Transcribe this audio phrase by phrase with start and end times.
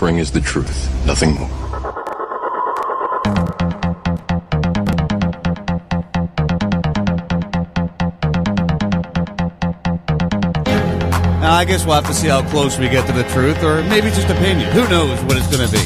[0.00, 1.48] suffering is the truth, nothing more.
[11.38, 13.82] Now, I guess we'll have to see how close we get to the truth, or
[13.84, 14.70] maybe just opinion.
[14.72, 15.84] Who knows what it's going to be?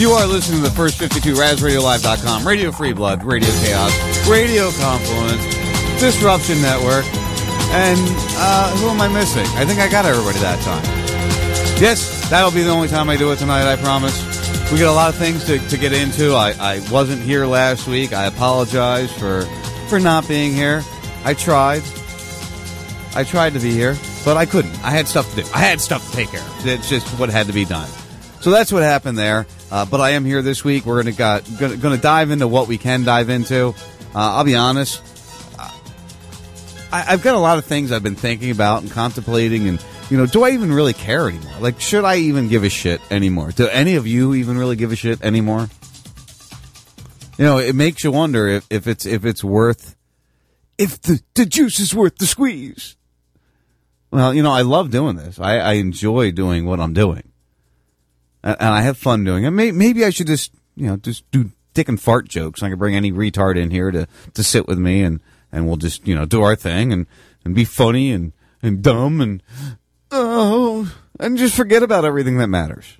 [0.00, 3.90] You are listening to the first 52 RazRadioLive.com, Radio Free Blood, Radio Chaos,
[4.28, 5.42] Radio Confluence,
[5.98, 7.04] Disruption Network,
[7.74, 7.98] and
[8.38, 9.46] uh, who am I missing?
[9.58, 10.84] I think I got everybody that time.
[11.82, 14.18] Yes, that'll be the only time I do it tonight, I promise.
[14.72, 16.32] We got a lot of things to, to get into.
[16.32, 18.12] I, I wasn't here last week.
[18.12, 19.42] I apologize for
[19.88, 20.82] for not being here.
[21.24, 21.82] I tried.
[23.14, 24.72] I tried to be here, but I couldn't.
[24.84, 25.48] I had stuff to do.
[25.52, 26.66] I had stuff to take care of.
[26.66, 27.88] It's just what had to be done.
[28.40, 29.46] So that's what happened there.
[29.70, 30.86] Uh, but I am here this week.
[30.86, 33.74] We're gonna got, gonna, gonna dive into what we can dive into.
[34.14, 35.02] Uh, I'll be honest.
[36.92, 40.16] I, I've got a lot of things I've been thinking about and contemplating, and you
[40.16, 41.60] know, do I even really care anymore?
[41.60, 43.52] Like, should I even give a shit anymore?
[43.52, 45.68] Do any of you even really give a shit anymore?
[47.38, 49.96] You know, it makes you wonder if, if it's if it's worth
[50.76, 52.96] if the, the juice is worth the squeeze.
[54.10, 55.38] Well, you know, I love doing this.
[55.38, 57.30] I, I enjoy doing what I'm doing,
[58.42, 59.50] and, and I have fun doing it.
[59.52, 62.62] Maybe, maybe I should just you know just do dick and fart jokes.
[62.62, 65.20] I can bring any retard in here to to sit with me, and
[65.52, 67.06] and we'll just you know do our thing and
[67.44, 69.42] and be funny and and dumb and
[70.10, 72.96] oh and just forget about everything that matters.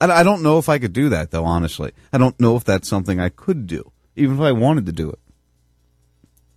[0.00, 1.44] I, I don't know if I could do that though.
[1.44, 4.92] Honestly, I don't know if that's something I could do, even if I wanted to
[4.92, 5.18] do it.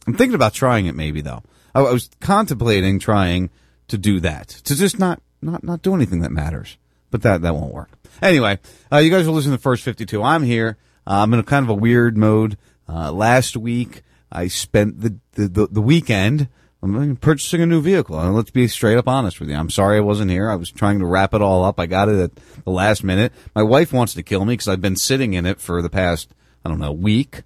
[0.05, 1.43] I'm thinking about trying it maybe though.
[1.73, 3.49] I, I was contemplating trying
[3.87, 6.77] to do that to just not not not do anything that matters,
[7.09, 7.89] but that that won't work.
[8.21, 8.59] Anyway,
[8.91, 10.21] uh, you guys are listening to the first 52.
[10.21, 10.77] I'm here.
[11.07, 12.57] Uh, I'm in a kind of a weird mode.
[12.87, 16.49] Uh, last week I spent the the, the, the weekend
[16.81, 18.19] I'm purchasing a new vehicle.
[18.19, 19.55] And let's be straight up honest with you.
[19.55, 20.49] I'm sorry I wasn't here.
[20.49, 21.79] I was trying to wrap it all up.
[21.79, 23.33] I got it at the last minute.
[23.53, 26.33] My wife wants to kill me because I've been sitting in it for the past,
[26.63, 27.43] I don't know, week.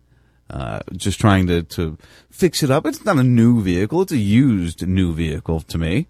[0.50, 1.98] Uh, just trying to, to
[2.30, 2.86] fix it up.
[2.86, 4.04] It's not a new vehicle.
[4.04, 6.10] It's a used new vehicle to me,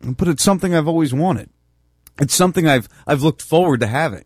[0.00, 1.50] but it's something I've always wanted.
[2.18, 4.24] It's something I've, I've looked forward to having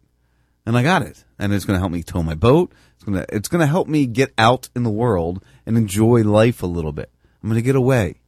[0.65, 1.25] and I got it.
[1.39, 2.73] And it's going to help me tow my boat.
[2.95, 6.23] It's going to, it's going to help me get out in the world and enjoy
[6.23, 7.11] life a little bit.
[7.43, 8.21] I'm going to get away.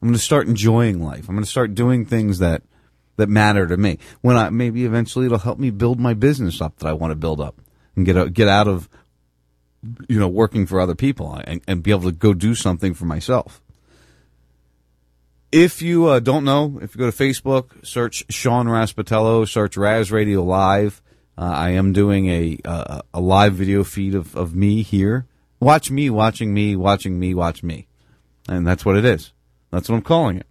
[0.00, 1.28] I'm going to start enjoying life.
[1.28, 2.62] I'm going to start doing things that
[3.16, 3.98] that matter to me.
[4.20, 7.16] When I maybe eventually it'll help me build my business up that I want to
[7.16, 7.60] build up
[7.96, 8.88] and get out, get out of
[10.08, 13.04] you know working for other people and, and be able to go do something for
[13.04, 13.60] myself.
[15.50, 20.12] If you uh, don't know, if you go to Facebook, search Sean Raspatello, search Raz
[20.12, 21.02] Radio Live.
[21.36, 25.26] Uh, I am doing a uh, a live video feed of, of me here.
[25.60, 27.87] Watch me, watching me, watching me, watch me,
[28.48, 29.32] and that's what it is.
[29.70, 30.46] That's what I'm calling it.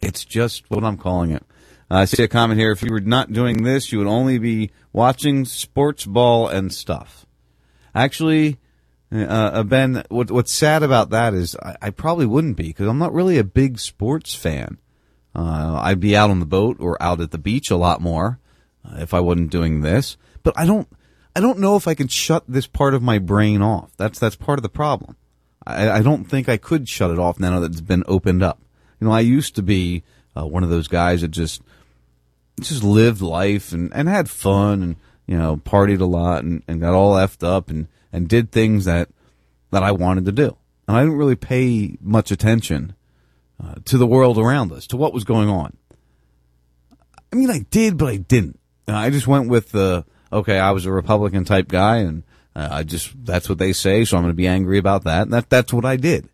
[0.00, 1.44] It's just what I'm calling it.
[1.90, 2.70] I see a comment here.
[2.70, 7.26] If you were not doing this, you would only be watching sports ball and stuff.
[7.94, 8.58] Actually,
[9.12, 12.86] uh, uh Ben, what, what's sad about that is I, I probably wouldn't be because
[12.86, 14.78] I'm not really a big sports fan.
[15.34, 18.38] Uh, I'd be out on the boat or out at the beach a lot more
[18.84, 20.16] uh, if I wasn't doing this.
[20.42, 20.88] But I don't,
[21.34, 23.90] I don't know if I can shut this part of my brain off.
[23.96, 25.16] That's that's part of the problem.
[25.66, 28.60] I, I don't think I could shut it off now that it's been opened up.
[29.00, 30.02] You know, I used to be
[30.36, 31.62] uh, one of those guys that just
[32.60, 36.80] just lived life and, and had fun and you know partied a lot and, and
[36.80, 39.08] got all effed up and, and did things that
[39.70, 40.56] that I wanted to do.
[40.86, 42.94] And I didn't really pay much attention
[43.62, 45.76] uh, to the world around us, to what was going on.
[47.32, 48.58] I mean, I did, but I didn't.
[48.88, 50.58] I just went with the okay.
[50.58, 54.16] I was a Republican type guy, and uh, I just that's what they say, so
[54.16, 55.22] I'm going to be angry about that.
[55.22, 56.28] And that that's what I did,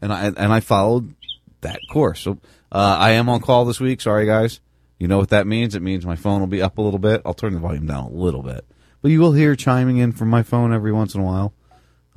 [0.00, 1.14] and I and I followed
[1.60, 2.20] that course.
[2.20, 2.38] So
[2.72, 4.00] uh, I am on call this week.
[4.00, 4.60] Sorry, guys.
[4.98, 5.74] You know what that means?
[5.74, 7.22] It means my phone will be up a little bit.
[7.24, 8.64] I'll turn the volume down a little bit,
[9.02, 11.54] but you will hear chiming in from my phone every once in a while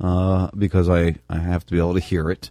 [0.00, 2.50] uh, because I I have to be able to hear it.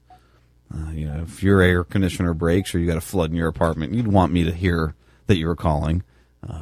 [0.74, 3.48] Uh, you know, if your air conditioner breaks or you got a flood in your
[3.48, 4.96] apartment, you'd want me to hear
[5.28, 6.04] that you were calling.
[6.48, 6.62] Uh,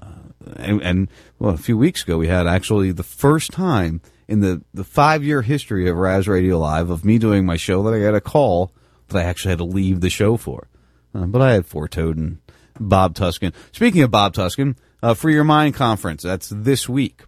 [0.58, 1.10] and, and
[1.40, 5.24] well, a few weeks ago, we had actually the first time in the, the five
[5.24, 8.22] year history of Raz Radio Live of me doing my show that I got a
[8.22, 8.72] call
[9.08, 10.68] that I actually had to leave the show for.
[11.13, 12.40] Uh, but I had Four Toad and
[12.80, 13.54] Bob Tuskin.
[13.72, 17.24] Speaking of Bob Tuskin, uh, Free Your Mind Conference, that's this week,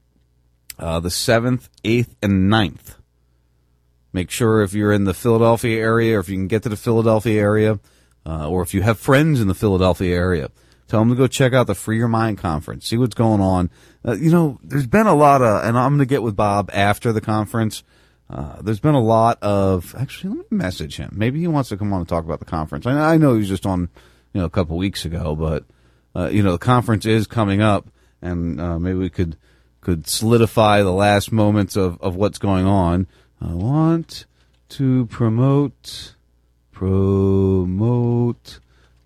[0.79, 2.95] uh, the 7th, 8th, and 9th.
[4.11, 6.77] Make sure if you're in the Philadelphia area or if you can get to the
[6.77, 7.79] Philadelphia area,
[8.25, 10.51] uh, or if you have friends in the Philadelphia area,
[10.93, 12.85] Tell them to go check out the Free Your Mind conference.
[12.85, 13.71] See what's going on.
[14.07, 16.69] Uh, you know, there's been a lot of, and I'm going to get with Bob
[16.71, 17.81] after the conference.
[18.29, 21.09] Uh, there's been a lot of, actually, let me message him.
[21.15, 22.85] Maybe he wants to come on and talk about the conference.
[22.85, 23.89] I, I know he was just on,
[24.33, 25.65] you know, a couple weeks ago, but,
[26.15, 27.89] uh, you know, the conference is coming up
[28.21, 29.35] and, uh, maybe we could,
[29.81, 33.07] could solidify the last moments of, of what's going on.
[33.41, 34.27] I want
[34.69, 36.13] to promote,
[36.71, 38.59] promote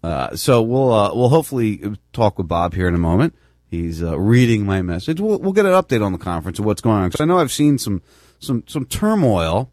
[0.04, 1.82] Uh, so we'll uh, we'll hopefully
[2.14, 3.36] talk with Bob here in a moment.
[3.68, 5.20] He's uh, reading my message.
[5.20, 7.08] We'll, we'll get an update on the conference and what's going on.
[7.08, 8.02] Because I know I've seen some
[8.40, 9.72] some some turmoil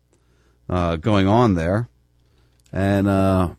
[0.69, 1.89] uh, going on there,
[2.73, 3.51] and uh,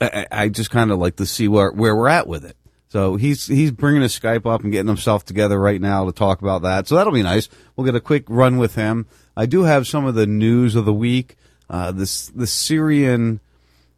[0.00, 2.56] I, I just kind of like to see where where we're at with it.
[2.88, 6.40] So he's he's bringing his Skype up and getting himself together right now to talk
[6.40, 6.86] about that.
[6.86, 7.48] So that'll be nice.
[7.76, 9.06] We'll get a quick run with him.
[9.36, 11.36] I do have some of the news of the week.
[11.70, 13.40] Uh, this the Syrian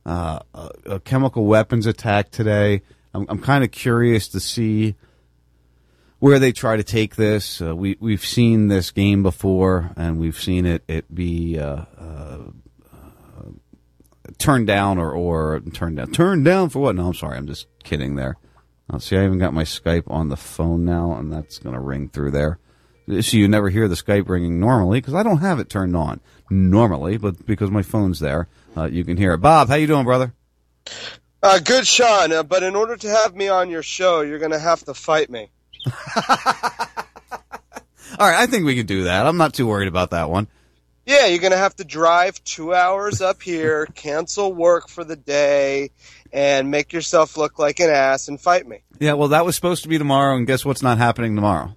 [0.04, 0.40] uh,
[1.04, 2.82] chemical weapons attack today.
[3.14, 4.96] I'm, I'm kind of curious to see
[6.18, 7.62] where they try to take this.
[7.62, 11.84] Uh, we we've seen this game before, and we've seen it it be uh,
[14.38, 16.96] turned down or or turned down turned down for what?
[16.96, 18.36] No, I'm sorry, I'm just kidding there.
[18.98, 22.08] See, I even got my Skype on the phone now, and that's going to ring
[22.08, 22.58] through there.
[23.10, 26.20] So you never hear the Skype ringing normally because I don't have it turned on
[26.48, 29.38] normally, but because my phone's there, uh, you can hear it.
[29.38, 30.32] Bob, how you doing, brother?
[31.42, 32.32] Uh, good, Sean.
[32.32, 34.94] Uh, but in order to have me on your show, you're going to have to
[34.94, 35.50] fight me.
[38.18, 39.26] All right, I think we can do that.
[39.26, 40.46] I'm not too worried about that one.
[41.06, 45.16] Yeah, you're going to have to drive two hours up here, cancel work for the
[45.16, 45.90] day,
[46.32, 48.82] and make yourself look like an ass and fight me.
[48.98, 51.74] Yeah, well, that was supposed to be tomorrow, and guess what's not happening tomorrow?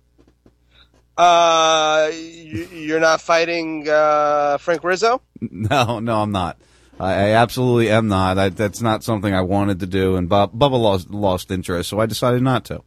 [1.17, 5.21] Uh, you, are not fighting uh, Frank Rizzo?
[5.51, 6.57] No, no, I'm not.
[6.99, 8.37] I, I absolutely am not.
[8.37, 11.99] I, that's not something I wanted to do, and Bob, Bubba lost lost interest, so
[11.99, 12.81] I decided not to.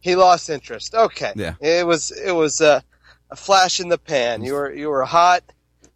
[0.00, 0.94] He lost interest.
[0.94, 1.32] Okay.
[1.36, 1.54] Yeah.
[1.60, 2.84] It was it was a,
[3.30, 4.42] a flash in the pan.
[4.42, 5.42] You were you were hot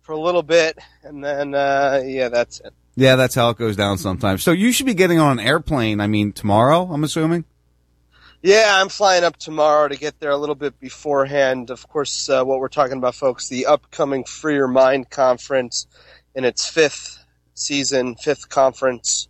[0.00, 2.72] for a little bit, and then uh, yeah, that's it.
[2.94, 4.42] Yeah, that's how it goes down sometimes.
[4.42, 6.00] So you should be getting on an airplane.
[6.00, 6.88] I mean, tomorrow.
[6.90, 7.44] I'm assuming.
[8.42, 11.70] Yeah, I'm flying up tomorrow to get there a little bit beforehand.
[11.70, 15.86] Of course, uh, what we're talking about, folks, the upcoming Free Your Mind conference
[16.34, 17.24] in its fifth
[17.54, 19.28] season, fifth conference,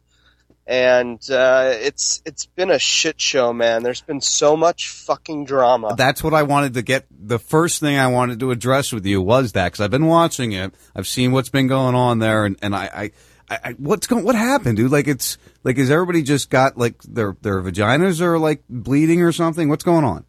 [0.66, 3.84] and uh, it's it's been a shit show, man.
[3.84, 5.94] There's been so much fucking drama.
[5.96, 7.06] That's what I wanted to get.
[7.10, 10.52] The first thing I wanted to address with you was that because I've been watching
[10.52, 12.90] it, I've seen what's been going on there, and and I.
[12.92, 13.10] I
[13.48, 14.24] I, I, what's going?
[14.24, 14.90] What happened, dude?
[14.90, 19.32] Like, it's like, is everybody just got like their their vaginas are like bleeding or
[19.32, 19.68] something?
[19.68, 20.24] What's going on?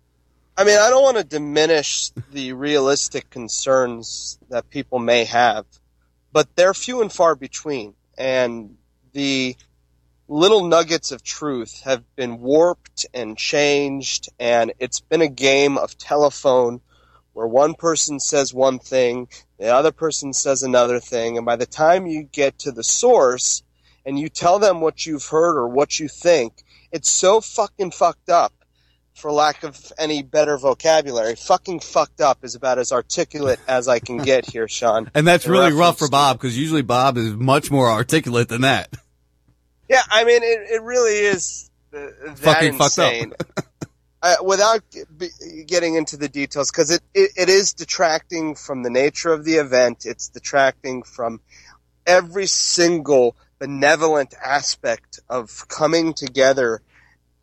[0.57, 5.65] I mean, I don't want to diminish the realistic concerns that people may have,
[6.31, 7.93] but they're few and far between.
[8.17, 8.77] And
[9.13, 9.55] the
[10.27, 15.97] little nuggets of truth have been warped and changed, and it's been a game of
[15.97, 16.81] telephone
[17.37, 19.27] where one person says one thing,
[19.59, 23.61] the other person says another thing, and by the time you get to the source
[24.03, 26.51] and you tell them what you've heard or what you think,
[26.91, 28.53] it's so fucking fucked up
[29.13, 31.35] for lack of any better vocabulary.
[31.35, 35.11] Fucking fucked up is about as articulate as I can get here, Sean.
[35.13, 38.91] and that's really rough for Bob because usually Bob is much more articulate than that.
[39.87, 43.29] Yeah, I mean, it, it really is uh, fucking insane.
[43.29, 43.65] fucked up.
[44.21, 44.81] uh, without
[45.65, 49.55] getting into the details, because it, it, it is detracting from the nature of the
[49.55, 50.05] event.
[50.05, 51.39] It's detracting from
[52.05, 56.81] every single benevolent aspect of coming together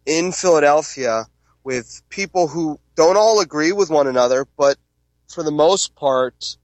[0.06, 1.26] in Philadelphia
[1.62, 4.76] with people who don't all agree with one another, but
[5.28, 6.56] for the most part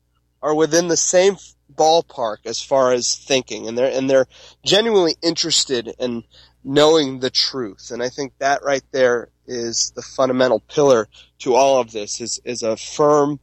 [0.43, 1.37] are within the same
[1.75, 4.27] ballpark as far as thinking, and they're and they're
[4.65, 6.25] genuinely interested in
[6.65, 7.91] knowing the truth.
[7.91, 11.09] And I think that right there is the fundamental pillar
[11.41, 13.41] to all of this is is a firm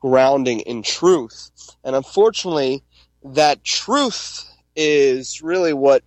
[0.00, 1.50] grounding in truth.
[1.84, 2.82] And unfortunately,
[3.24, 4.44] that truth
[4.76, 6.02] is really what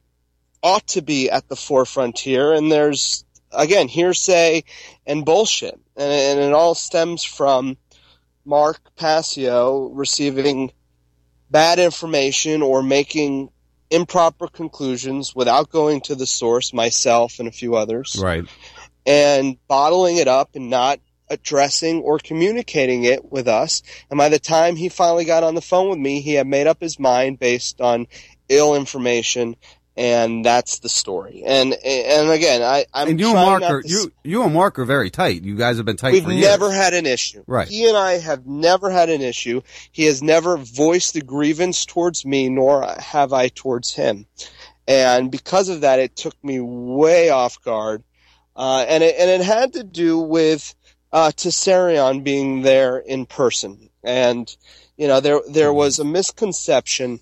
[0.61, 2.53] ought to be at the forefront here.
[2.53, 4.63] And there's again, hearsay
[5.05, 5.79] and bullshit.
[5.95, 7.77] And, and it all stems from
[8.45, 10.71] Mark Passio receiving
[11.49, 13.49] bad information or making
[13.93, 18.19] improper conclusions without going to the source, myself and a few others.
[18.21, 18.45] Right.
[19.05, 23.83] And bottling it up and not addressing or communicating it with us.
[24.09, 26.67] And by the time he finally got on the phone with me, he had made
[26.67, 28.07] up his mind based on
[28.49, 29.55] ill information
[29.95, 31.43] and that's the story.
[31.45, 34.85] And and again, I I'm and you and Mark are you you and Mark are
[34.85, 35.43] very tight.
[35.43, 36.45] You guys have been tight We've for years.
[36.45, 37.43] never had an issue.
[37.47, 37.67] Right.
[37.67, 39.61] He and I have never had an issue.
[39.91, 44.25] He has never voiced a grievance towards me, nor have I towards him.
[44.87, 48.03] And because of that, it took me way off guard.
[48.55, 50.75] Uh, and it, and it had to do with,
[51.11, 53.89] uh, Tsarion being there in person.
[54.03, 54.53] And,
[54.97, 57.21] you know, there, there was a misconception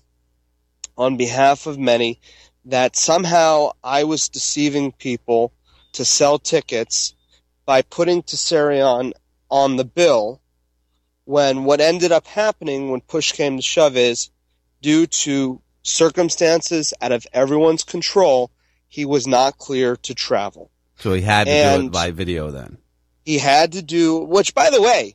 [0.98, 2.20] on behalf of many
[2.64, 5.52] that somehow I was deceiving people
[5.92, 7.14] to sell tickets
[7.64, 9.12] by putting Tsarion
[9.50, 10.40] on the bill
[11.24, 14.30] when what ended up happening when push came to shove is
[14.80, 18.50] due to circumstances out of everyone's control,
[18.88, 20.70] he was not clear to travel.
[20.96, 22.78] So he had to do it by video then.
[23.24, 25.14] He had to do, which by the way,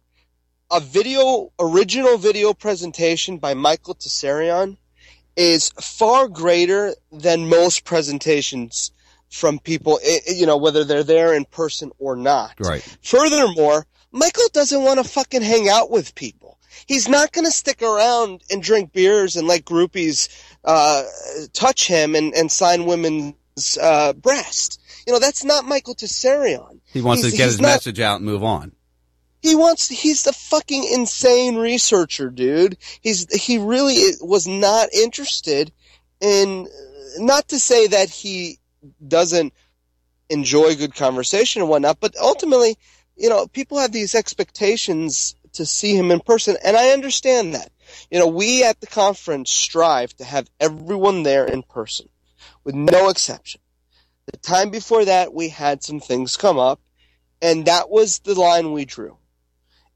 [0.72, 4.78] a video, original video presentation by Michael Tsarion
[5.38, 8.92] is far greater than most presentations
[9.30, 12.56] from people, you know, whether they're there in person or not.
[12.60, 12.82] Right.
[13.04, 16.58] Furthermore, Michael doesn't want to fucking hang out with people.
[16.88, 20.30] He's not going to stick around and drink beers and let groupies
[20.64, 21.04] uh,
[21.54, 24.82] touch him and, and sign women's uh, breast.
[25.06, 26.80] You know, that's not Michael Tsarion.
[26.94, 28.72] He wants He's- to get his not- message out and move on.
[29.42, 29.88] He wants.
[29.88, 32.78] He's the fucking insane researcher, dude.
[33.02, 35.72] He's he really was not interested
[36.20, 36.68] in.
[37.20, 38.60] Not to say that he
[39.08, 39.54] doesn't
[40.30, 42.78] enjoy good conversation and whatnot, but ultimately,
[43.16, 47.72] you know, people have these expectations to see him in person, and I understand that.
[48.12, 52.10] You know, we at the conference strive to have everyone there in person,
[52.64, 53.62] with no exception.
[54.32, 56.82] The time before that, we had some things come up,
[57.42, 59.18] and that was the line we drew.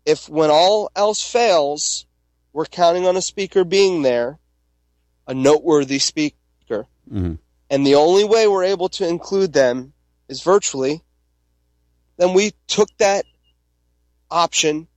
[0.05, 2.05] If when all else fails,
[2.53, 4.39] we're counting on a speaker being there,
[5.27, 7.37] a noteworthy speaker, Mhm.
[7.69, 9.93] and the only way we're able to include them
[10.27, 11.01] is virtually,
[12.17, 13.25] then we took that
[14.29, 14.87] option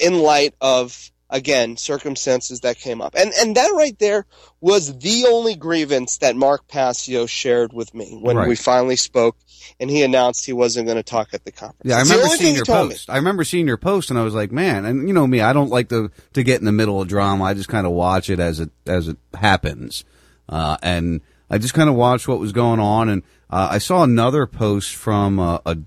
[0.00, 4.24] in light of again circumstances that came up and and that right there
[4.60, 8.48] was the only grievance that Mark Passio shared with me when Right.
[8.48, 9.36] we finally spoke
[9.80, 11.80] and he announced he wasn't going to talk at the conference.
[11.84, 12.94] Yeah, I It's remember seeing your told me.
[12.94, 13.10] post.
[13.10, 15.52] I remember seeing your post, and I was like, man, and you know me, I
[15.52, 17.42] don't like to to get in the middle of drama.
[17.44, 20.04] I just kind of watch it as it as it happens,
[20.48, 23.08] uh, and I just kind of watched what was going on.
[23.08, 25.78] And uh, I saw another post from uh, a,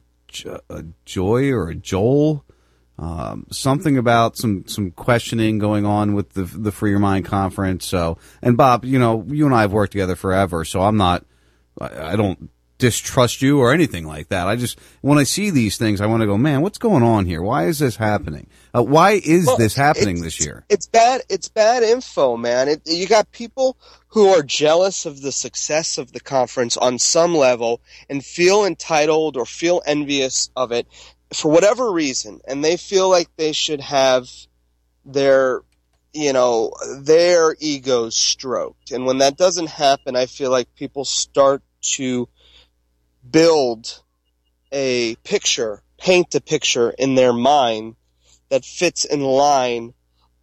[0.69, 2.43] a Joy or a Joel,
[2.99, 7.85] um, something about some some questioning going on with the the Free Your Mind conference.
[7.85, 11.25] So, and Bob, you know, you and I have worked together forever, so I'm not,
[11.79, 14.47] I, I don't distrust you or anything like that.
[14.47, 17.25] I just when I see these things, I want to go, man, what's going on
[17.25, 17.41] here?
[17.41, 18.47] Why is this happening?
[18.75, 20.65] Uh, why is Well, this happening this year?
[20.67, 21.21] It's bad.
[21.29, 22.67] It's bad info, man.
[22.67, 23.77] It, you got people
[24.09, 29.38] who are jealous of the success of the conference on some level and feel entitled
[29.38, 30.85] or feel envious of it
[31.33, 34.27] for whatever reason, and they feel like they should have
[35.05, 35.61] their,
[36.13, 38.91] you know, their egos stroked.
[38.91, 42.27] And when that doesn't happen, I feel like people start to
[43.29, 44.01] build
[44.71, 47.95] a picture, paint a picture in their mind
[48.49, 49.93] that fits in line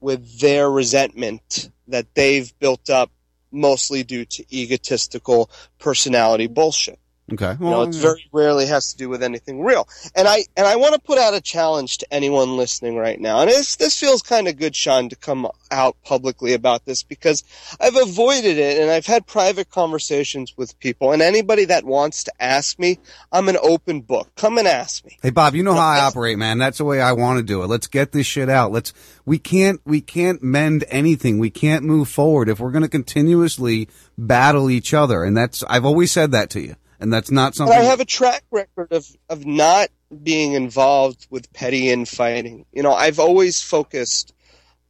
[0.00, 3.10] with their resentment that they've built up
[3.50, 6.98] mostly due to egotistical personality bullshit.
[7.32, 9.88] Okay, You know, it very rarely has to do with anything real.
[10.14, 13.40] And I and I want to put out a challenge to anyone listening right now.
[13.40, 17.42] And this this feels kind of good, Sean, to come out publicly about this because
[17.80, 21.10] I've avoided it and I've had private conversations with people.
[21.10, 23.00] And anybody that wants to ask me,
[23.32, 24.30] I'm an open book.
[24.36, 25.18] Come and ask me.
[25.20, 26.58] Hey Bob, you know how I operate, man.
[26.58, 27.66] That's the way I want to do it.
[27.66, 28.70] Let's get this shit out.
[28.70, 28.92] Let's
[29.24, 31.40] we can't we can't mend anything.
[31.40, 35.24] We can't move forward if we're going to continuously battle each other.
[35.24, 36.76] And that's I've always said that to you.
[37.00, 37.76] And that's not something.
[37.76, 39.88] But I have a track record of, of not
[40.22, 42.66] being involved with petty infighting.
[42.72, 44.32] You know, I've always focused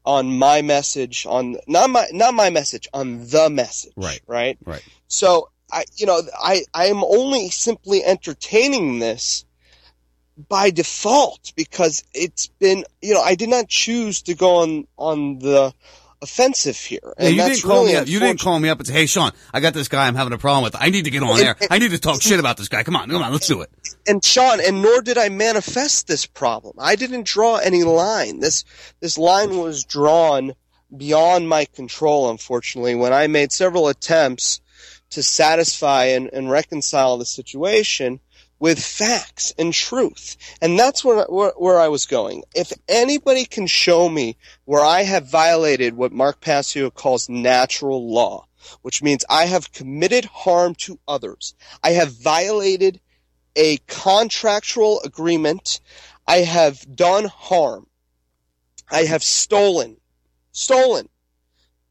[0.05, 3.93] on my message, on not my not my message, on the message.
[3.97, 4.21] Right.
[4.27, 4.57] Right.
[4.65, 4.85] Right.
[5.09, 9.45] So I, you know, I I am only simply entertaining this
[10.49, 15.39] by default because it's been, you know, I did not choose to go on on
[15.39, 15.73] the
[16.27, 18.09] offensive here, Yeah, you that's didn't call really me up.
[18.09, 20.33] You didn't call me up and say, "Hey, Sean, I got this guy I'm having
[20.33, 20.77] a problem with.
[20.79, 21.57] I need to get on there.
[21.71, 22.83] I need to talk shit about this guy.
[22.83, 23.71] Come on, come on, let's do it."
[24.07, 26.77] and Sean, and nor did I manifest this problem.
[26.79, 28.41] I didn't draw any line.
[28.41, 28.65] This
[29.01, 30.55] this line was drawn
[30.97, 34.61] beyond my control, unfortunately, when I made several attempts
[35.11, 38.21] to satisfy and, and reconcile the situation
[38.59, 40.37] with facts and truth.
[40.63, 42.45] And that's where, where, where, I was going.
[42.55, 48.47] If anybody can show me where I have violated what Mark Passio calls natural law,
[48.83, 53.01] which means I have committed harm to others, I have violated
[53.55, 55.81] a contractual agreement,
[56.27, 57.87] I have done harm,
[58.91, 59.99] I have stolen,
[60.53, 61.09] stolen.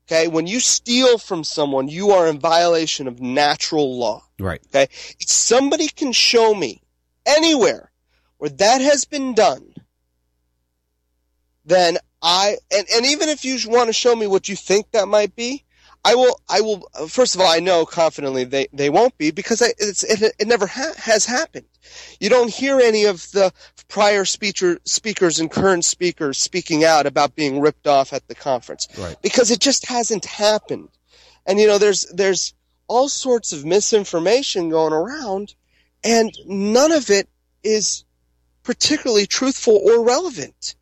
[0.07, 4.24] Okay, when you steal from someone, you are in violation of natural law.
[4.39, 4.61] Right.
[4.67, 4.83] Okay,
[5.19, 6.81] if somebody can show me
[7.25, 7.91] anywhere
[8.37, 9.73] where that has been done,
[11.65, 15.07] then I and, and even if you want to show me what you think that
[15.07, 15.63] might be,
[16.05, 16.39] I will.
[16.47, 16.87] I will.
[17.07, 20.93] First of all, I know confidently they, they won't be because it, it never ha-
[20.97, 21.65] has happened.
[22.19, 23.51] You don't hear any of the
[23.87, 28.87] prior speaker, speakers and current speakers speaking out about being ripped off at the conference
[28.99, 29.17] right.
[29.23, 30.89] because it just hasn't happened.
[31.47, 32.53] And you know, there's there's
[32.87, 35.55] all sorts of misinformation going around,
[36.03, 37.27] and none of it
[37.63, 38.05] is
[38.63, 40.75] particularly truthful or relevant.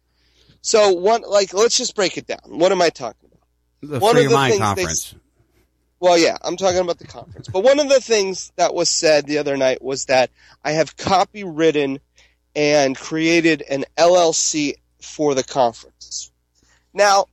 [0.62, 2.40] So one, like, let's just break it down.
[2.46, 3.30] What am I talking?
[3.82, 3.92] About?
[3.92, 5.12] The one Free of the Mind Conference.
[5.12, 5.18] They,
[6.00, 7.48] well, yeah, I'm talking about the conference.
[7.48, 10.98] But one of the things that was said the other night was that I have
[10.98, 12.00] copywritten
[12.56, 16.32] and created an LLC for the conference.
[16.94, 17.28] Now,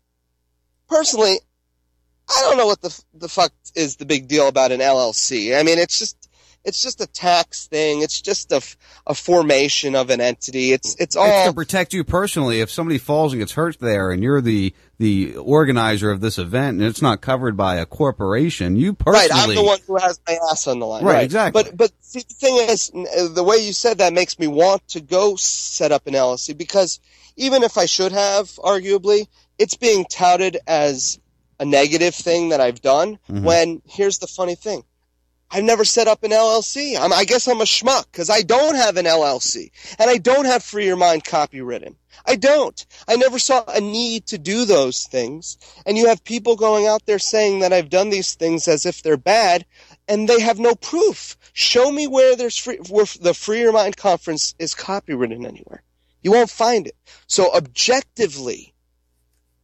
[0.88, 1.40] personally,
[2.30, 5.58] I don't know what the the fuck is the big deal about an LLC.
[5.58, 6.20] I mean, it's just
[6.64, 8.02] it's just a tax thing.
[8.02, 8.62] It's just a,
[9.06, 10.72] a formation of an entity.
[10.72, 12.60] It's it's all it's to protect you personally.
[12.60, 16.78] If somebody falls and gets hurt there, and you're the the organizer of this event,
[16.78, 19.48] and it's not covered by a corporation, you personally right.
[19.48, 21.04] I'm the one who has my ass on the line.
[21.04, 21.24] Right, right.
[21.24, 21.62] exactly.
[21.62, 24.86] But but see, the thing is, uh, the way you said that makes me want
[24.88, 27.00] to go set up an LLC because
[27.36, 29.26] even if I should have, arguably,
[29.58, 31.18] it's being touted as
[31.60, 33.18] a negative thing that I've done.
[33.28, 33.44] Mm-hmm.
[33.44, 34.82] When here's the funny thing
[35.52, 36.98] I've never set up an LLC.
[36.98, 40.44] I'm, i guess I'm a schmuck because I don't have an LLC and I don't
[40.44, 41.96] have Free Your Mind copywritten.
[42.24, 42.86] I don't.
[43.08, 45.58] I never saw a need to do those things.
[45.86, 49.02] And you have people going out there saying that I've done these things as if
[49.02, 49.66] they're bad
[50.06, 51.36] and they have no proof.
[51.52, 55.82] Show me where there's free, where the Free Your Mind conference is copywritten anywhere.
[56.22, 56.96] You won't find it.
[57.26, 58.69] So objectively,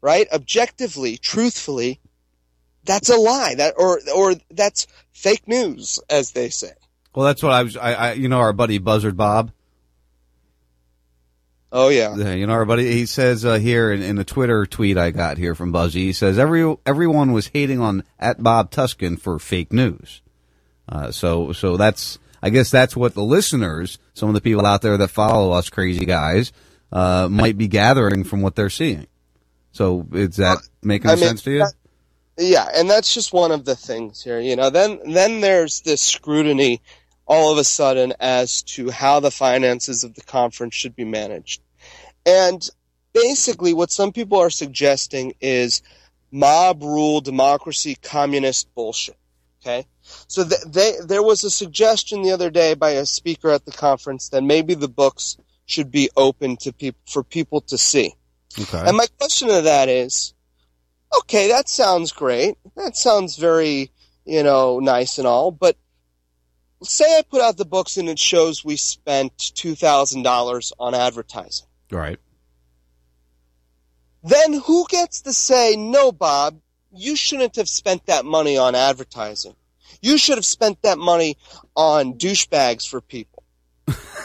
[0.00, 0.26] right?
[0.32, 2.00] Objectively, truthfully,
[2.85, 3.54] that's a lie.
[3.56, 6.72] That or or that's fake news, as they say.
[7.14, 7.76] Well, that's what I was.
[7.76, 9.52] I, I you know our buddy Buzzard Bob.
[11.72, 12.14] Oh yeah.
[12.16, 12.92] yeah you know our buddy.
[12.92, 16.04] He says uh, here in, in a Twitter tweet I got here from Buzzy.
[16.06, 20.22] He says every everyone was hating on at Bob Tuskin for fake news.
[20.88, 24.82] Uh, so so that's I guess that's what the listeners, some of the people out
[24.82, 26.52] there that follow us crazy guys,
[26.92, 29.06] uh, might be gathering from what they're seeing.
[29.76, 31.58] So is that uh, making I mean, sense to you?
[31.58, 31.74] That,
[32.38, 34.40] yeah, and that's just one of the things here.
[34.40, 36.80] You know, then then there's this scrutiny
[37.26, 41.60] all of a sudden as to how the finances of the conference should be managed.
[42.24, 42.66] And
[43.12, 45.82] basically what some people are suggesting is
[46.30, 49.16] mob rule democracy communist bullshit.
[49.60, 49.86] Okay?
[50.28, 53.72] So th- they, there was a suggestion the other day by a speaker at the
[53.72, 55.36] conference that maybe the books
[55.66, 58.14] should be open to people for people to see.
[58.58, 58.82] Okay.
[58.86, 60.34] And my question to that is
[61.18, 62.56] okay, that sounds great.
[62.76, 63.90] That sounds very,
[64.24, 65.50] you know, nice and all.
[65.50, 65.76] But
[66.82, 71.66] say I put out the books and it shows we spent $2,000 on advertising.
[71.90, 72.18] Right.
[74.22, 76.60] Then who gets to say, no, Bob,
[76.92, 79.54] you shouldn't have spent that money on advertising.
[80.02, 81.36] You should have spent that money
[81.74, 83.36] on douchebags for people.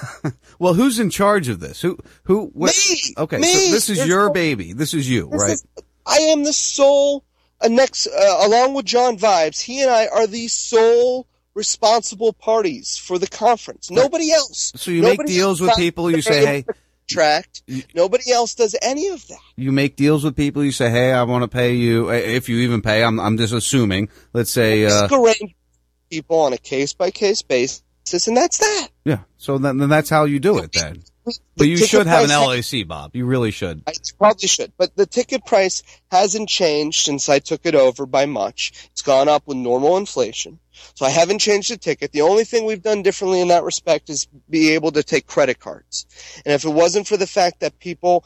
[0.60, 1.82] well, who's in charge of this?
[1.82, 1.98] Who?
[2.24, 2.48] Who?
[2.54, 2.76] What?
[2.90, 3.14] Me.
[3.18, 3.48] Okay, me.
[3.48, 4.74] so this is your baby.
[4.74, 5.52] This is you, this right?
[5.54, 5.66] Is,
[6.06, 7.24] I am the sole,
[7.62, 12.98] uh, next, uh, along with John Vibes, he and I are the sole responsible parties
[12.98, 13.92] for the conference.
[13.92, 14.72] Nobody else.
[14.76, 16.10] So you make deals with people.
[16.12, 16.66] You say, "Hey."
[17.08, 17.64] Tract.
[17.94, 19.40] Nobody else does any of that.
[19.58, 20.64] You make deals with people.
[20.64, 23.52] You say, "Hey, I want to pay you." If you even pay, I'm I'm just
[23.52, 24.08] assuming.
[24.32, 25.56] Let's say uh, arrange
[26.10, 27.84] people on a case by case basis,
[28.28, 28.90] and that's that.
[29.06, 29.20] Yeah.
[29.38, 30.74] So then, then that's how you do it.
[30.74, 33.16] Then but you should have an LLC, Bob.
[33.16, 33.84] You really should.
[33.86, 34.74] I probably should.
[34.78, 38.90] But the ticket price hasn't changed since I took it over by much.
[38.92, 40.60] It's gone up with normal inflation.
[40.96, 42.12] So I haven't changed the ticket.
[42.12, 45.60] The only thing we've done differently in that respect is be able to take credit
[45.60, 46.08] cards.
[46.44, 48.26] And if it wasn't for the fact that people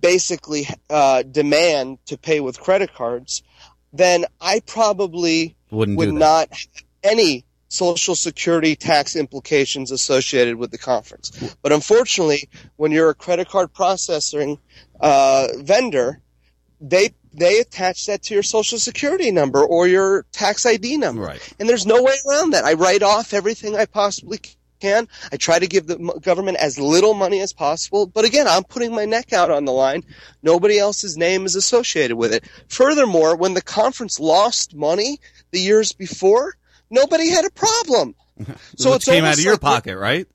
[0.00, 3.44] basically uh, demand to pay with credit cards,
[3.92, 10.78] then I probably Wouldn't would not have any social security tax implications associated with the
[10.78, 11.54] conference.
[11.62, 14.58] But unfortunately, when you're a credit card processing
[15.00, 16.20] uh, vendor,
[16.80, 21.22] they they attach that to your social security number or your tax ID number.
[21.22, 21.54] Right.
[21.60, 22.64] And there's no way around that.
[22.64, 24.40] I write off everything I possibly
[24.80, 25.06] can.
[25.32, 28.06] I try to give the government as little money as possible.
[28.06, 30.04] But again, I'm putting my neck out on the line.
[30.42, 32.44] Nobody else's name is associated with it.
[32.68, 35.18] Furthermore, when the conference lost money
[35.50, 36.56] the years before,
[36.90, 38.14] nobody had a problem.
[38.76, 40.26] So it came out of your like- pocket, right?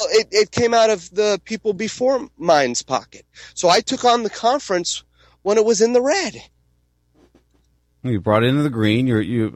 [0.00, 3.26] It, it came out of the people before mine's pocket.
[3.54, 5.02] So I took on the conference
[5.42, 6.36] when it was in the red.
[8.04, 9.08] You brought it into the green.
[9.08, 9.52] You're you.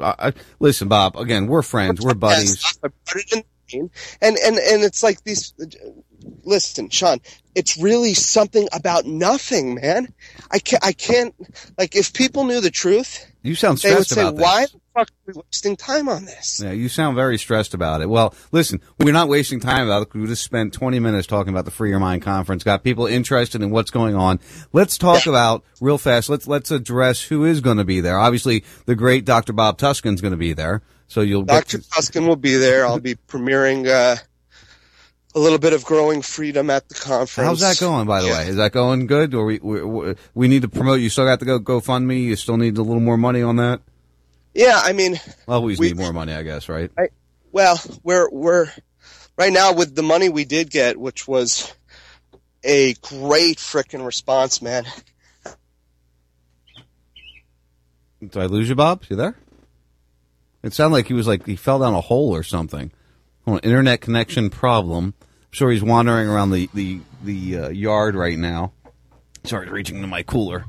[0.59, 1.17] Listen, Bob.
[1.17, 2.01] Again, we're friends.
[2.01, 2.61] We're buddies.
[2.65, 3.91] Yes, I put it in the green.
[4.21, 5.55] And, and, and it's like these,
[6.43, 7.21] listen, Sean,
[7.55, 10.13] it's really something about nothing, man.
[10.51, 11.35] I can't, I can't,
[11.79, 14.43] like, if people knew the truth, You sound stressed they would say, about this.
[14.43, 16.61] why fuck are we wasting time on this?
[16.63, 18.09] Yeah, you sound very stressed about it.
[18.09, 20.15] Well, listen, we're not wasting time about it.
[20.15, 22.65] We just spent 20 minutes talking about the Free Your Mind conference.
[22.65, 24.41] Got people interested in what's going on.
[24.73, 26.29] Let's talk about real fast.
[26.29, 28.19] Let's let's address who is going to be there.
[28.19, 29.53] Obviously, the great Dr.
[29.53, 30.83] Bob Tuskin's going to be there.
[31.09, 31.79] So you'll Dr.
[31.79, 32.87] Tuskin will be there.
[32.87, 34.17] I'll be premiering, uh,
[35.35, 37.49] a little bit of growing freedom at the conference.
[37.49, 38.39] How's that going, by the Yeah.
[38.39, 38.49] way?
[38.49, 39.35] Is that going good?
[39.35, 41.01] Or we, we we need to promote?
[41.01, 42.23] You still got to go GoFundMe.
[42.23, 43.81] You still need a little more money on that.
[44.55, 46.91] Yeah, I mean, Always We- need more money, I guess, right?
[47.53, 48.71] Well, we're we're
[49.37, 51.73] right now with the money we did get, which was
[52.65, 54.85] a great frickin' response, man.
[58.21, 59.03] Did I lose you, Bob?
[59.09, 59.37] You there?
[60.63, 62.93] It sounded like he was like he fell down a hole or something.
[63.47, 65.15] Oh, internet connection problem.
[65.21, 68.73] I'm sure he's wandering around the the the uh, yard right now.
[69.45, 70.67] Sorry, reaching to my cooler.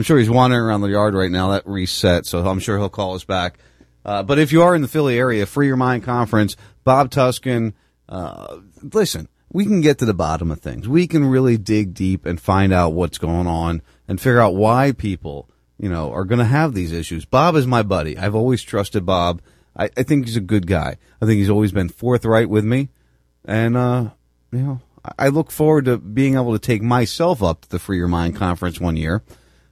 [0.00, 1.50] I'm sure he's wandering around the yard right now.
[1.50, 3.58] That reset, so I'm sure he'll call us back.
[4.02, 7.74] Uh, but if you are in the Philly area, Free Your Mind Conference, Bob Tuskin,
[8.08, 10.88] uh, listen, we can get to the bottom of things.
[10.88, 14.92] We can really dig deep and find out what's going on and figure out why
[14.92, 17.26] people, you know, are going to have these issues.
[17.26, 18.16] Bob is my buddy.
[18.16, 19.42] I've always trusted Bob.
[19.76, 20.96] I, I think he's a good guy.
[21.20, 22.88] I think he's always been forthright with me.
[23.44, 24.12] And, uh,
[24.50, 27.78] you know, I I look forward to being able to take myself up to the
[27.78, 29.22] Free Your Mind conference one year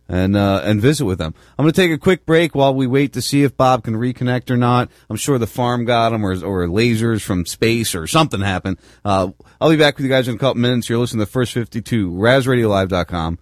[0.09, 1.35] and uh, and visit with them.
[1.59, 3.95] I'm going to take a quick break while we wait to see if Bob can
[3.95, 4.91] reconnect or not.
[5.11, 8.79] I'm sure the farm got him or or lasers from space or something happened.
[9.05, 9.29] Uh,
[9.61, 10.89] I'll be back with you guys in a couple minutes.
[10.89, 13.39] You're listening to the First 52, RazRadioLive.com,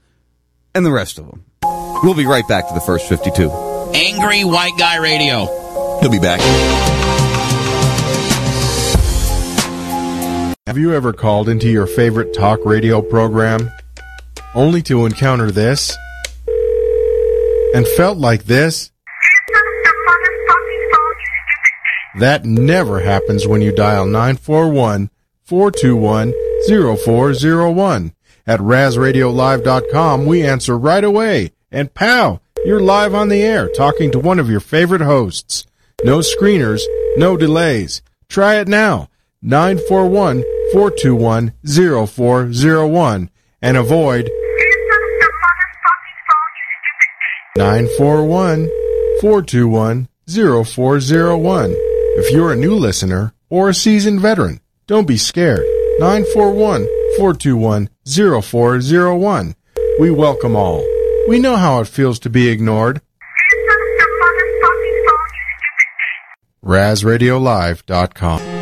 [0.74, 1.44] and the rest of them.
[1.62, 3.50] We'll be right back to the First 52.
[3.94, 5.46] Angry White Guy Radio.
[6.00, 6.40] He'll be back.
[10.66, 13.70] Have you ever called into your favorite talk radio program
[14.55, 15.96] only to encounter this
[17.74, 18.90] and felt like this?
[22.18, 25.11] That never happens when you dial 941
[25.44, 26.33] 421
[26.98, 28.12] 0401.
[28.46, 31.52] At RazRadioLive.com, we answer right away.
[31.70, 35.66] And pow, you're live on the air talking to one of your favorite hosts.
[36.05, 36.83] No screeners,
[37.16, 38.02] no delays.
[38.29, 39.09] Try it now.
[39.42, 44.31] 941 421 0401 and avoid
[47.57, 48.69] 941
[49.23, 51.75] 421 0401.
[52.19, 55.64] If you're a new listener or a seasoned veteran, don't be scared.
[55.99, 59.55] 941 421 0401.
[59.99, 60.85] We welcome all.
[61.29, 63.01] We know how it feels to be ignored.
[66.62, 68.56] RazRadioLive.com.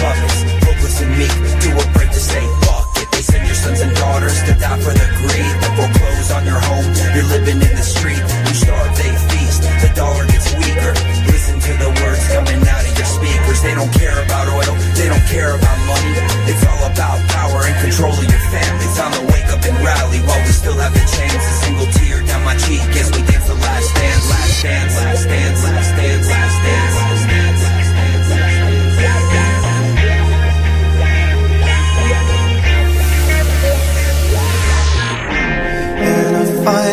[0.00, 0.38] puppets.
[0.64, 3.08] Hopeless and meek, do a break to say fuck it.
[3.12, 5.54] They send your sons and daughters to die for the greed.
[5.60, 8.24] The foreclose on your home, you're living in the street.
[8.48, 10.92] You starve, they feast, the dollar gets weaker.
[11.28, 13.60] Listen to the words coming out of your speakers.
[13.62, 16.29] They don't care about oil, they don't care about money.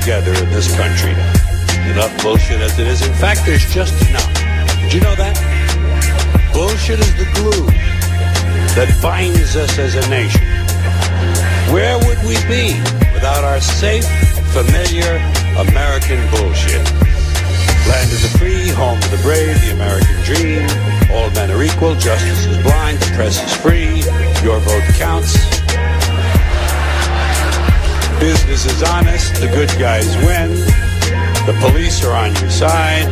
[0.00, 1.12] together in this country.
[1.90, 3.06] Enough bullshit as it is.
[3.06, 4.32] In fact, there's just enough.
[4.80, 5.34] Did you know that?
[6.52, 7.66] Bullshit is the glue
[8.76, 10.42] that binds us as a nation.
[11.72, 12.76] Where would we be
[13.14, 14.04] without our safe,
[14.52, 15.16] familiar
[15.56, 16.84] American bullshit?
[17.88, 20.66] Land of the free, home of the brave, the American dream.
[21.10, 24.04] All men are equal, justice is blind, the press is free,
[24.44, 25.55] your vote counts.
[28.26, 30.50] Business is honest, the good guys win.
[31.46, 33.06] The police are on your side.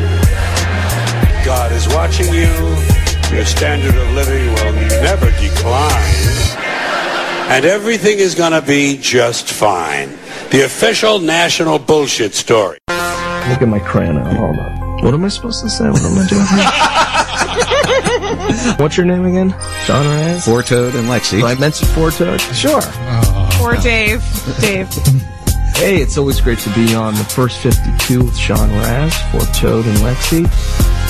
[1.44, 2.50] God is watching you.
[3.32, 4.72] Your standard of living will
[5.04, 6.58] never decline.
[7.48, 10.08] And everything is going to be just fine.
[10.50, 12.78] The official national bullshit story.
[12.88, 14.34] Look at my crayon out.
[14.34, 15.04] Hold on.
[15.04, 15.88] What am I supposed to say?
[15.90, 16.44] What am I doing?
[18.78, 19.54] What's your name again?
[19.86, 20.44] John Reyes?
[20.44, 21.40] Four Toad and Lexi.
[21.40, 22.40] Did I mention Four Toad?
[22.40, 22.80] Sure.
[22.82, 23.23] Oh,
[23.74, 24.22] Poor Dave.
[24.60, 24.88] Dave.
[25.74, 29.84] Hey, it's always great to be on the first 52 with Sean Raz, Four Toad,
[29.84, 30.42] and Lexi.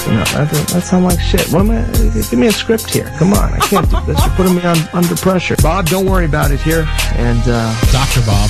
[0.07, 1.47] You know, that, that sound like shit.
[1.53, 1.85] What am I?
[2.31, 3.13] Give me a script here.
[3.19, 4.19] Come on, I can't do this.
[4.19, 5.57] You're putting me on under pressure.
[5.63, 6.89] Bob, don't worry about it here.
[7.13, 8.25] And uh, Dr.
[8.25, 8.49] Bob.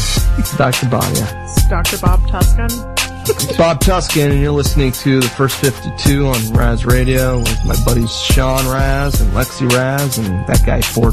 [0.57, 0.89] Dr.
[0.89, 1.43] Bob, yeah.
[1.45, 1.99] It's Dr.
[1.99, 2.71] Bob Tuskin.
[3.27, 7.77] It's Bob Tuskin, and you're listening to the first 52 on Raz Radio with my
[7.85, 11.11] buddies Sean Raz and Lexi Raz and that guy Four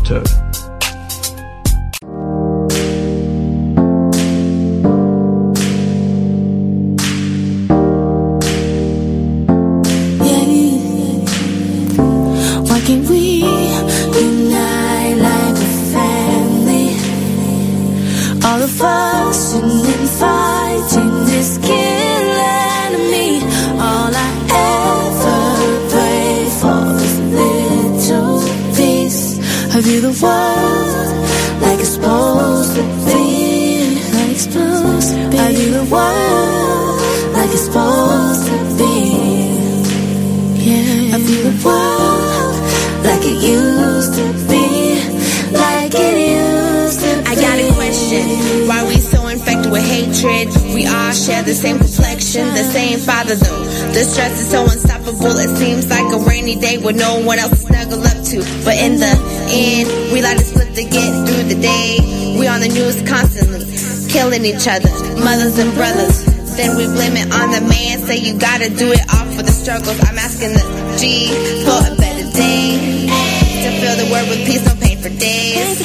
[50.21, 53.65] We all share the same complexion, the same father though.
[53.89, 57.57] The stress is so unstoppable, it seems like a rainy day with no one else
[57.57, 58.37] to snuggle up to.
[58.61, 59.17] But in the
[59.49, 62.37] end, we like to split to get through the day.
[62.37, 63.65] We on the news constantly,
[64.13, 64.93] killing each other,
[65.25, 66.21] mothers and brothers.
[66.53, 69.51] Then we blame it on the man, say you gotta do it all for the
[69.51, 69.97] struggles.
[70.05, 70.65] I'm asking the
[71.01, 71.33] G
[71.65, 73.09] for a better day.
[73.09, 75.81] To fill the world with peace, no pain for days.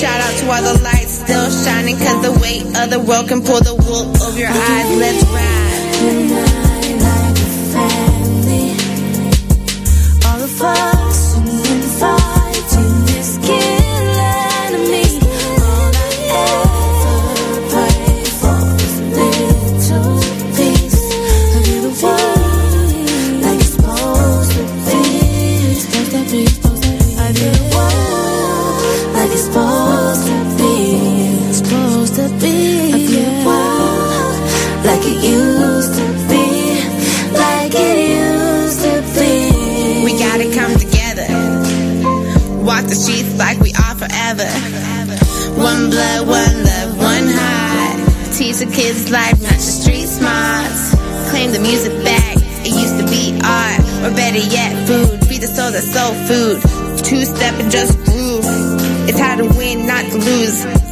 [0.00, 3.42] Shout out to all the lights still shining, cause the weight of the world can
[3.42, 4.98] pull the wool over your eyes.
[4.98, 6.73] Let's ride.
[48.74, 50.94] Kids' life, not just street smarts.
[51.30, 52.36] Claim the music back.
[52.66, 55.28] It used to be art, or better yet, food.
[55.28, 56.58] Be the soul that's soul food.
[57.04, 58.44] Two step and just groove.
[59.08, 60.83] It's how to win, not to lose.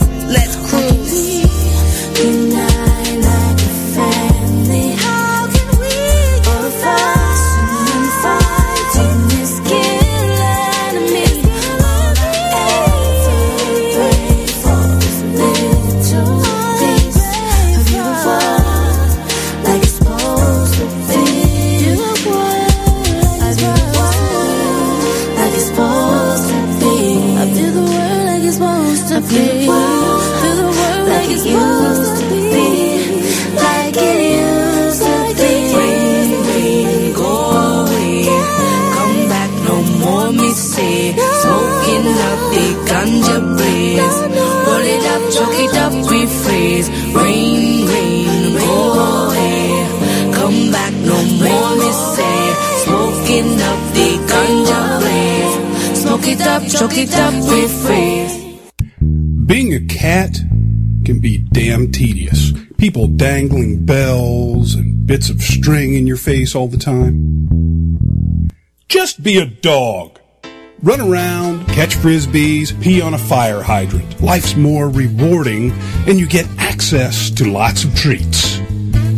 [56.33, 57.33] It up, choke it up.
[59.47, 60.41] Being a cat
[61.05, 62.53] can be damn tedious.
[62.78, 68.49] People dangling bells and bits of string in your face all the time.
[68.89, 70.18] Just be a dog.
[70.83, 74.20] Run around, catch frisbees, pee on a fire hydrant.
[74.20, 75.72] Life's more rewarding
[76.07, 78.59] and you get access to lots of treats.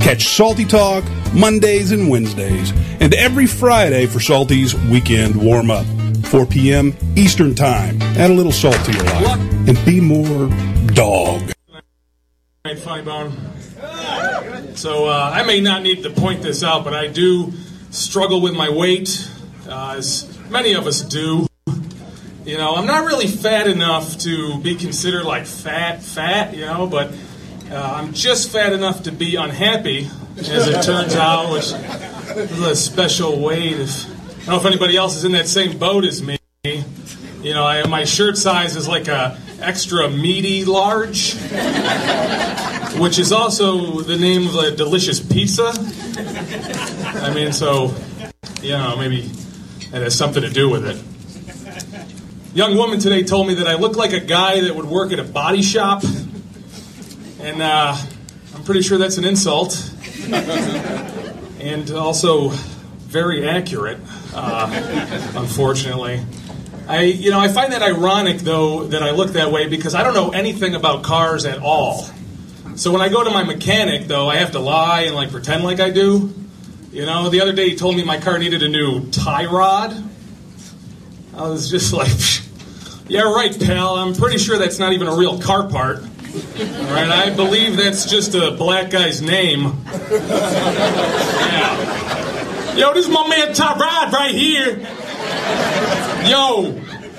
[0.00, 5.86] Catch Salty Talk Mondays and Wednesdays and every Friday for Salty's weekend warm up.
[6.34, 6.92] 4 p.m.
[7.14, 8.02] Eastern Time.
[8.02, 10.48] Add a little salt to your life and be more
[10.86, 11.52] dog.
[14.74, 17.52] So uh, I may not need to point this out, but I do
[17.90, 19.30] struggle with my weight,
[19.68, 21.46] uh, as many of us do.
[22.44, 26.52] You know, I'm not really fat enough to be considered like fat, fat.
[26.52, 27.14] You know, but
[27.70, 31.66] uh, I'm just fat enough to be unhappy, as it turns out, which
[32.36, 33.78] is a special weight.
[33.78, 34.13] If,
[34.44, 36.36] I don't know if anybody else is in that same boat as me.
[36.64, 41.32] You know, I, my shirt size is like a extra meaty large,
[42.98, 45.72] which is also the name of a delicious pizza.
[47.22, 47.94] I mean, so
[48.60, 51.02] you know, maybe it has something to do with it.
[52.54, 55.18] Young woman today told me that I look like a guy that would work at
[55.18, 56.04] a body shop,
[57.40, 57.96] and uh,
[58.54, 59.90] I'm pretty sure that's an insult,
[61.60, 64.00] and also very accurate,
[64.34, 66.20] uh, unfortunately.
[66.86, 70.02] I, you know, I find that ironic though that I look that way because I
[70.02, 72.10] don't know anything about cars at all.
[72.76, 75.64] So when I go to my mechanic though, I have to lie and like pretend
[75.64, 76.34] like I do.
[76.92, 79.92] You know, the other day he told me my car needed a new tie rod.
[81.36, 82.10] I was just like,
[83.08, 83.96] yeah, right, pal.
[83.96, 85.98] I'm pretty sure that's not even a real car part.
[85.98, 89.72] All right, I believe that's just a black guy's name.
[91.54, 92.13] Yeah.
[92.76, 94.78] Yo, this is my man Ty Rod right here.
[96.28, 96.72] Yo,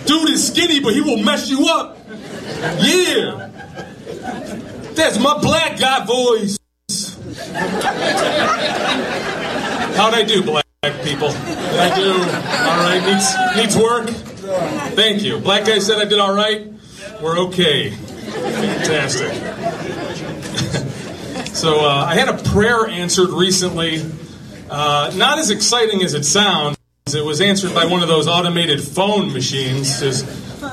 [0.05, 1.97] dude is skinny, but he will mess you up.
[2.81, 3.49] Yeah.
[4.95, 6.57] That's my black guy voice.
[9.95, 10.65] How'd I do, black
[11.03, 11.29] people?
[11.29, 13.01] I do all right?
[13.05, 14.09] Needs, needs work?
[14.93, 15.39] Thank you.
[15.39, 16.69] Black guy said I did all right.
[17.21, 17.91] We're okay.
[17.91, 19.31] Fantastic.
[21.55, 24.03] so uh, I had a prayer answered recently.
[24.77, 26.75] Uh, not as exciting as it sounds.
[27.07, 30.01] It was answered by one of those automated phone machines.
[30.01, 30.25] Just,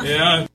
[0.02, 0.48] yeah.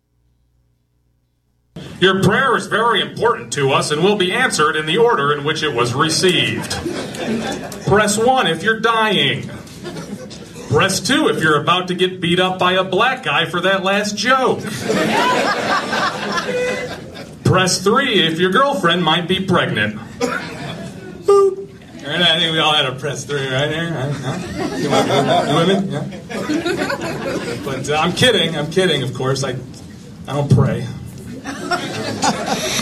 [2.01, 5.45] Your prayer is very important to us and will be answered in the order in
[5.45, 6.71] which it was received.
[7.87, 9.47] Press 1 if you're dying.
[10.67, 13.81] Press 2 if you're about to get beat up by a black guy for that
[13.81, 14.59] last joke.
[17.45, 20.01] Press 3 if your girlfriend might be pregnant.
[22.07, 22.21] Boop.
[22.21, 23.91] I think we all had a press 3 right there.
[23.91, 24.77] Huh?
[24.77, 24.89] You
[25.55, 25.91] women?
[25.91, 27.61] Yeah.
[27.63, 28.55] But uh, I'm kidding.
[28.55, 29.43] I'm kidding, of course.
[29.43, 29.55] I,
[30.27, 30.85] I don't pray.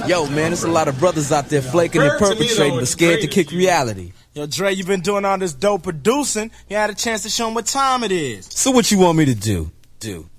[0.08, 2.80] Yo, man, there's a lot of brothers out there flaking and Prayer to me, perpetrating,
[2.80, 4.14] but scared to kick reality.
[4.34, 6.52] Yo, Dre, you've been doing all this dope producing.
[6.70, 8.48] You had a chance to show them what time it is.
[8.52, 9.72] So what you want me to do?
[10.00, 10.30] Do.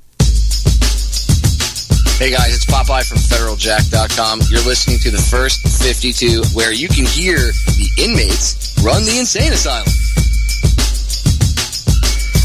[2.17, 4.41] Hey guys, it's Popeye from FederalJack.com.
[4.49, 9.53] You're listening to the first 52, where you can hear the inmates run the insane
[9.53, 9.85] asylum.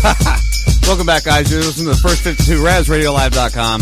[0.84, 1.50] Welcome back, guys.
[1.50, 3.80] You're listening to the first 52 RazRadioLive.com,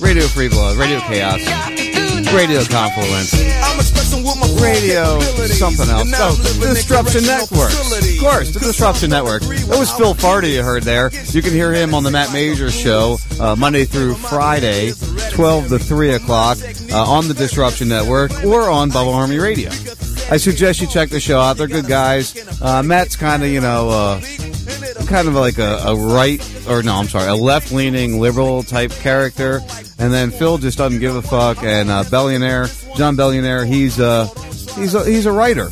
[0.00, 1.40] Radio Free Blood, Radio Chaos,
[2.32, 3.32] Radio Confluence,
[4.60, 6.12] Radio something else.
[6.16, 7.70] Oh, the Disruption Network.
[7.72, 9.42] Of course, the Disruption Network.
[9.42, 11.10] That was Phil Farty you heard there.
[11.30, 14.92] You can hear him on the Matt Major Show uh, Monday through Friday,
[15.32, 16.58] 12 to 3 o'clock
[16.92, 19.70] uh, on the Disruption Network or on Bubba Army Radio.
[20.30, 21.56] I suggest you check the show out.
[21.56, 22.34] They're good guys.
[22.60, 24.20] Uh, Matt's kind of, you know, uh,
[25.06, 28.90] kind of like a, a right, or no, I'm sorry, a left leaning liberal type
[28.90, 29.60] character.
[29.98, 31.62] And then Phil just doesn't give a fuck.
[31.62, 32.66] And uh, Billionaire,
[32.96, 34.26] John Billionaire, he's, uh,
[34.74, 35.68] he's, a, he's a writer.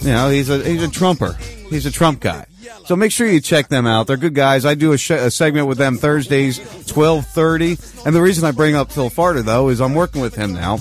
[0.00, 1.32] You know, he's a, he's a Trumper.
[1.70, 2.44] He's a Trump guy.
[2.84, 4.08] So make sure you check them out.
[4.08, 4.66] They're good guys.
[4.66, 7.78] I do a, sh- a segment with them Thursdays, twelve thirty.
[8.04, 10.78] And the reason I bring up Phil Farter though is I'm working with him now.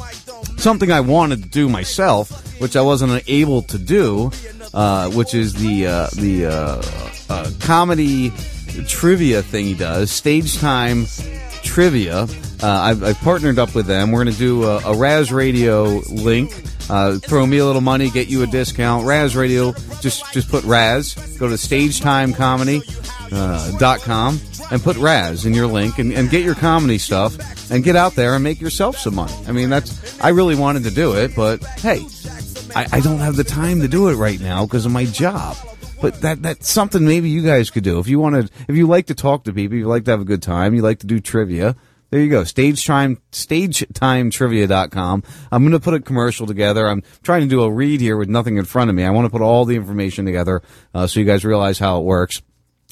[0.57, 2.29] Something I wanted to do myself,
[2.59, 4.31] which I wasn't able to do,
[4.73, 6.81] uh, which is the uh, the uh,
[7.29, 8.31] uh, comedy
[8.87, 11.07] trivia thing he does, stage time
[11.63, 12.27] trivia.
[12.61, 14.11] Uh, I've, I've partnered up with them.
[14.11, 16.51] We're going to do a, a Raz Radio link.
[16.89, 19.05] Uh, throw me a little money, get you a discount.
[19.05, 21.15] Raz Radio, just just put Raz.
[21.37, 24.39] Go to StageTimeComedy.com uh, .com
[24.71, 28.15] and put Raz in your link and, and get your comedy stuff and get out
[28.15, 29.33] there and make yourself some money.
[29.47, 32.05] I mean, that's I really wanted to do it, but hey,
[32.75, 35.57] I, I don't have the time to do it right now because of my job.
[36.01, 38.53] But that that's something maybe you guys could do if you want to.
[38.67, 40.81] If you like to talk to people, you like to have a good time, you
[40.81, 41.75] like to do trivia.
[42.11, 42.43] There you go.
[42.43, 45.23] Stage time, stagetimetrivia.com.
[45.49, 46.85] I'm going to put a commercial together.
[46.89, 49.05] I'm trying to do a read here with nothing in front of me.
[49.05, 50.61] I want to put all the information together
[50.93, 52.41] uh, so you guys realize how it works.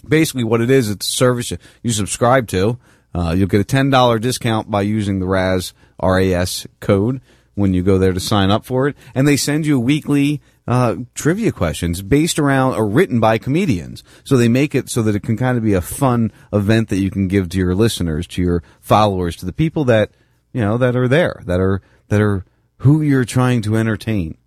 [0.08, 1.52] Basically, what it is, it's a service
[1.84, 2.80] you subscribe to.
[3.14, 7.20] Uh, you'll get a $10 discount by using the RAS, RAS code
[7.56, 8.96] when you go there to sign up for it.
[9.14, 14.04] And they send you weekly uh, trivia questions based around or written by comedians.
[14.24, 17.00] So they make it so that it can kind of be a fun event that
[17.00, 20.12] you can give to your listeners, to your followers, to the people that,
[20.54, 22.46] you know, that are there, that are, that are
[22.78, 24.38] who you're trying to entertain.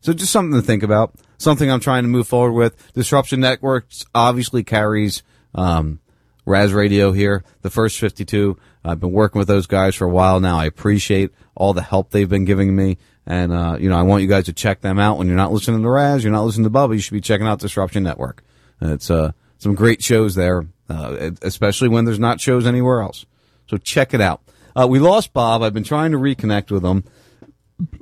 [0.00, 1.16] So just something to think about.
[1.36, 2.92] Something I'm trying to move forward with.
[2.94, 5.22] Disruption Networks obviously carries,
[5.54, 6.00] um,
[6.46, 8.56] Raz Radio here, the first 52.
[8.84, 10.58] I've been working with those guys for a while now.
[10.58, 12.96] I appreciate all the help they've been giving me.
[13.26, 15.18] And, uh, you know, I want you guys to check them out.
[15.18, 17.46] When you're not listening to Raz, you're not listening to Bubba, you should be checking
[17.46, 18.42] out Disruption Network.
[18.80, 23.26] It's, uh, some great shows there, uh, especially when there's not shows anywhere else.
[23.70, 24.42] So check it out.
[24.74, 25.62] Uh, we lost Bob.
[25.62, 27.04] I've been trying to reconnect with him.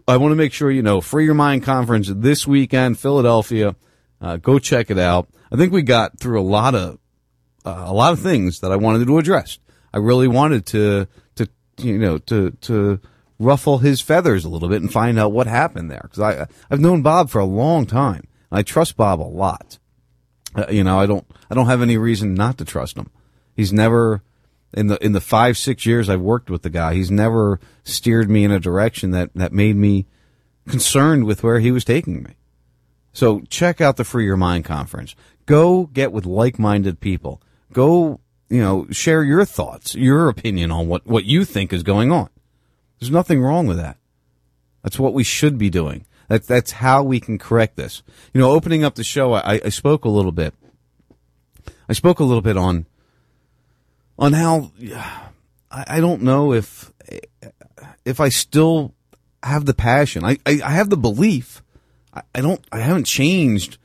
[0.09, 3.77] I want to make sure you know, Free Your Mind Conference this weekend, Philadelphia.
[4.23, 5.29] Uh, go check it out.
[5.53, 6.99] I think we got through a lot of,
[7.67, 9.59] uh, a lot of things that I wanted to address.
[9.93, 11.49] I really wanted to, to,
[11.79, 13.01] you know, to, to,
[13.41, 16.03] ruffle his feathers a little bit and find out what happened there.
[16.05, 18.29] Because I I've known Bob for a long time.
[18.53, 19.79] I trust Bob a lot.
[20.55, 23.11] Uh, you know, I don't I don't have any reason not to trust him.
[23.57, 24.23] He's never
[24.73, 26.95] in the in the five six years I've worked with the guy.
[26.95, 30.07] He's never steered me in a direction that that made me
[30.69, 32.35] concerned with where he was taking me.
[33.13, 35.17] So check out the Free Your Mind conference.
[35.47, 37.43] Go get with like-minded people.
[37.73, 42.13] Go, you know, share your thoughts, your opinion on what, what you think is going
[42.13, 42.29] on.
[43.01, 43.97] There's nothing wrong with that.
[44.83, 46.05] That's what we should be doing.
[46.29, 48.03] That, that's how we can correct this.
[48.33, 50.55] You know, opening up the show, I, I spoke a little bit.
[51.89, 52.87] I spoke a little bit on,
[54.19, 54.71] on how,
[55.71, 56.93] I, I don't know if,
[58.05, 58.95] if I still
[59.43, 60.25] have the passion.
[60.25, 61.63] I, I, I have the belief.
[62.15, 63.79] I, I don't, I haven't changed.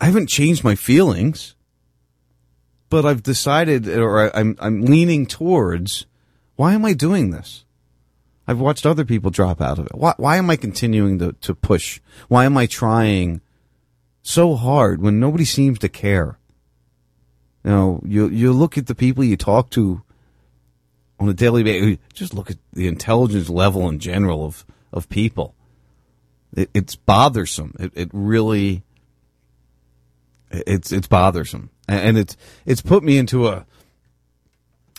[0.00, 1.56] I haven't changed my feelings,
[2.88, 6.06] but I've decided, or I, I'm, I'm leaning towards,
[6.54, 7.64] why am I doing this?
[8.48, 9.94] I've watched other people drop out of it.
[9.94, 12.00] Why, why am I continuing to, to push?
[12.28, 13.42] Why am I trying
[14.22, 16.38] so hard when nobody seems to care?
[17.62, 20.02] You know, you, you look at the people you talk to
[21.20, 25.54] on a daily basis, just look at the intelligence level in general of, of people.
[26.54, 27.74] It, it's bothersome.
[27.78, 28.82] It, it really,
[30.50, 31.68] it's, it's bothersome.
[31.86, 32.34] And it's,
[32.64, 33.66] it's put me into a,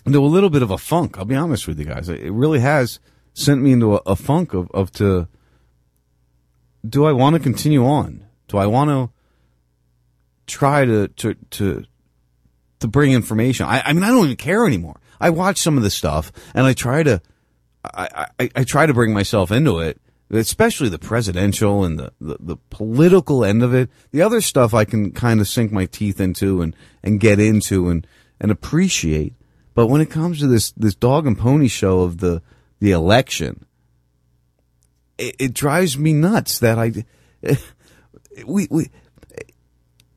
[0.05, 1.17] into a little bit of a funk.
[1.17, 2.09] I'll be honest with you guys.
[2.09, 2.99] It really has
[3.39, 5.27] sent me into a, a funk of, of to
[6.87, 8.25] do I want to continue on?
[8.47, 9.09] Do I want to
[10.47, 11.85] try to to to
[12.79, 13.65] to bring information?
[13.65, 14.99] I, I mean, I don't even care anymore.
[15.19, 17.21] I watch some of the stuff and I try to
[17.83, 22.37] I, I, I try to bring myself into it, especially the presidential and the, the,
[22.39, 23.89] the political end of it.
[24.11, 27.89] The other stuff I can kind of sink my teeth into and, and get into
[27.89, 28.05] and,
[28.39, 29.33] and appreciate.
[29.75, 32.41] But when it comes to this, this dog and pony show of the,
[32.79, 33.65] the election,
[35.17, 36.93] it, it drives me nuts that I,
[38.45, 38.89] we, we,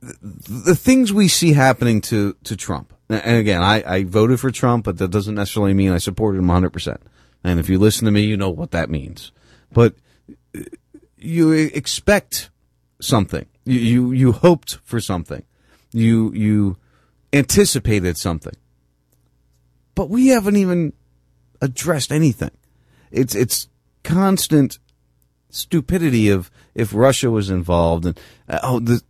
[0.01, 2.93] the things we see happening to, to Trump.
[3.09, 6.47] And again, I, I voted for Trump, but that doesn't necessarily mean I supported him
[6.47, 6.97] 100%.
[7.45, 9.33] And if you listen to me, you know what that means.
[9.73, 9.95] But
[10.57, 10.61] uh,
[11.19, 12.51] you expect
[13.01, 13.47] something.
[13.65, 15.45] You, you, you hoped for something.
[15.93, 16.79] You, you
[17.33, 18.55] anticipated something.
[19.95, 20.95] But we haven't even
[21.63, 22.51] addressed anything.
[23.11, 23.69] It's it's
[24.05, 24.79] constant
[25.49, 29.03] stupidity of if Russia was involved and uh, oh the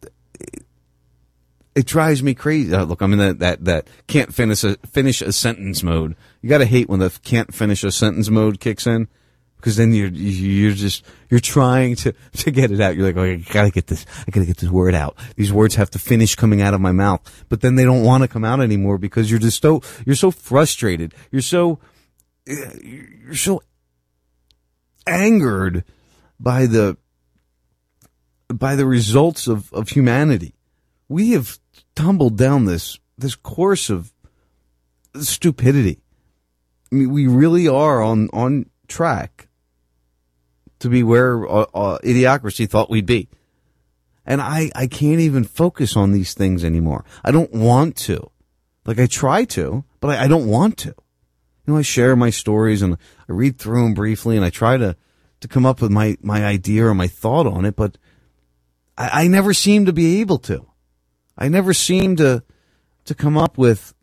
[1.74, 2.74] it drives me crazy.
[2.74, 6.14] Uh, look, I'm in that that that can't finish a finish a sentence mode.
[6.42, 9.08] You got to hate when the can't finish a sentence mode kicks in
[9.56, 12.96] because then you're you're just you're trying to to get it out.
[12.96, 14.04] You're like, oh, I gotta get this.
[14.26, 15.16] I gotta get this word out.
[15.36, 18.22] These words have to finish coming out of my mouth, but then they don't want
[18.22, 21.14] to come out anymore because you're just so you're so frustrated.
[21.30, 21.78] You're so
[22.46, 23.62] you're so
[25.06, 25.84] angered
[26.38, 26.96] by the
[28.48, 30.54] by the results of of humanity.
[31.08, 31.58] We have
[31.94, 34.12] tumbled down this this course of
[35.20, 36.00] stupidity.
[36.90, 39.48] I mean, we really are on on track
[40.80, 43.28] to be where uh, uh, idiocracy thought we'd be.
[44.26, 47.04] And I, I can't even focus on these things anymore.
[47.24, 48.30] I don't want to.
[48.84, 50.94] Like I try to, but I, I don't want to.
[51.66, 54.76] You know, I share my stories and I read through them briefly and I try
[54.76, 54.96] to,
[55.40, 57.98] to come up with my, my idea or my thought on it, but
[58.96, 60.66] I, I never seem to be able to.
[61.38, 62.42] I never seem to,
[63.04, 63.94] to come up with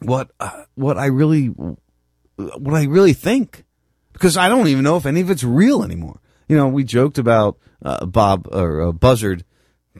[0.00, 3.64] what, uh, what I really, what I really think
[4.12, 6.20] because I don't even know if any of it's real anymore.
[6.48, 9.44] You know, we joked about uh, Bob or uh, Buzzard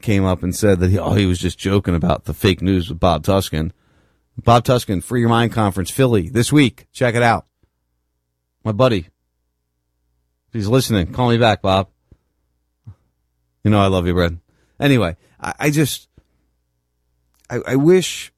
[0.01, 2.89] came up and said that he, oh, he was just joking about the fake news
[2.89, 3.71] with Bob Tuskin.
[4.37, 6.87] Bob Tuskin, Free Your Mind Conference, Philly, this week.
[6.91, 7.45] Check it out.
[8.63, 9.07] My buddy.
[10.47, 11.13] If he's listening.
[11.13, 11.89] Call me back, Bob.
[13.63, 14.39] You know I love you, Brad.
[14.79, 16.09] Anyway, I, I just,
[17.49, 18.33] I, I wish,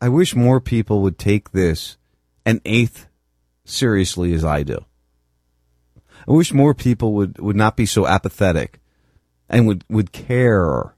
[0.00, 1.96] I wish more people would take this
[2.44, 3.08] an eighth
[3.64, 4.84] seriously as I do.
[6.28, 8.80] I wish more people would, would not be so apathetic
[9.48, 10.94] and would, would care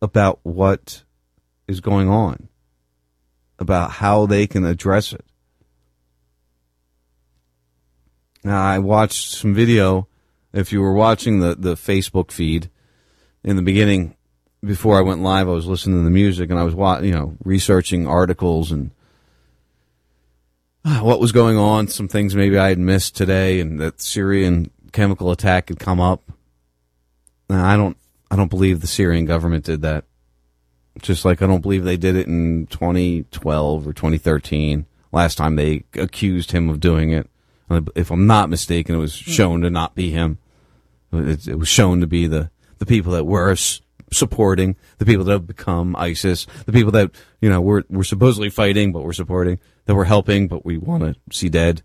[0.00, 1.02] about what
[1.68, 2.48] is going on,
[3.58, 5.24] about how they can address it.
[8.44, 10.08] Now, I watched some video.
[10.52, 12.70] If you were watching the, the Facebook feed
[13.44, 14.16] in the beginning,
[14.64, 16.74] before I went live, I was listening to the music and I was,
[17.04, 18.90] you know, researching articles and
[20.84, 24.70] ah, what was going on, some things maybe I had missed today, and that Syrian
[24.92, 26.22] chemical attack had come up.
[27.48, 27.96] Now, I don't,
[28.32, 30.06] I don't believe the Syrian government did that.
[31.02, 34.86] Just like I don't believe they did it in 2012 or 2013.
[35.12, 37.28] Last time they accused him of doing it.
[37.68, 39.30] Uh, if I'm not mistaken, it was hmm.
[39.30, 40.38] shown to not be him.
[41.12, 43.54] It, it was shown to be the, the people that were
[44.10, 47.10] supporting, the people that have become ISIS, the people that,
[47.42, 51.02] you know, we're, we're supposedly fighting, but we're supporting that we're helping, but we want
[51.02, 51.82] to see dead.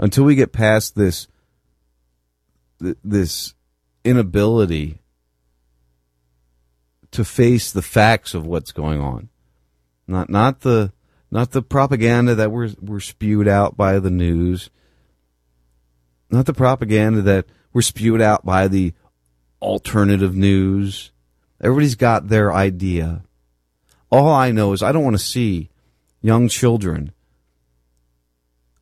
[0.00, 1.28] Until we get past this,
[2.80, 3.54] this
[4.08, 5.00] inability
[7.10, 9.28] to face the facts of what's going on,
[10.06, 10.92] not not the
[11.30, 14.70] not the propaganda that we're we're spewed out by the news,
[16.30, 18.94] not the propaganda that we're spewed out by the
[19.60, 21.10] alternative news.
[21.60, 23.22] Everybody's got their idea.
[24.10, 25.68] All I know is I don't want to see
[26.22, 27.12] young children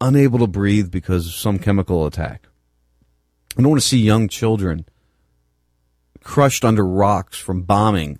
[0.01, 2.47] unable to breathe because of some chemical attack.
[3.57, 4.87] I don't want to see young children
[6.27, 8.19] crushed under rocks from bombing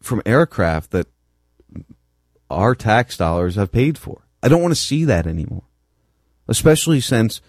[0.00, 1.06] from aircraft that
[2.48, 4.26] our tax dollars have paid for.
[4.42, 5.64] I don't want to see that anymore.
[6.48, 7.42] Especially since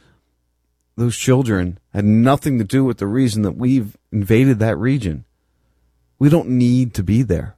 [0.97, 5.23] those children had nothing to do with the reason that we've invaded that region.
[6.19, 7.55] We don't need to be there.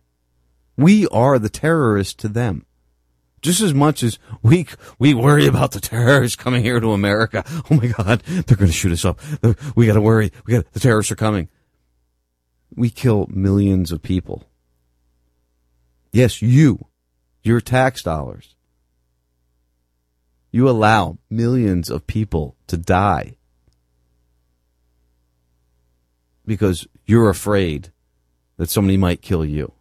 [0.78, 2.68] We are the terrorists to them.
[3.42, 4.68] Just as much as we
[4.98, 7.44] we worry about the terrorists coming here to America.
[7.72, 9.20] Oh my God, they're going to shoot us up.
[9.76, 10.32] We got to worry.
[10.46, 11.50] We got the terrorists are coming.
[12.76, 14.46] We kill millions of people.
[16.12, 16.88] Yes, you,
[17.44, 18.56] your tax dollars.
[20.52, 23.36] You allow millions of people to die
[26.46, 27.92] because you're afraid
[28.58, 29.72] that somebody might kill you.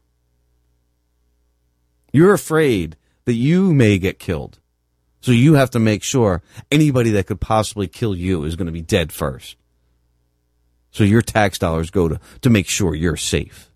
[2.12, 2.96] You're afraid
[3.28, 4.58] that you may get killed.
[5.20, 8.72] So you have to make sure anybody that could possibly kill you is going to
[8.72, 9.58] be dead first.
[10.92, 13.70] So your tax dollars go to, to make sure you're safe.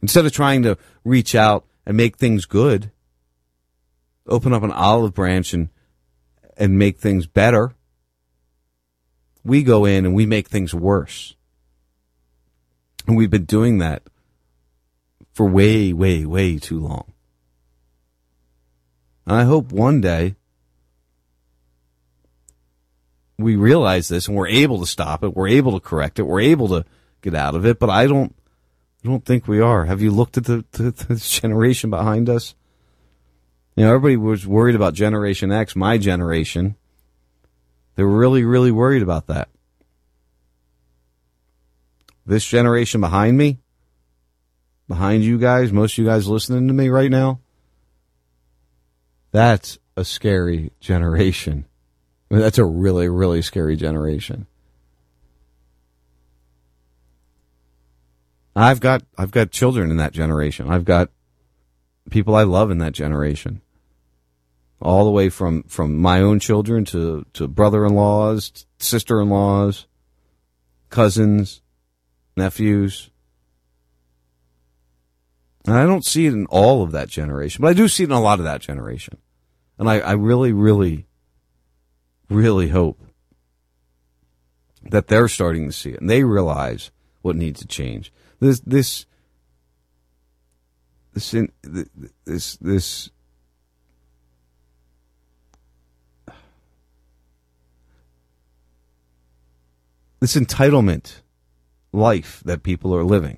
[0.00, 2.92] Instead of trying to reach out and make things good,
[4.28, 5.70] open up an olive branch and,
[6.56, 7.74] and make things better,
[9.42, 11.34] we go in and we make things worse.
[13.08, 14.04] And we've been doing that
[15.32, 17.12] for way, way, way too long.
[19.28, 20.36] I hope one day
[23.38, 25.36] we realize this and we're able to stop it.
[25.36, 26.22] We're able to correct it.
[26.22, 26.84] We're able to
[27.22, 28.34] get out of it, but I don't.
[29.04, 29.84] I don't think we are.
[29.84, 32.56] Have you looked at the, the, the generation behind us?
[33.76, 36.74] You know, everybody was worried about Generation X, my generation.
[37.94, 39.48] They were really, really worried about that.
[42.26, 43.60] This generation behind me,
[44.88, 47.38] behind you guys, most of you guys listening to me right now,
[49.30, 51.66] that's a scary generation.
[52.30, 54.46] I mean, that's a really, really scary generation.
[58.54, 60.68] I've got I've got children in that generation.
[60.68, 61.10] I've got
[62.10, 63.60] people I love in that generation.
[64.80, 69.28] All the way from, from my own children to, to brother in laws, sister in
[69.28, 69.86] laws,
[70.88, 71.62] cousins,
[72.36, 73.10] nephews.
[75.68, 78.06] And I don't see it in all of that generation, but I do see it
[78.06, 79.18] in a lot of that generation.
[79.76, 81.06] And I, I really, really,
[82.30, 82.98] really hope
[84.82, 86.90] that they're starting to see it and they realize
[87.20, 88.10] what needs to change.
[88.40, 89.04] This, this,
[91.12, 91.34] this,
[92.24, 93.10] this, this,
[100.20, 101.20] this entitlement
[101.92, 103.36] life that people are living.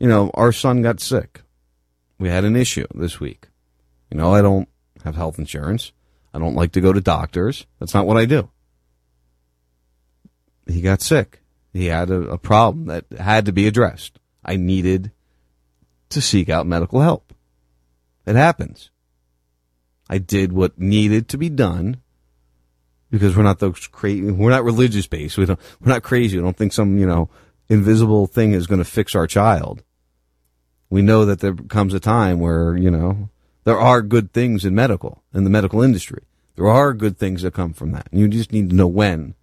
[0.00, 1.42] You know, our son got sick.
[2.18, 3.48] We had an issue this week.
[4.10, 4.68] You know, I don't
[5.04, 5.92] have health insurance.
[6.34, 7.66] I don't like to go to doctors.
[7.78, 8.50] That's not what I do.
[10.66, 11.40] He got sick.
[11.72, 14.18] He had a, a problem that had to be addressed.
[14.44, 15.12] I needed
[16.10, 17.32] to seek out medical help.
[18.26, 18.90] It happens.
[20.10, 21.98] I did what needed to be done
[23.10, 24.30] because we're not those crazy.
[24.30, 25.38] We're not religious based.
[25.38, 25.60] We don't.
[25.80, 26.36] We're not crazy.
[26.36, 27.30] We don't think some you know
[27.68, 29.82] invisible thing is going to fix our child.
[30.90, 33.28] We know that there comes a time where you know
[33.64, 36.22] there are good things in medical in the medical industry.
[36.56, 38.08] There are good things that come from that.
[38.10, 39.34] And you just need to know when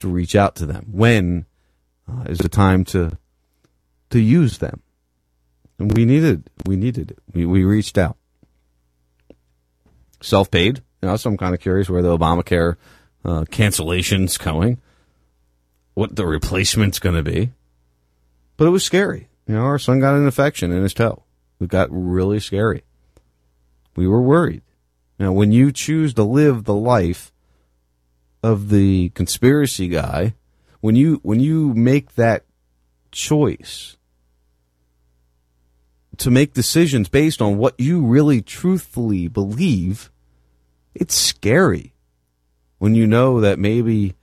[0.00, 0.88] to reach out to them.
[0.92, 1.46] When
[2.06, 3.16] uh, is the time to
[4.10, 4.82] to use them?
[5.78, 7.18] And we needed we needed it.
[7.32, 8.18] We we reached out.
[10.20, 10.82] Self paid.
[11.00, 12.76] You know, so I'm kind of curious where the Obamacare
[13.24, 14.82] uh, cancellations going,
[15.94, 17.52] what the replacement's going to be.
[18.58, 19.29] But it was scary.
[19.46, 21.24] You know, our son got an infection in his toe.
[21.60, 22.84] It got really scary.
[23.96, 24.62] We were worried.
[25.18, 27.32] Now, when you choose to live the life
[28.42, 30.34] of the conspiracy guy,
[30.80, 32.44] when you when you make that
[33.12, 33.96] choice
[36.16, 40.10] to make decisions based on what you really truthfully believe,
[40.94, 41.94] it's scary
[42.78, 44.14] when you know that maybe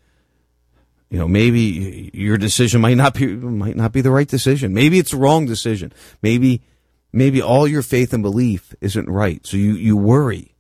[1.09, 4.73] you know maybe your decision might not be might not be the right decision.
[4.73, 5.93] Maybe it's the wrong decision.
[6.21, 6.61] Maybe
[7.13, 9.45] maybe all your faith and belief isn't right.
[9.45, 10.53] So you you worry.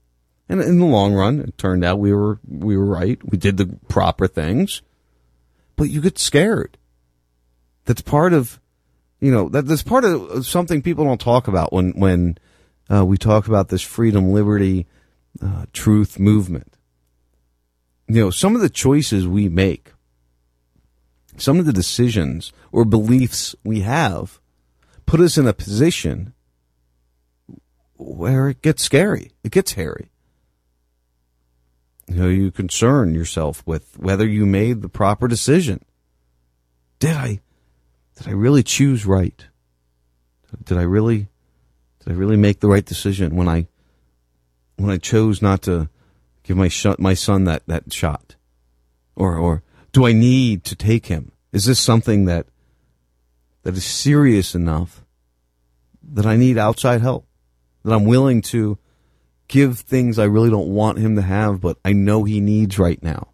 [0.49, 3.19] And in the long run it turned out we were we were right.
[3.29, 4.81] We did the proper things.
[5.75, 6.77] But you get scared.
[7.85, 8.59] That's part of
[9.19, 12.37] you know that that's part of something people don't talk about when when
[12.89, 14.87] uh, we talk about this freedom liberty
[15.41, 16.73] uh, truth movement.
[18.07, 19.91] You know, some of the choices we make,
[21.37, 24.39] some of the decisions or beliefs we have
[25.05, 26.33] put us in a position
[27.95, 29.31] where it gets scary.
[29.43, 30.11] It gets hairy.
[32.07, 35.83] You know, you concern yourself with whether you made the proper decision.
[36.99, 37.41] Did I,
[38.15, 39.45] did I really choose right?
[40.63, 41.27] Did I really,
[41.99, 43.67] did I really make the right decision when I,
[44.77, 45.89] when I chose not to
[46.43, 48.35] give my sh- my son that, that shot?
[49.15, 49.63] Or, or
[49.97, 51.31] do I need to take him?
[51.51, 52.45] Is this something that,
[53.63, 55.03] that is serious enough
[56.03, 57.25] that I need outside help?
[57.83, 58.77] That I'm willing to
[59.47, 63.01] give things I really don't want him to have, but I know he needs right
[63.01, 63.29] now.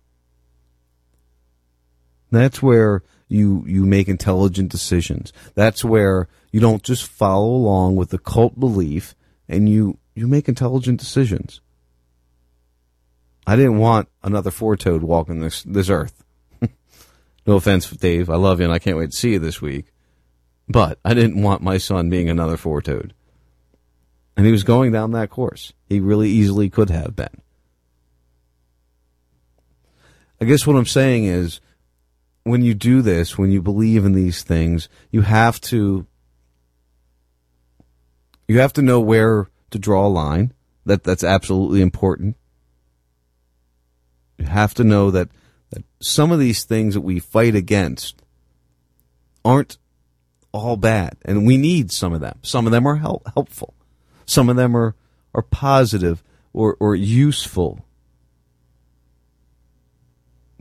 [2.32, 5.34] That's where you, you make intelligent decisions.
[5.56, 9.16] That's where you don't just follow along with the cult belief
[9.50, 11.60] and you, you make intelligent decisions.
[13.46, 16.24] I didn't want another four toed walking this this earth.
[17.46, 18.30] No offense, Dave.
[18.30, 19.88] I love you and I can't wait to see you this week.
[20.68, 23.14] But I didn't want my son being another four toed.
[24.36, 25.74] And he was going down that course.
[25.88, 27.42] He really easily could have been.
[30.42, 31.62] I guess what I'm saying is
[32.44, 36.06] when you do this, when you believe in these things, you have to
[38.48, 40.54] you have to know where to draw a line.
[40.86, 42.36] That that's absolutely important.
[44.38, 45.30] You have to know that,
[45.74, 48.22] that some of these things that we fight against
[49.44, 49.78] aren't
[50.52, 52.40] all bad, and we need some of them.
[52.44, 53.74] Some of them are help, helpful.
[54.26, 54.96] Some of them are,
[55.34, 57.86] are positive or, or useful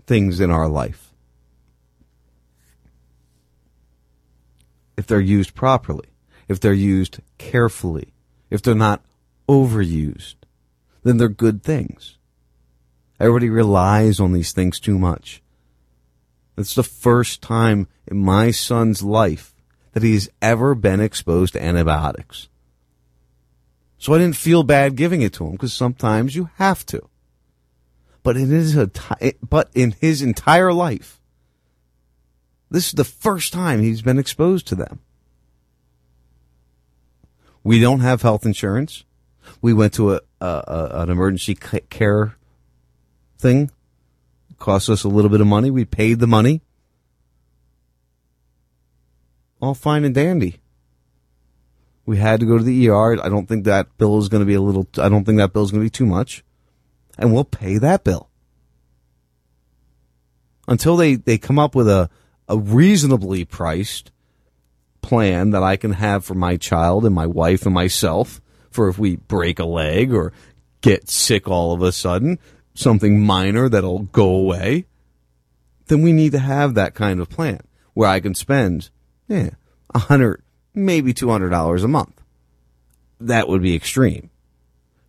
[0.06, 1.12] things in our life.
[5.02, 6.08] if they're used properly,
[6.48, 8.12] if they're used carefully,
[8.50, 9.04] if they're not
[9.48, 10.36] overused,
[11.02, 12.18] then they're good things.
[13.22, 15.44] Everybody relies on these things too much.
[16.58, 19.54] It's the first time in my son's life
[19.92, 22.48] that he's ever been exposed to antibiotics.
[23.96, 27.08] So I didn't feel bad giving it to him because sometimes you have to.
[28.24, 31.20] But in his eh, but in his entire life,
[32.72, 34.98] this is the first time he's been exposed to them.
[37.62, 39.04] We don't have health insurance.
[39.60, 42.36] We went to a, a, a an emergency care
[43.42, 43.70] thing.
[44.50, 45.70] It cost us a little bit of money.
[45.70, 46.62] We paid the money.
[49.60, 50.60] All fine and dandy.
[52.06, 53.22] We had to go to the ER.
[53.22, 55.52] I don't think that bill is going to be a little, I don't think that
[55.52, 56.42] bill is going to be too much.
[57.18, 58.28] And we'll pay that bill.
[60.66, 62.08] Until they, they come up with a,
[62.48, 64.10] a reasonably priced
[65.00, 68.40] plan that I can have for my child and my wife and myself
[68.70, 70.32] for if we break a leg or
[70.80, 72.38] get sick all of a sudden,
[72.74, 74.86] something minor that'll go away,
[75.86, 77.60] then we need to have that kind of plan
[77.94, 78.90] where I can spend,
[79.28, 79.50] yeah,
[79.94, 80.42] a hundred,
[80.74, 82.20] maybe two hundred dollars a month.
[83.20, 84.30] That would be extreme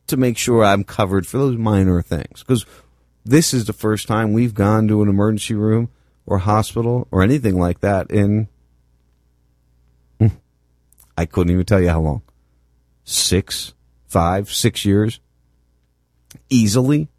[0.08, 2.42] to make sure I'm covered for those minor things.
[2.42, 2.66] Because
[3.24, 5.90] this is the first time we've gone to an emergency room
[6.26, 8.48] or hospital or anything like that in,
[10.20, 10.28] hmm,
[11.18, 12.22] I couldn't even tell you how long.
[13.04, 13.74] Six,
[14.08, 15.20] five, six years.
[16.50, 17.10] Easily.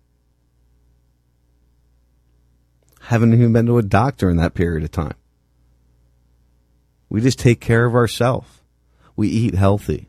[3.05, 5.15] Haven't even been to a doctor in that period of time.
[7.11, 8.63] We just take care of ourselves.
[9.15, 10.09] We eat healthy.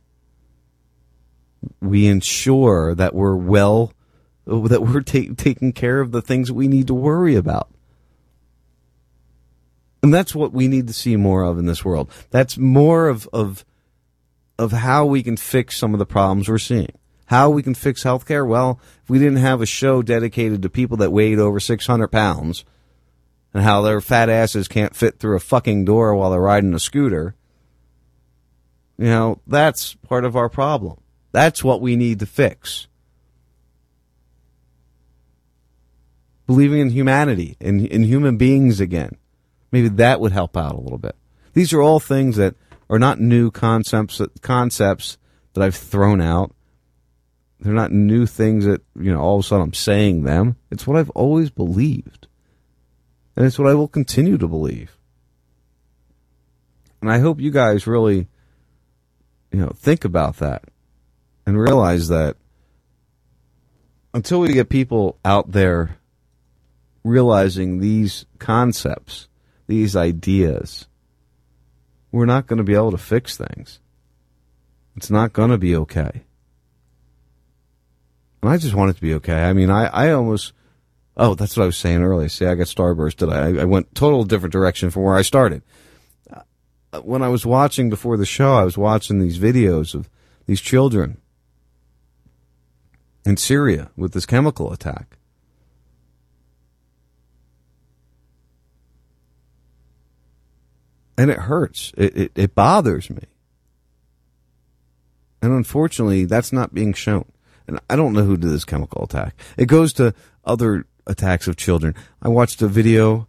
[1.82, 3.92] We ensure that we're well,
[4.46, 7.70] that we're ta- taking care of the things we need to worry about.
[10.02, 12.10] And that's what we need to see more of in this world.
[12.30, 13.66] That's more of, of,
[14.58, 16.94] of how we can fix some of the problems we're seeing.
[17.26, 18.48] How we can fix healthcare?
[18.48, 22.64] Well, if we didn't have a show dedicated to people that weighed over 600 pounds
[23.56, 26.80] and how their fat asses can't fit through a fucking door while they're riding a
[26.80, 27.36] scooter,
[28.98, 31.00] you know, that's part of our problem.
[31.32, 32.88] That's what we need to fix.
[36.46, 39.16] Believing in humanity, in, in human beings again.
[39.72, 41.16] Maybe that would help out a little bit.
[41.54, 42.56] These are all things that
[42.90, 45.18] are not new concepts concepts
[45.54, 46.54] that I've thrown out.
[47.62, 50.58] They're not new things that, you know, all of a sudden I'm saying them.
[50.72, 52.28] It's what I've always believed.
[53.36, 54.98] And it's what I will continue to believe.
[57.02, 58.28] And I hope you guys really,
[59.52, 60.64] you know, think about that
[61.46, 62.38] and realize that
[64.14, 65.98] until we get people out there
[67.04, 69.28] realizing these concepts,
[69.68, 70.88] these ideas,
[72.12, 73.80] we're not going to be able to fix things.
[74.96, 76.24] It's not going to be okay.
[78.42, 79.44] And I just want it to be okay.
[79.44, 80.54] I mean, I, I almost,
[81.18, 82.30] oh, that's what I was saying earlier.
[82.30, 83.32] See, I got starbursted.
[83.32, 85.62] I, I went total different direction from where I started.
[86.32, 90.10] Uh, when I was watching before the show, I was watching these videos of
[90.46, 91.18] these children
[93.26, 95.18] in Syria with this chemical attack.
[101.18, 101.94] and it hurts.
[101.98, 103.24] It, it, it bothers me.
[105.42, 107.26] And unfortunately, that's not being shown.
[107.68, 109.36] And I don't know who did this chemical attack.
[109.58, 110.14] It goes to
[110.44, 111.96] other attacks of children.
[112.22, 113.28] I watched a video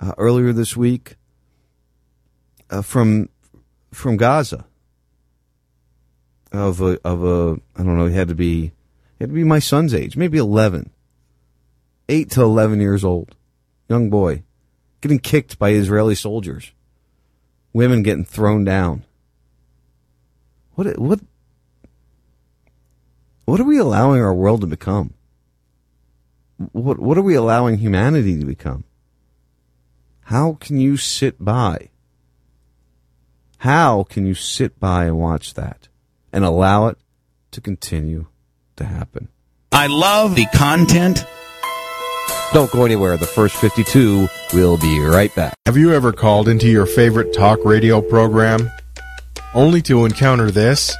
[0.00, 1.16] uh, earlier this week
[2.70, 3.28] uh, from
[3.92, 4.66] from Gaza
[6.52, 8.06] of a of a I don't know.
[8.06, 10.90] He had to be he had to be my son's age, maybe eleven,
[12.08, 13.34] eight to eleven years old,
[13.88, 14.42] young boy,
[15.00, 16.72] getting kicked by Israeli soldiers
[17.76, 19.04] women getting thrown down.
[20.76, 21.20] What what
[23.44, 25.12] what are we allowing our world to become?
[26.72, 28.84] What what are we allowing humanity to become?
[30.22, 31.90] How can you sit by?
[33.58, 35.88] How can you sit by and watch that
[36.32, 36.98] and allow it
[37.52, 38.26] to continue
[38.76, 39.28] to happen?
[39.72, 41.24] I love the content
[42.52, 43.16] don't go anywhere.
[43.16, 45.54] The first 52 will be right back.
[45.66, 48.70] Have you ever called into your favorite talk radio program
[49.52, 50.96] only to encounter this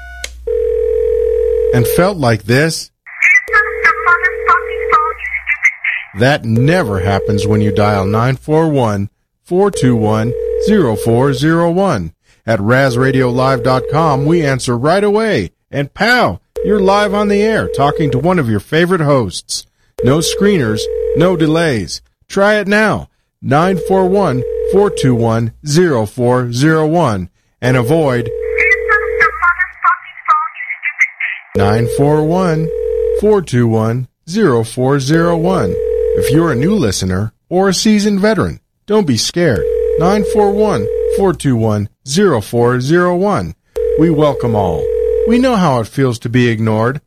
[1.72, 2.90] and felt like this?
[6.18, 9.10] That never happens when you dial 941
[9.42, 10.32] 421
[10.66, 12.12] 0401.
[12.46, 15.50] At RazRadioLive.com, we answer right away.
[15.70, 19.66] And pow, you're live on the air talking to one of your favorite hosts.
[20.04, 20.80] No screeners,
[21.16, 22.00] no delays.
[22.28, 23.10] Try it now.
[23.42, 24.42] 941
[24.72, 27.30] 421 0401.
[27.60, 28.30] and avoid
[31.56, 32.68] 941
[33.20, 35.85] 421 0401.
[36.18, 39.64] If you're a new listener or a seasoned veteran, don't be scared.
[39.98, 40.86] 941
[41.16, 43.54] 421 0401.
[43.98, 44.82] We welcome all.
[45.28, 47.02] We know how it feels to be ignored.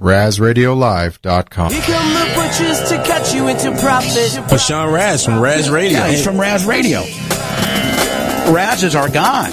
[0.00, 1.72] RazRadioLive.com.
[1.72, 4.42] Here come the butchers to cut you into profit.
[4.48, 5.98] But Sean Raz from Raz Radio.
[5.98, 7.00] Yeah, he's from Raz Radio.
[8.52, 9.50] Raz is our guy.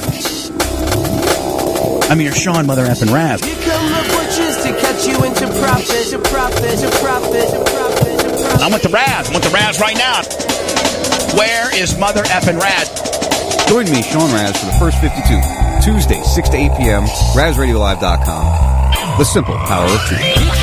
[2.09, 3.41] I mean, you're Sean Mother effing Raz.
[8.61, 9.27] I'm with the Raz.
[9.27, 10.23] I'm with the Raz right now.
[11.37, 12.89] Where is Mother effing Raz?
[13.69, 15.21] Join me, Sean Raz, for the first 52,
[15.83, 17.03] Tuesday, 6 to 8 p.m.,
[17.37, 19.17] RazRadioLive.com.
[19.19, 20.58] The simple power of truth.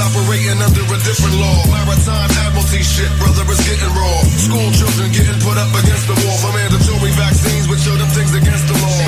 [0.00, 1.60] Operating under a different law.
[1.68, 4.18] Maritime admiralty shit, brother, is getting raw.
[4.40, 8.32] School children getting put up against the wall for mandatory vaccines, which show them things
[8.32, 8.98] against the law.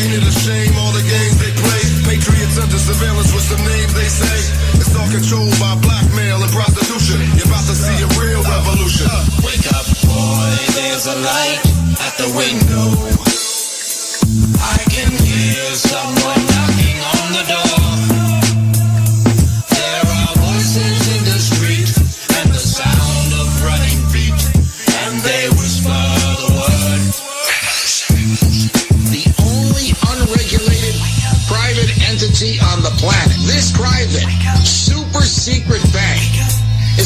[0.00, 1.82] Ain't it a shame all the games they play?
[2.08, 4.38] Patriots under surveillance with some names they say.
[4.80, 7.20] It's all controlled by blackmail and prostitution.
[7.36, 9.08] You're about to see a real revolution.
[9.44, 11.60] Wake up, boy, there's a light
[12.00, 12.88] at the window.
[14.58, 16.41] I can hear someone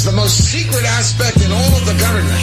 [0.06, 2.38] the most secret aspect in all of the government.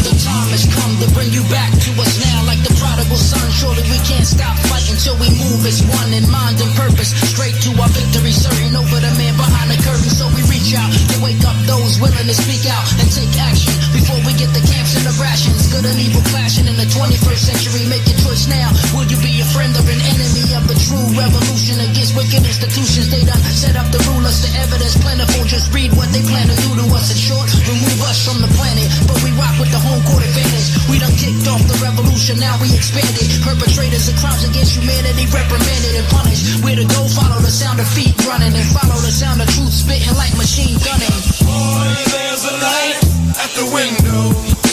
[0.00, 3.44] The time has come to bring you back to us now like the prodigal son.
[3.52, 7.12] Surely we can't stop fighting till we move as one in mind and purpose.
[7.28, 10.08] Straight to our victory, certain over the man behind the curtain.
[10.08, 13.76] So we reach out to wake up those willing to speak out and take action
[13.92, 15.63] before we get the camps and the rations.
[15.74, 17.82] Good and evil clashing in the 21st century.
[17.90, 18.70] Make your choice now.
[18.94, 23.10] Will you be a friend or an enemy of the true revolution against wicked institutions?
[23.10, 24.38] They done set up the rulers.
[24.46, 25.42] The evidence plentiful.
[25.50, 27.10] Just read what they plan to do to us.
[27.10, 28.86] In short, remove us from the planet.
[29.10, 30.78] But we rock with the home court advantage.
[30.86, 32.38] We done kicked off the revolution.
[32.38, 33.26] Now we expanded.
[33.42, 36.62] Perpetrators of crimes against humanity reprimanded and punished.
[36.62, 37.02] Where to go?
[37.18, 40.78] Follow the sound of feet running and follow the sound of truth spitting like machine
[40.86, 41.18] gunning.
[41.42, 43.02] Boy, there's a light
[43.42, 44.63] at the window.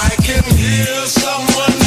[0.00, 1.77] I can hear someone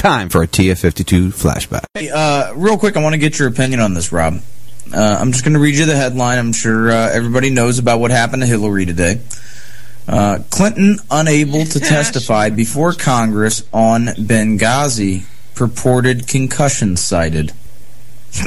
[0.00, 1.84] time for a TF52 flashback.
[1.94, 4.40] Hey, uh, real quick, I want to get your opinion on this, Rob.
[4.92, 6.38] Uh, I'm just going to read you the headline.
[6.38, 9.20] I'm sure uh, everybody knows about what happened to Hillary today.
[10.08, 15.24] Uh, Clinton unable to testify before Congress on Benghazi.
[15.54, 17.52] Purported concussion cited.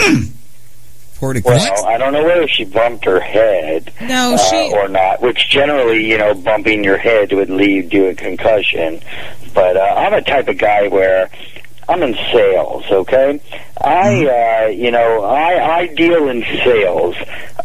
[1.14, 5.22] Purported Well, I don't know whether she bumped her head No, uh, she- or not,
[5.22, 9.02] which generally, you know, bumping your head would lead to a concussion.
[9.54, 11.30] But uh, I'm a type of guy where
[11.90, 13.42] I'm in sales, okay?
[13.82, 17.16] I, uh, you know, I, I deal in sales.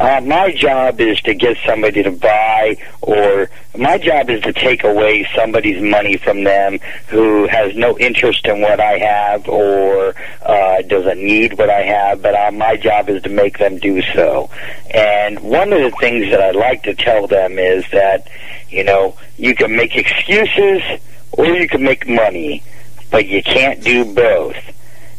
[0.01, 4.83] Uh, my job is to get somebody to buy, or my job is to take
[4.83, 10.83] away somebody's money from them who has no interest in what I have or uh,
[10.83, 14.51] doesn't need what I have, but uh, my job is to make them do so.
[14.93, 18.29] And one of the things that I like to tell them is that,
[18.69, 20.83] you know, you can make excuses
[21.33, 22.63] or you can make money,
[23.11, 24.57] but you can't do both.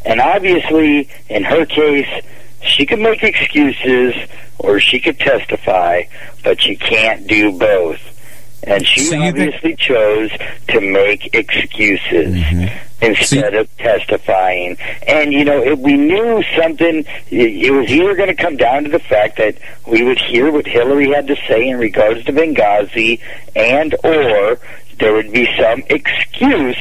[0.04, 2.24] And obviously, in her case,
[2.62, 4.14] she could make excuses
[4.58, 6.02] or she could testify,
[6.44, 7.98] but she can't do both.
[8.62, 10.30] And she So you think- obviously chose
[10.68, 13.04] to make excuses Mm-hmm.
[13.04, 14.76] instead of testifying.
[15.08, 16.98] And, you know, it, we knew something,
[17.30, 19.56] it, it was either going to come down to the fact that
[19.86, 23.20] we would hear what Hillary had to say in regards to Benghazi
[23.56, 24.58] and or
[25.00, 26.76] there would be some excuse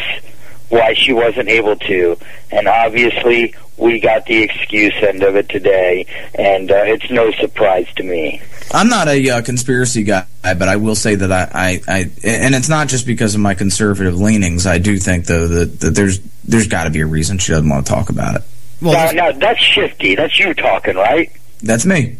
[0.70, 2.18] why she wasn't able to.
[2.52, 6.06] And obviously, we got the excuse end of it today,
[6.36, 8.42] and uh, it's no surprise to me.
[8.72, 12.54] I'm not a uh, conspiracy guy, but I will say that I, I, I, and
[12.54, 14.68] it's not just because of my conservative leanings.
[14.68, 17.68] I do think though that, that there's there's got to be a reason she doesn't
[17.68, 18.44] want to talk about it.
[18.82, 20.16] now, now, that's shifty.
[20.16, 21.32] That's you talking, right?
[21.62, 22.18] That's me.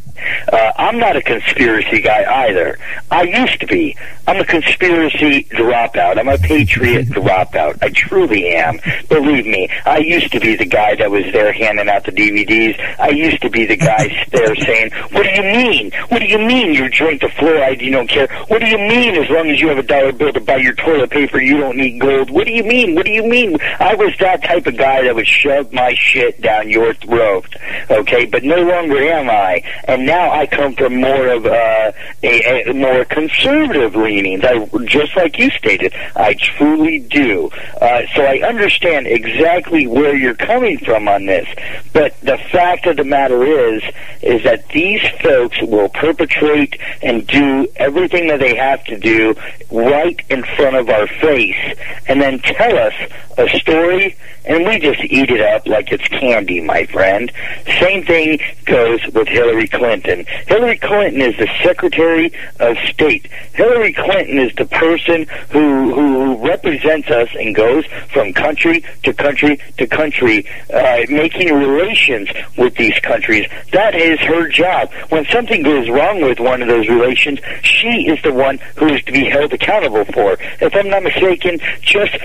[0.52, 2.78] Uh, I'm not a conspiracy guy either.
[3.12, 3.96] I used to be.
[4.28, 6.18] I'm a conspiracy dropout.
[6.20, 7.82] I'm a patriot dropout.
[7.82, 8.80] I truly am.
[9.10, 12.80] Believe me, I used to be the guy that was there handing out the DVDs.
[13.00, 15.92] I used to be the guy there saying, "What do you mean?
[16.10, 17.82] What do you mean you drink the fluoride?
[17.82, 18.28] You don't care?
[18.48, 20.74] What do you mean as long as you have a dollar bill to buy your
[20.74, 22.30] toilet paper, you don't need gold?
[22.30, 22.96] What do you mean?
[22.96, 26.42] What do you mean?" I was that type of guy that would shove my shit
[26.42, 27.56] down your throat.
[27.90, 31.92] Okay, but no longer am I, and now I come from more of uh,
[32.24, 34.44] a, a more conservative leanings.
[34.44, 37.52] I just like you stated, I truly do.
[37.80, 41.48] Uh, so I understand exactly where you're coming from on this.
[41.94, 43.84] But the fact of the matter is,
[44.24, 49.36] is that these folks will perpetrate and do everything that they have to do
[49.70, 51.78] right in front of our face,
[52.08, 52.96] and then tell us
[53.38, 57.32] a story, and we just eat it up like it's candy, my friend.
[57.80, 60.26] Same thing goes with Hillary Clinton.
[60.48, 63.28] Hillary Clinton is the Secretary of State.
[63.54, 69.60] Hillary Clinton is the person who who represents us and goes from country to country
[69.78, 73.50] to country, uh, making relations with these countries.
[73.72, 74.92] That is her job.
[75.10, 79.04] When something goes wrong with one of those relations, she is the one who is
[79.04, 80.38] to be held accountable for.
[80.62, 82.18] If I'm not mistaken, just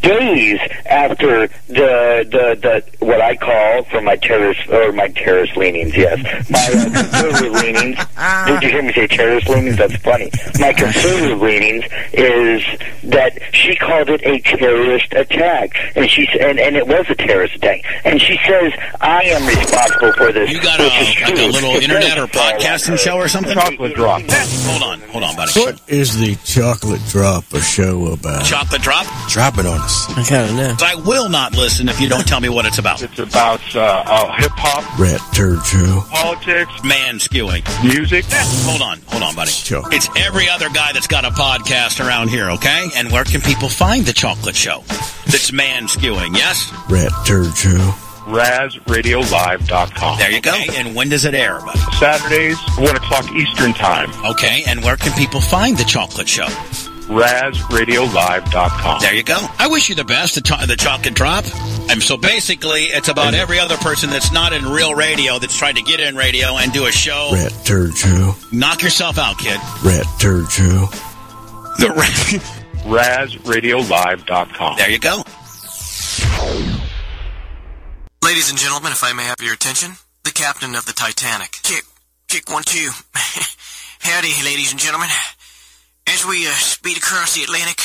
[0.00, 5.96] days after the the the what I call for my terrorist or my terrorist leanings,
[5.96, 6.18] yes,
[6.50, 7.98] my uh, conservative leanings.
[8.46, 9.76] Did you hear me say terrorist leanings?
[9.76, 10.30] That's funny.
[10.58, 12.62] My conservative leanings is
[13.04, 17.56] that she called it a terrorist attack, and she and and it was a terrorist
[17.56, 20.50] attack, and she says I am responsible for this.
[20.50, 23.54] You got a, which is like a little It internet or podcasting show or something?
[23.54, 24.22] Chocolate drop.
[24.22, 25.52] Hold on, hold on, buddy.
[25.60, 28.44] What is the chocolate drop a show about?
[28.44, 29.06] Chocolate drop?
[29.28, 30.08] Drop it on us.
[30.10, 30.76] I kind of know.
[30.80, 33.02] I will not listen if you don't tell me what it's about.
[33.02, 36.02] It's about uh, uh, hip hop, Rat turd show.
[36.10, 37.62] politics, Man skewing.
[37.84, 38.24] music.
[38.64, 39.50] Hold on, hold on, buddy.
[39.52, 42.88] It's every other guy that's got a podcast around here, okay?
[42.96, 44.82] And where can people find the chocolate show?
[45.26, 46.72] That's man skewing, yes?
[46.88, 47.94] Rat turd show.
[48.26, 50.18] RazRadioLive.com.
[50.18, 50.52] There you go.
[50.74, 51.78] And when does it air, buddy?
[51.98, 54.10] Saturdays, 1 o'clock Eastern Time.
[54.24, 56.46] Okay, and where can people find the chocolate show?
[57.06, 59.00] RazRadioLive.com.
[59.00, 59.38] There you go.
[59.58, 61.44] I wish you the best, the, cho- the chocolate drop.
[61.88, 65.76] And so basically, it's about every other person that's not in real radio that's trying
[65.76, 67.30] to get in radio and do a show.
[67.32, 68.34] Rat turd show.
[68.52, 69.60] Knock yourself out, kid.
[69.84, 70.88] Rat turd show.
[71.78, 72.10] The rat.
[72.86, 74.76] RazRadioLive.com.
[74.78, 75.22] There you go.
[78.22, 79.92] Ladies and gentlemen, if I may have your attention,
[80.24, 81.52] the captain of the Titanic.
[81.62, 81.84] Kick,
[82.28, 82.90] kick one, two.
[84.00, 85.08] Howdy, ladies and gentlemen.
[86.08, 87.80] As we uh, speed across the Atlantic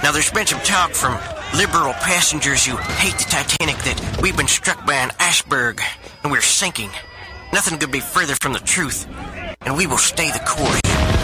[0.03, 1.13] Now, there's been some talk from
[1.57, 5.81] liberal passengers who hate the Titanic that we've been struck by an iceberg
[6.21, 6.91] and we're sinking.
[7.51, 9.07] Nothing could be further from the truth,
[9.61, 11.14] and we will stay the course.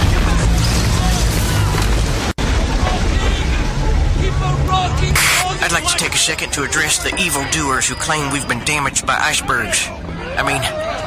[5.64, 9.06] I'd like to take a second to address the evildoers who claim we've been damaged
[9.06, 9.88] by icebergs.
[9.90, 10.62] I mean,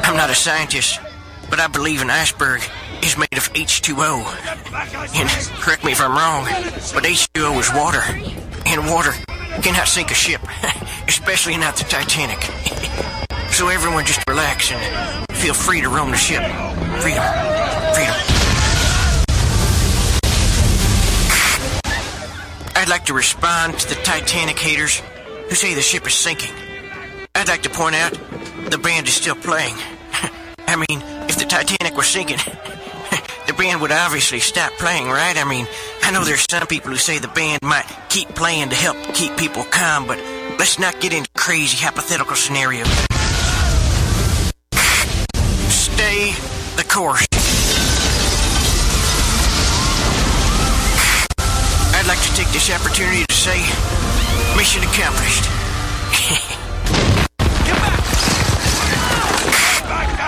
[0.05, 0.99] I'm not a scientist,
[1.49, 2.61] but I believe an iceberg
[3.03, 4.23] is made of H2O.
[5.13, 5.29] And
[5.59, 6.45] correct me if I'm wrong,
[6.93, 8.01] but H2O is water.
[8.65, 9.11] And water
[9.61, 10.41] cannot sink a ship,
[11.07, 12.41] especially not the Titanic.
[13.51, 16.43] so everyone just relax and feel free to roam the ship.
[17.01, 17.54] Freedom.
[22.85, 25.01] I'd like to respond to the Titanic haters
[25.49, 26.53] who say the ship is sinking.
[27.33, 28.13] I'd like to point out
[28.69, 29.73] the band is still playing.
[30.67, 32.37] I mean, if the Titanic was sinking,
[33.47, 35.35] the band would obviously stop playing, right?
[35.35, 35.65] I mean,
[36.03, 39.35] I know there's some people who say the band might keep playing to help keep
[39.35, 40.19] people calm, but
[40.59, 42.87] let's not get into crazy hypothetical scenarios.
[45.73, 46.33] Stay
[46.77, 47.25] the course.
[52.05, 53.57] I'd like to take this opportunity to say,
[54.55, 55.49] mission accomplished.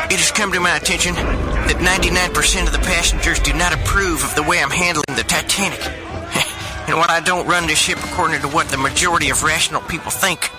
[0.09, 4.33] It has come to my attention that 99% of the passengers do not approve of
[4.33, 5.85] the way I'm handling the Titanic.
[6.87, 10.09] and while I don't run this ship according to what the majority of rational people
[10.09, 10.49] think,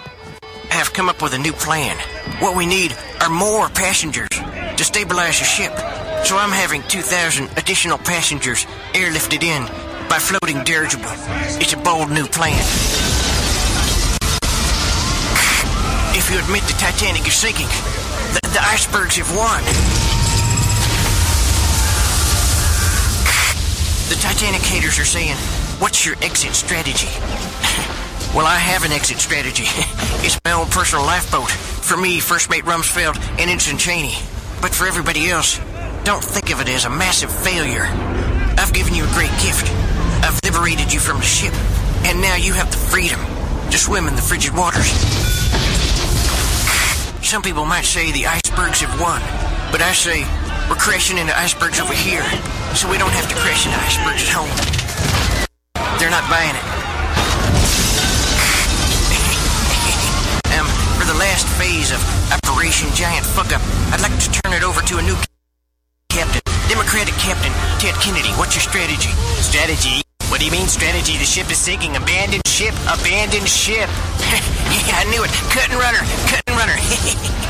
[0.70, 1.96] I have come up with a new plan.
[2.38, 5.74] What we need are more passengers to stabilize the ship.
[6.24, 9.66] So I'm having 2,000 additional passengers airlifted in
[10.08, 11.12] by floating dirigible.
[11.60, 12.58] It's a bold new plan.
[16.16, 17.68] If you admit the Titanic is sinking,
[18.32, 19.62] the, the icebergs have won.
[24.08, 25.36] The Titanic haters are saying,
[25.80, 27.08] What's your exit strategy?
[28.34, 29.64] well, I have an exit strategy.
[30.24, 31.50] it's my own personal lifeboat.
[31.50, 34.14] For me, First Mate Rumsfeld, and Ensign Cheney.
[34.60, 35.60] But for everybody else,
[36.04, 37.84] don't think of it as a massive failure.
[38.58, 39.87] I've given you a great gift.
[40.22, 41.54] I've liberated you from the ship,
[42.04, 43.20] and now you have the freedom
[43.70, 44.88] to swim in the frigid waters.
[47.22, 49.20] Some people might say the icebergs have won,
[49.70, 50.24] but I say
[50.68, 52.24] we're crashing into icebergs over here,
[52.74, 54.48] so we don't have to crash into icebergs at home.
[56.00, 56.66] They're not buying it.
[60.56, 60.66] um,
[60.96, 62.00] for the last phase of
[62.32, 63.60] Operation Giant Fuck Up,
[63.92, 65.16] I'd like to turn it over to a new
[66.08, 68.32] captain, Democratic Captain Ted Kennedy.
[68.40, 69.12] What's your strategy?
[69.44, 70.07] Strategy?
[70.28, 71.16] What do you mean strategy?
[71.16, 71.96] The ship is sinking.
[71.96, 72.74] Abandoned ship.
[72.86, 73.88] Abandoned ship.
[74.86, 75.30] yeah, I knew it.
[75.50, 76.04] Cut and runner.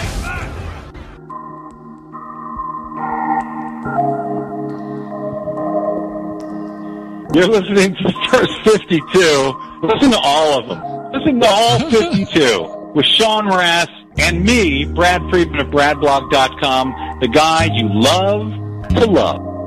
[7.35, 9.79] You're listening to the first 52.
[9.83, 11.13] Listen to all of them.
[11.13, 13.89] Listen to all 52 with Sean Raz
[14.19, 18.51] and me, Brad Friedman of BradBlog.com, the guy you love
[18.91, 19.58] to love.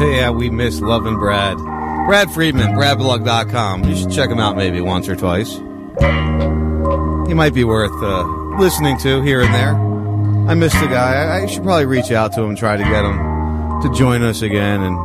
[0.00, 1.58] Yeah, we miss loving Brad.
[2.06, 3.84] Brad Friedman, bradblog.com.
[3.84, 5.56] You should check him out maybe once or twice.
[7.28, 8.24] He might be worth uh,
[8.58, 9.74] listening to here and there.
[10.50, 11.42] I miss the guy.
[11.42, 13.18] I, should probably reach out to him and try to get him
[13.82, 14.98] to join us again and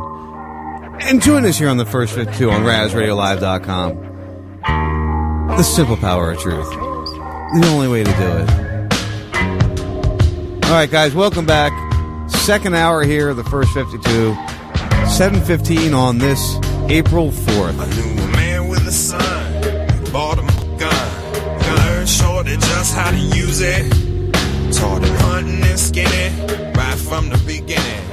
[1.02, 3.96] and join us here on the first 52 on RazRadioLive.com.
[5.56, 6.70] The simple power of truth.
[6.70, 8.50] The only way to do it.
[10.64, 11.70] All right, guys, welcome back.
[12.30, 14.34] Second hour here, of the first 52.
[15.16, 16.56] 7.15 on this
[16.90, 17.78] April 4th.
[18.32, 19.22] man with a son,
[20.12, 21.76] bought him a gun.
[21.78, 22.06] Learned
[22.60, 23.90] just how to use it.
[24.74, 28.04] Taught him hunting and skinning right from the beginning.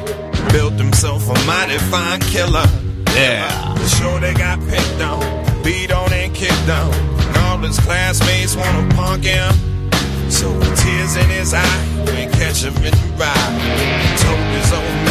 [0.54, 2.64] Built himself a mighty fine killer.
[3.12, 3.74] Yeah.
[3.74, 3.90] The
[4.38, 6.94] got picked on, beat on and kicked on.
[6.94, 9.52] And all his classmates wanna punk him.
[10.32, 10.58] So
[11.28, 14.20] his eye, you ain't catch him in the ride.
[14.24, 15.03] Told his old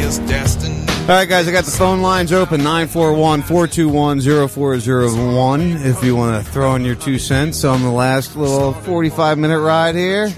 [0.00, 0.80] his destiny.
[1.02, 5.60] All right, guys, I got the phone lines open 941 421 0401.
[5.84, 9.60] If you want to throw in your two cents on the last little 45 minute
[9.60, 10.32] ride here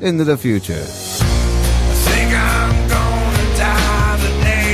[0.00, 0.74] into the future.
[0.74, 4.68] Think I'm gonna die today.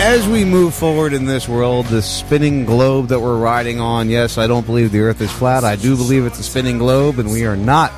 [0.00, 4.38] As we move forward in this world, the spinning globe that we're riding on, yes,
[4.38, 5.64] I don't believe the earth is flat.
[5.64, 7.92] I do believe it's a spinning globe, and we are not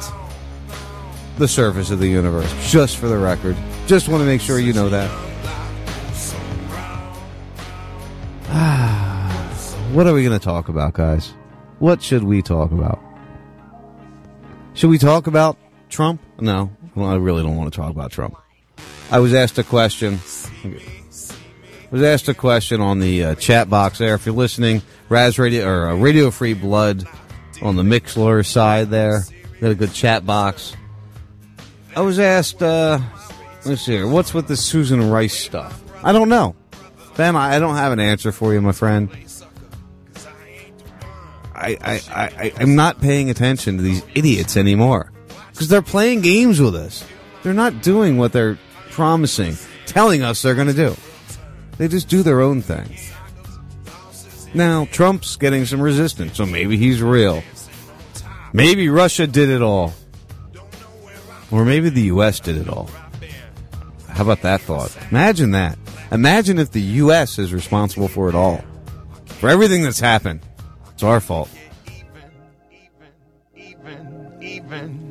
[1.40, 3.56] the surface of the universe, just for the record.
[3.86, 5.10] Just want to make sure you know that.
[9.92, 11.32] what are we going to talk about, guys?
[11.78, 13.00] What should we talk about?
[14.74, 15.56] Should we talk about
[15.88, 16.20] Trump?
[16.38, 18.36] No, well, I really don't want to talk about Trump.
[19.10, 20.20] I was asked a question.
[20.62, 24.14] I was asked a question on the uh, chat box there.
[24.14, 27.08] If you're listening, Raz Radio or uh, Radio Free Blood
[27.62, 29.24] on the Mixlr side there,
[29.60, 30.76] got a good chat box.
[31.96, 33.00] I was asked, uh,
[33.64, 35.82] let's see here, what's with the Susan Rice stuff?
[36.04, 36.54] I don't know.
[37.16, 39.10] Ben, I, I don't have an answer for you, my friend.
[41.54, 45.12] I, I, I, I'm not paying attention to these idiots anymore.
[45.52, 47.04] Because they're playing games with us.
[47.42, 48.58] They're not doing what they're
[48.90, 50.96] promising, telling us they're going to do.
[51.76, 52.96] They just do their own thing.
[54.54, 57.42] Now, Trump's getting some resistance, so maybe he's real.
[58.52, 59.92] Maybe Russia did it all.
[61.50, 62.40] Or maybe the U.S.
[62.40, 62.88] did it all.
[64.08, 64.96] How about that thought?
[65.10, 65.78] Imagine that.
[66.12, 67.38] Imagine if the U.S.
[67.38, 68.62] is responsible for it all.
[69.26, 70.40] For everything that's happened.
[70.92, 71.48] It's our fault.
[74.70, 75.09] Think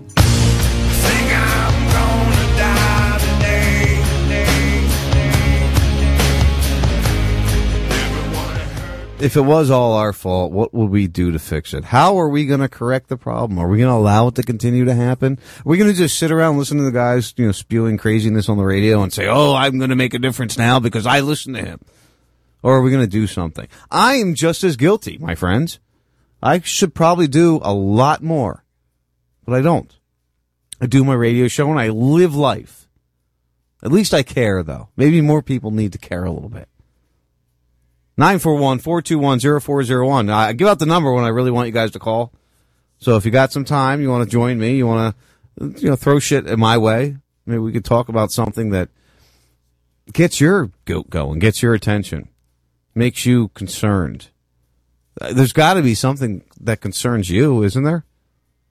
[9.21, 11.83] If it was all our fault, what would we do to fix it?
[11.83, 13.59] How are we going to correct the problem?
[13.59, 15.37] Are we going to allow it to continue to happen?
[15.57, 18.47] Are we going to just sit around listen to the guys, you know, spewing craziness
[18.47, 21.19] on the radio and say, "Oh, I'm going to make a difference now because I
[21.19, 21.81] listen to him"?
[22.63, 23.67] Or are we going to do something?
[23.91, 25.79] I am just as guilty, my friends.
[26.41, 28.63] I should probably do a lot more,
[29.45, 29.93] but I don't.
[30.79, 32.87] I do my radio show and I live life.
[33.83, 34.89] At least I care, though.
[34.95, 36.69] Maybe more people need to care a little bit.
[38.19, 40.31] 941-421-0401.
[40.31, 42.33] I give out the number when I really want you guys to call.
[42.97, 45.89] So if you got some time, you want to join me, you want to, you
[45.89, 47.15] know, throw shit in my way,
[47.45, 48.89] maybe we could talk about something that
[50.11, 52.27] gets your goat going, gets your attention,
[52.93, 54.27] makes you concerned.
[55.21, 58.03] Uh, There's got to be something that concerns you, isn't there?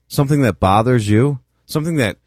[0.07, 1.39] Something that bothers you?
[1.65, 2.17] Something that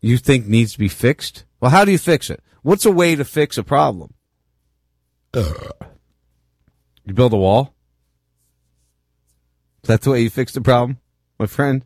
[0.00, 1.44] you think needs to be fixed?
[1.60, 2.40] Well, how do you fix it?
[2.62, 4.14] What's a way to fix a problem?
[7.04, 7.74] You build a wall?
[9.82, 10.98] Is that the way you fix the problem,
[11.38, 11.84] my friend?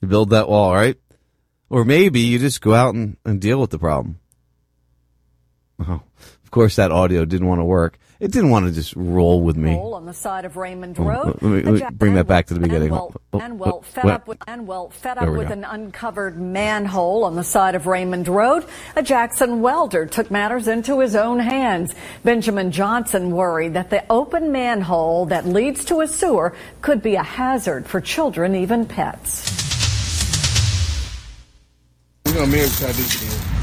[0.00, 0.96] You build that wall, right?
[1.68, 4.20] Or maybe you just go out and, and deal with the problem.
[5.78, 6.00] Oh,
[6.44, 7.98] of course, that audio didn't want to work.
[8.18, 9.74] It didn't want to just roll with me.
[9.74, 11.26] Hole on the side of Raymond Oh, Road.
[11.26, 12.88] let me- let me bring that back to the beginning.
[12.88, 15.52] And well, Oh, and well fed up with, and well fed up we with go.
[15.52, 18.64] an uncovered manhole on the side of Raymond Road.
[18.96, 21.94] A Jackson welder took matters into his own hands.
[22.24, 27.22] Benjamin Johnson worried that the open manhole that leads to a sewer could be a
[27.22, 29.52] hazard for children, even pets.
[32.24, 33.55] We're gonna this again.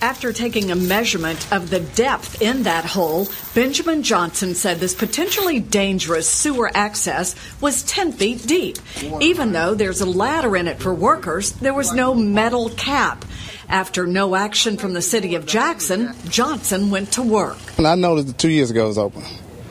[0.00, 5.60] After taking a measurement of the depth in that hole, Benjamin Johnson said this potentially
[5.60, 8.76] dangerous sewer access was 10 feet deep.
[9.20, 13.24] Even though there's a ladder in it for workers, there was no metal cap.
[13.68, 17.56] After no action from the city of Jackson, Johnson went to work.
[17.78, 19.22] And I noticed that two years ago it was open.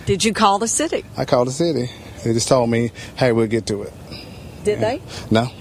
[0.06, 1.06] Did you call the city?
[1.16, 1.92] I called the city.
[2.24, 3.94] They just told me, hey, we'll get to it.
[4.64, 5.02] Did they?
[5.30, 5.52] No.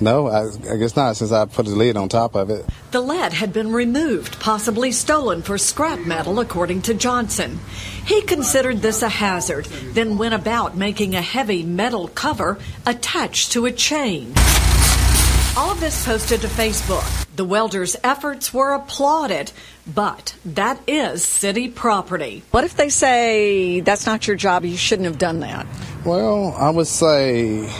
[0.00, 2.66] No, I, I guess not since I put the lid on top of it.
[2.90, 7.58] The lead had been removed, possibly stolen for scrap metal, according to Johnson.
[8.04, 13.64] He considered this a hazard, then went about making a heavy metal cover attached to
[13.66, 14.34] a chain.
[15.56, 17.26] All of this posted to Facebook.
[17.34, 19.52] The welder's efforts were applauded,
[19.86, 22.42] but that is city property.
[22.50, 25.66] What if they say that's not your job, you shouldn't have done that?
[26.04, 27.70] Well, I would say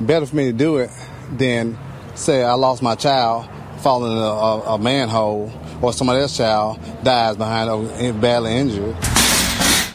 [0.00, 0.90] better for me to do it
[1.30, 1.78] than
[2.14, 3.48] say I lost my child
[3.80, 8.56] falling in a, a, a manhole or somebody else's child dies behind oh, a badly
[8.56, 8.96] injured.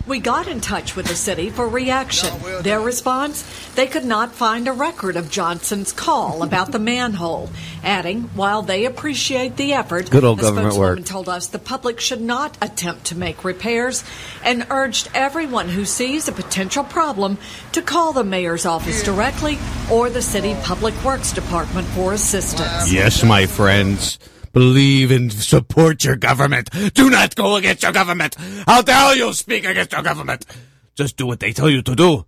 [0.08, 2.30] We got in touch with the city for reaction.
[2.62, 3.44] Their response?
[3.76, 7.50] They could not find a record of Johnson's call about the manhole,
[7.84, 10.98] adding, while they appreciate the effort, Good old the government work.
[10.98, 14.04] spokeswoman told us the public should not attempt to make repairs
[14.44, 17.38] and urged everyone who sees a potential problem
[17.72, 19.58] to call the mayor's office directly
[19.90, 22.92] or the city public works department for assistance.
[22.92, 24.20] Yes, my friends.
[24.52, 26.70] Believe and support your government.
[26.94, 28.36] Do not go against your government.
[28.68, 30.46] How dare you speak against your government?
[30.94, 32.26] Just do what they tell you to do.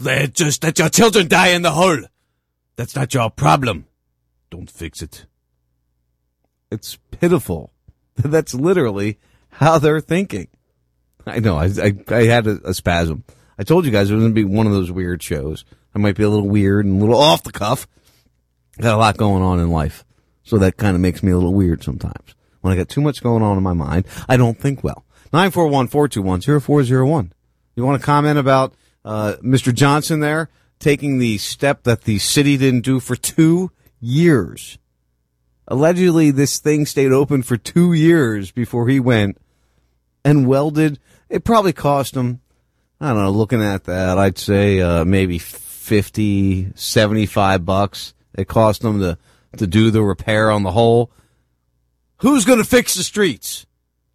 [0.00, 2.00] Let just let your children die in the hole.
[2.76, 3.86] That's not your problem.
[4.50, 5.26] Don't fix it.
[6.70, 7.72] It's pitiful.
[8.16, 9.18] That's literally
[9.50, 10.48] how they're thinking.
[11.26, 11.56] I know.
[11.56, 13.24] I I, I had a, a spasm.
[13.58, 15.66] I told you guys it was going to be one of those weird shows.
[15.94, 17.86] I might be a little weird and a little off the cuff.
[18.80, 20.04] Got a lot going on in life,
[20.42, 22.34] so that kind of makes me a little weird sometimes.
[22.62, 25.04] When I got too much going on in my mind, I don't think well.
[25.30, 27.34] Nine four one four two one zero four zero one.
[27.76, 28.74] You want to comment about
[29.04, 29.74] uh, Mr.
[29.74, 30.48] Johnson there
[30.78, 33.70] taking the step that the city didn't do for two
[34.00, 34.78] years?
[35.68, 39.38] Allegedly, this thing stayed open for two years before he went
[40.24, 40.98] and welded.
[41.28, 42.40] It probably cost him,
[43.00, 48.14] I don't know, looking at that, I'd say uh, maybe 50, 75 bucks.
[48.34, 49.18] It cost him to,
[49.58, 51.12] to do the repair on the hole.
[52.18, 53.66] Who's going to fix the streets?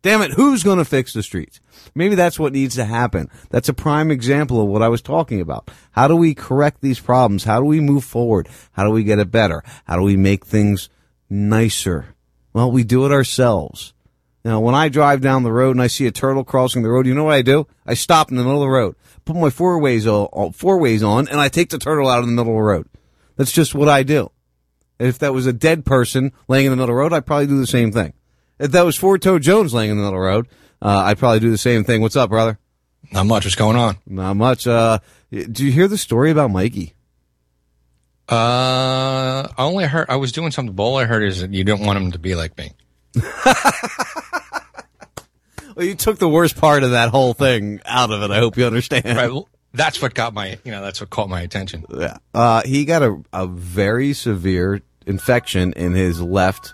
[0.01, 1.59] Damn it, who's going to fix the streets?
[1.95, 3.29] Maybe that's what needs to happen.
[3.49, 5.71] That's a prime example of what I was talking about.
[5.91, 7.45] How do we correct these problems?
[7.45, 8.49] How do we move forward?
[8.73, 9.63] How do we get it better?
[9.85, 10.89] How do we make things
[11.29, 12.15] nicer?
[12.51, 13.93] Well, we do it ourselves.
[14.43, 17.07] Now, when I drive down the road and I see a turtle crossing the road,
[17.07, 17.65] you know what I do?
[17.85, 21.01] I stop in the middle of the road, put my four ways on, four ways
[21.01, 22.87] on, and I take the turtle out of the middle of the road.
[23.37, 24.31] That's just what I do.
[24.99, 27.47] If that was a dead person laying in the middle of the road, I'd probably
[27.47, 28.13] do the same thing.
[28.59, 30.47] If that was Four Toe Jones laying in the middle of the road,
[30.81, 32.01] uh, I'd probably do the same thing.
[32.01, 32.59] What's up, brother?
[33.11, 33.45] Not much.
[33.45, 33.97] What's going on?
[34.07, 34.67] Not much.
[34.67, 34.99] Uh,
[35.31, 36.93] do you hear the story about Mikey?
[38.27, 40.75] Uh, I only heard I was doing something.
[40.79, 42.71] All I heard is that you don't want him to be like me.
[45.75, 48.31] Well, you took the worst part of that whole thing out of it.
[48.31, 49.05] I hope you understand.
[49.05, 49.29] Right.
[49.29, 51.85] Well, that's what got my, you know, that's what caught my attention.
[51.89, 52.17] Yeah.
[52.33, 56.73] Uh, he got a, a very severe infection in his left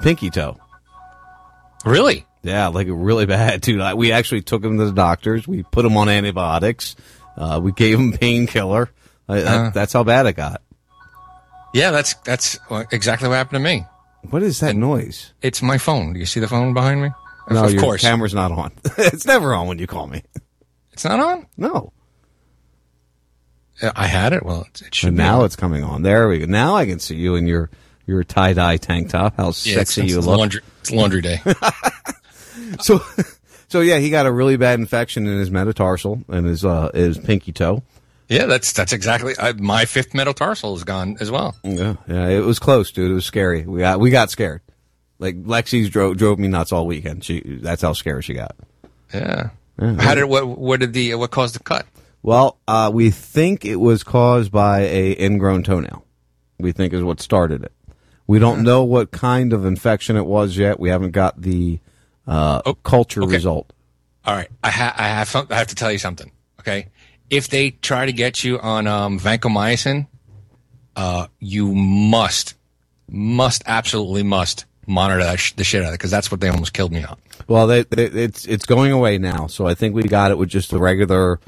[0.00, 0.58] pinky toe.
[1.84, 2.26] Really?
[2.44, 3.80] Yeah, like really bad, dude.
[3.80, 5.48] I, we actually took him to the doctors.
[5.48, 6.94] We put him on antibiotics.
[7.36, 8.90] Uh, we gave him painkiller.
[9.28, 9.70] Uh, that- Uh.
[9.70, 10.62] that's how bad it got.
[11.72, 12.56] Yeah, that's that's
[12.92, 13.84] exactly what happened to me.
[14.30, 15.32] What is that noise?
[15.42, 16.12] It's my phone.
[16.12, 17.10] Do you see the phone behind me?
[17.50, 18.00] No, of your course.
[18.02, 18.70] camera's not on.
[18.98, 20.22] it's never on when you call me.
[20.92, 21.46] It's not on.
[21.56, 21.92] No.
[23.96, 24.44] I had it.
[24.46, 25.46] Well, it, it should And now on.
[25.46, 26.02] it's coming on.
[26.02, 26.46] There we go.
[26.46, 27.70] Now I can see you in your
[28.06, 29.36] your tie dye tank top.
[29.36, 30.38] How Yeah, sexy it's, you it's look.
[30.38, 31.40] Laundry, it's laundry day.
[32.80, 33.00] so
[33.68, 37.18] so yeah, he got a really bad infection in his metatarsal and his uh his
[37.18, 37.82] pinky toe.
[38.28, 39.34] yeah, that's that's exactly.
[39.38, 41.56] I, my fifth metatarsal is gone as well.
[41.62, 43.10] Yeah, yeah, it was close, dude.
[43.10, 43.62] It was scary.
[43.62, 44.62] We got we got scared.
[45.18, 47.24] Like Lexi's drove drove me nuts all weekend.
[47.24, 48.56] She that's how scared she got.
[49.12, 49.50] Yeah.
[49.80, 50.00] Yeah.
[50.00, 50.46] How did what?
[50.46, 51.86] What did the what caused the cut?
[52.22, 56.04] Well, uh, we think it was caused by a ingrown toenail.
[56.58, 57.72] We think is what started it.
[58.26, 60.80] We don't know what kind of infection it was yet.
[60.80, 61.80] We haven't got the
[62.26, 63.72] uh, Oh, culture result.
[64.24, 66.30] All right, I, ha- I have some- I have to tell you something.
[66.60, 66.88] Okay,
[67.30, 70.06] if they try to get you on um, vancomycin,
[70.96, 72.54] uh, you must,
[73.08, 76.48] must, absolutely must monitor that sh- the shit out of it because that's what they
[76.48, 77.18] almost killed me on.
[77.48, 80.48] Well, they, they, it's it's going away now, so I think we got it with
[80.48, 81.40] just the regular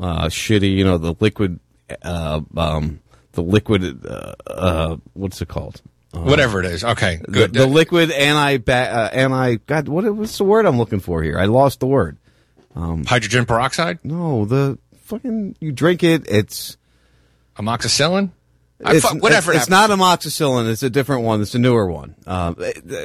[0.00, 1.60] uh, shitty, you know, the liquid,
[2.02, 3.00] uh, um,
[3.32, 5.80] the liquid, uh, uh, what's it called?
[6.16, 6.84] Uh, Whatever it is.
[6.84, 7.52] Okay, the, good.
[7.52, 11.38] the liquid anti uh, anti God, what what's the word I'm looking for here?
[11.38, 12.18] I lost the word.
[12.74, 16.28] Um, Hydrogen peroxide, no, the fucking you drink it.
[16.28, 16.76] It's
[17.56, 18.30] amoxicillin.
[18.84, 19.52] I it's, fu- whatever.
[19.52, 20.70] It's, it's not amoxicillin.
[20.70, 21.40] It's a different one.
[21.40, 22.14] It's a newer one.
[22.26, 22.96] Um, uh,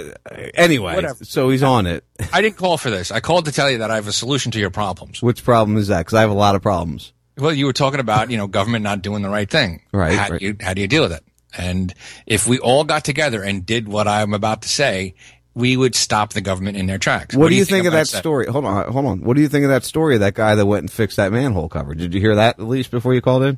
[0.53, 1.23] anyway, Whatever.
[1.23, 2.03] so he's on it.
[2.33, 3.09] I didn't call for this.
[3.11, 5.21] I called to tell you that I have a solution to your problems.
[5.21, 5.99] Which problem is that?
[5.99, 7.13] Because I have a lot of problems.
[7.37, 9.81] Well, you were talking about you know government not doing the right thing.
[9.93, 10.39] Right, How right.
[10.39, 11.23] do you how do you deal with it?
[11.57, 11.93] And
[12.25, 15.15] if we all got together and did what I'm about to say,
[15.53, 17.35] we would stop the government in their tracks.
[17.35, 18.47] What, do you think, of about that story?
[18.47, 19.21] Hold on, hold on.
[19.21, 20.17] What do you think of that story?
[20.17, 21.93] That guy that went and fixed that manhole cover.
[21.93, 23.57] Did you hear that at least before you called in?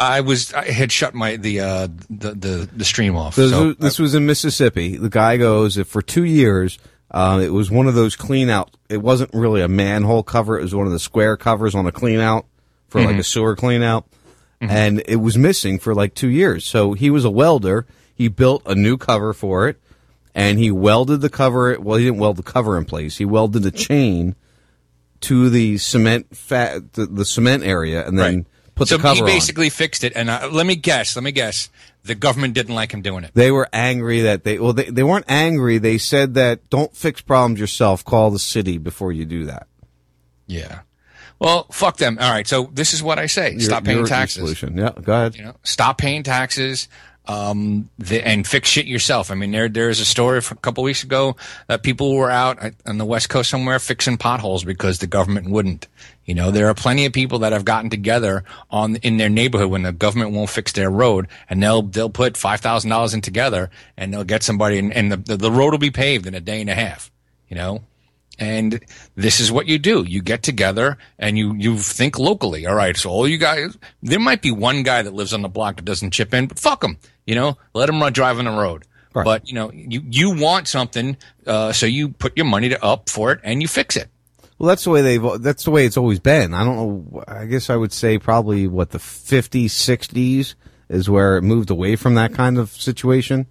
[0.00, 3.34] I was I had shut my the uh the the, the stream off.
[3.36, 4.96] This, so was, this was in Mississippi.
[4.96, 6.78] The guy goes that for two years.
[7.10, 8.76] Uh, it was one of those clean out.
[8.90, 10.58] It wasn't really a manhole cover.
[10.58, 12.44] It was one of the square covers on a clean out
[12.88, 13.20] for like Mhm.
[13.20, 14.06] a sewer clean out,
[14.60, 16.64] and it was missing for like two years.
[16.64, 17.86] So he was a welder.
[18.14, 19.80] He built a new cover for it,
[20.34, 21.78] and he welded the cover.
[21.80, 23.16] Well, he didn't weld the cover in place.
[23.18, 24.34] He welded the chain
[25.20, 29.24] to the cement fat the, the cement area and then put so the cover So
[29.26, 29.36] he on.
[29.36, 30.12] basically fixed it.
[30.14, 31.16] And uh, let me guess.
[31.16, 31.70] Let me guess.
[32.04, 33.32] The government didn't like him doing it.
[33.34, 35.78] They were angry that they well they, they weren't angry.
[35.78, 38.04] They said that don't fix problems yourself.
[38.04, 39.66] Call the city before you do that.
[40.46, 40.80] Yeah.
[41.38, 42.18] Well, fuck them.
[42.20, 42.46] All right.
[42.46, 44.38] So this is what I say: Your- stop paying taxes.
[44.42, 44.76] Solution.
[44.76, 45.36] Yeah, go ahead.
[45.36, 46.88] You know, stop paying taxes.
[47.30, 49.30] Um, the, and fix shit yourself.
[49.30, 51.36] I mean, there there's a story from a couple weeks ago
[51.66, 55.88] that people were out on the west coast somewhere fixing potholes because the government wouldn't.
[56.24, 59.68] You know, there are plenty of people that have gotten together on in their neighborhood
[59.70, 63.20] when the government won't fix their road, and they'll they'll put five thousand dollars in
[63.20, 66.34] together, and they'll get somebody, and, and the, the the road will be paved in
[66.34, 67.10] a day and a half.
[67.50, 67.82] You know,
[68.38, 68.84] and
[69.16, 70.04] this is what you do.
[70.06, 72.66] You get together and you, you think locally.
[72.66, 72.96] All right.
[72.96, 75.84] So all you guys, there might be one guy that lives on the block that
[75.84, 76.98] doesn't chip in, but fuck him.
[77.26, 78.84] You know, let him run drive on the road.
[79.24, 81.16] But you know, you, you want something,
[81.46, 84.08] uh, so you put your money to up for it and you fix it.
[84.58, 85.42] Well, that's the way they've.
[85.42, 86.52] That's the way it's always been.
[86.52, 87.24] I don't know.
[87.26, 90.54] I guess I would say probably what the 50s, 60s
[90.88, 93.46] is where it moved away from that kind of situation.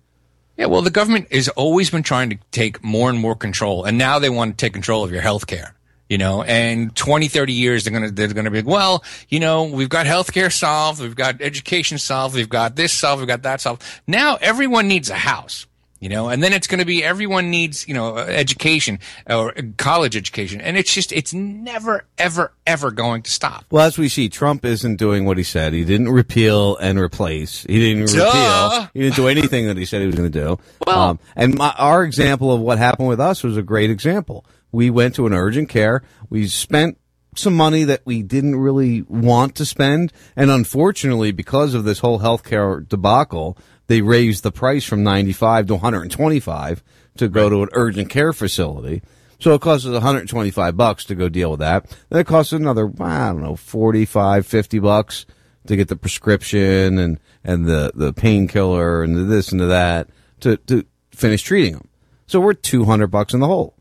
[0.57, 3.97] Yeah, well, the government has always been trying to take more and more control, and
[3.97, 5.73] now they want to take control of your health care.
[6.09, 9.65] You know, and 20, 30 years, they're gonna, they're gonna be like, well, you know,
[9.65, 13.59] we've got healthcare solved, we've got education solved, we've got this solved, we've got that
[13.59, 13.84] solved.
[14.07, 15.67] Now everyone needs a house.
[15.99, 20.15] You know, and then it's going to be everyone needs, you know, education or college
[20.15, 20.61] education.
[20.61, 23.65] And it's just, it's never, ever, ever going to stop.
[23.72, 25.74] Well, as we see, Trump isn't doing what he said.
[25.74, 27.64] He didn't repeal and replace.
[27.64, 28.26] He didn't Duh.
[28.26, 28.90] repeal.
[28.94, 30.60] He didn't do anything that he said he was going to do.
[30.91, 34.45] um, and my, our example of what happened with us was a great example.
[34.72, 36.03] We went to an urgent care.
[36.30, 36.99] We spent
[37.36, 40.11] some money that we didn't really want to spend.
[40.36, 43.57] And unfortunately, because of this whole healthcare debacle,
[43.88, 46.84] they raised the price from 95 to 125
[47.18, 49.01] to go to an urgent care facility.
[49.39, 51.85] So it costs us 125 bucks to go deal with that.
[52.09, 55.26] Then it costs another, I don't know, 45, 50 bucks
[55.68, 60.09] to get the prescription and, and the, the painkiller and the this and the that
[60.39, 61.88] to, to finish treating them.
[62.26, 63.76] So we're 200 bucks in the hole.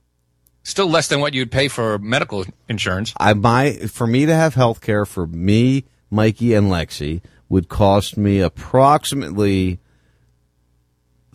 [0.63, 3.15] Still less than what you'd pay for medical insurance.
[3.19, 8.17] I my for me to have health care for me, Mikey, and Lexi would cost
[8.17, 9.79] me approximately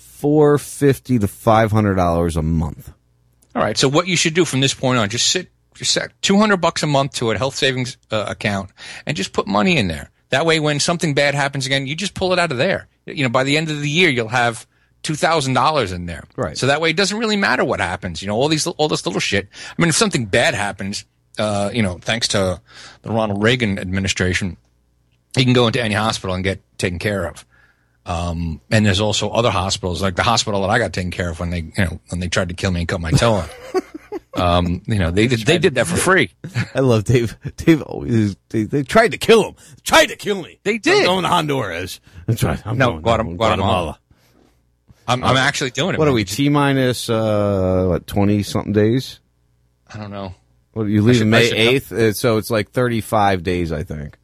[0.02, 2.92] four fifty to five hundred dollars a month.
[3.56, 3.78] All right.
[3.78, 6.84] So what you should do from this point on, just sit, just set 200 bucks
[6.84, 8.72] a month to a health savings uh, account
[9.06, 10.10] and just put money in there.
[10.30, 12.88] That way, when something bad happens again, you just pull it out of there.
[13.06, 14.66] You know, by the end of the year, you'll have
[15.04, 16.24] $2,000 in there.
[16.38, 16.58] Right.
[16.58, 18.22] So that way it doesn't really matter what happens.
[18.22, 19.50] You know, all these, all this little shit.
[19.78, 21.04] I mean, if something bad happens,
[21.38, 22.62] uh, you know, thanks to
[23.02, 24.56] the Ronald Reagan administration,
[25.36, 27.46] he can go into any hospital and get taken care of.
[28.12, 31.40] Um, and there's also other hospitals, like the hospital that I got taken care of
[31.40, 33.76] when they, you know, when they tried to kill me and cut my toe off.
[34.36, 36.32] um, you know, they did, they did that for free.
[36.76, 37.38] I love Dave.
[37.58, 39.56] Dave always they, they tried to kill him.
[39.84, 40.60] Tried to kill me.
[40.64, 41.00] They did.
[41.00, 42.02] I'm going to Honduras.
[42.26, 42.62] That's right.
[42.66, 44.00] I'm No, going, Guatem- I'm Guatemala.
[45.08, 46.00] I'm, I'm actually doing it.
[46.00, 46.24] What are we?
[46.26, 49.20] T minus uh, what twenty something days?
[49.94, 50.36] I don't know.
[50.74, 54.18] What you leave should- May eighth, uh, so it's like thirty five days, I think.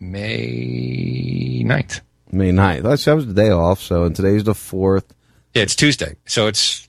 [0.00, 2.00] May 9th.
[2.32, 2.82] May 9th.
[2.82, 3.80] That's that was the day off.
[3.80, 5.12] So and today's the fourth.
[5.54, 6.16] Yeah, it's Tuesday.
[6.26, 6.88] So it's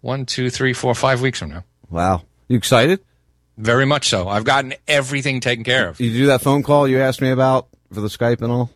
[0.00, 1.64] one, two, three, four, five weeks from now.
[1.90, 3.00] Wow, you excited?
[3.58, 4.28] Very much so.
[4.28, 6.00] I've gotten everything taken care of.
[6.00, 8.70] You do that phone call you asked me about for the Skype and all.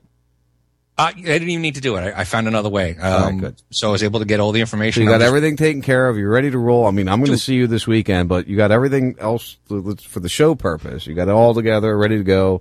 [0.99, 2.01] Uh, I didn't even need to do it.
[2.01, 2.97] I, I found another way.
[2.97, 3.63] Um, right, good.
[3.71, 5.03] So I was able to get all the So information.
[5.03, 6.19] you got just- everything taken care of.
[6.19, 6.87] You're ready to roll.
[6.87, 9.81] I mean, I'm going to see you this weekend, but you got everything else for
[10.21, 11.07] the show purpose.
[11.07, 12.61] You got it all together, ready to go.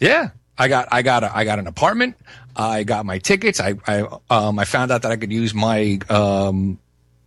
[0.00, 2.16] Yeah, I got I got a, I got an apartment.
[2.56, 3.60] I got my tickets.
[3.60, 6.78] I I um I found out that I could use my um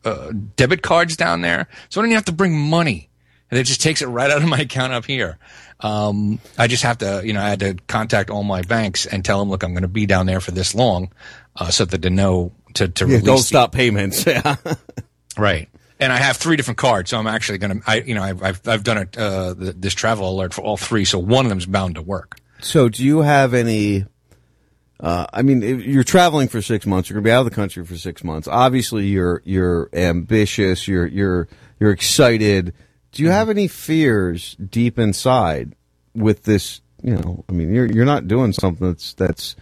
[0.06, 3.10] uh, debit cards down there, so I don't even have to bring money,
[3.52, 5.38] and it just takes it right out of my account up here.
[5.82, 9.24] Um, I just have to, you know, I had to contact all my banks and
[9.26, 11.12] tell them, look, I'm going to be down there for this long,
[11.58, 14.26] uh, so that they know to to Yeah, release don't the- stop payments.
[14.28, 14.56] Yeah.
[15.38, 15.68] Right.
[16.00, 18.42] And I have three different cards, so I'm actually going to, I, you know, I've,
[18.44, 21.66] I've, I've done a, uh, this travel alert for all three, so one of them's
[21.66, 22.38] bound to work.
[22.60, 24.06] So, do you have any?
[25.00, 27.10] Uh, I mean, you're traveling for six months.
[27.10, 28.48] You're going to be out of the country for six months.
[28.48, 30.88] Obviously, you're you're ambitious.
[30.88, 31.48] You're you're
[31.80, 32.74] you're excited.
[33.12, 35.76] Do you have any fears deep inside
[36.16, 36.82] with this?
[37.04, 39.56] You know, I mean, you're you're not doing something that's that's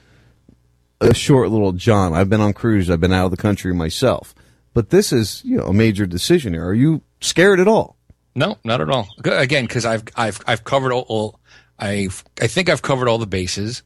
[1.02, 2.14] a short little John.
[2.14, 2.90] I've been on cruise.
[2.90, 4.34] I've been out of the country myself,
[4.74, 6.66] but this is you know a major decision here.
[6.66, 7.98] Are you scared at all?
[8.36, 9.08] No, not at all.
[9.24, 11.40] Again, because I've I've I've covered all, all
[11.80, 13.84] I've I think I've covered all the bases,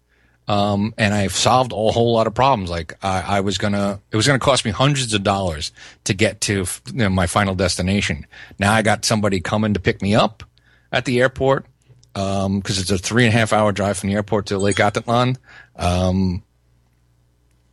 [0.48, 2.70] um, and I've solved a whole lot of problems.
[2.70, 5.72] Like I, I was gonna, it was gonna cost me hundreds of dollars
[6.04, 6.54] to get to
[6.88, 8.26] you know, my final destination.
[8.60, 10.44] Now I got somebody coming to pick me up.
[10.92, 11.66] at the airport
[12.14, 15.38] because it's a three and a half hour drive from the airport to Lake Atitlan.
[15.76, 16.44] Um,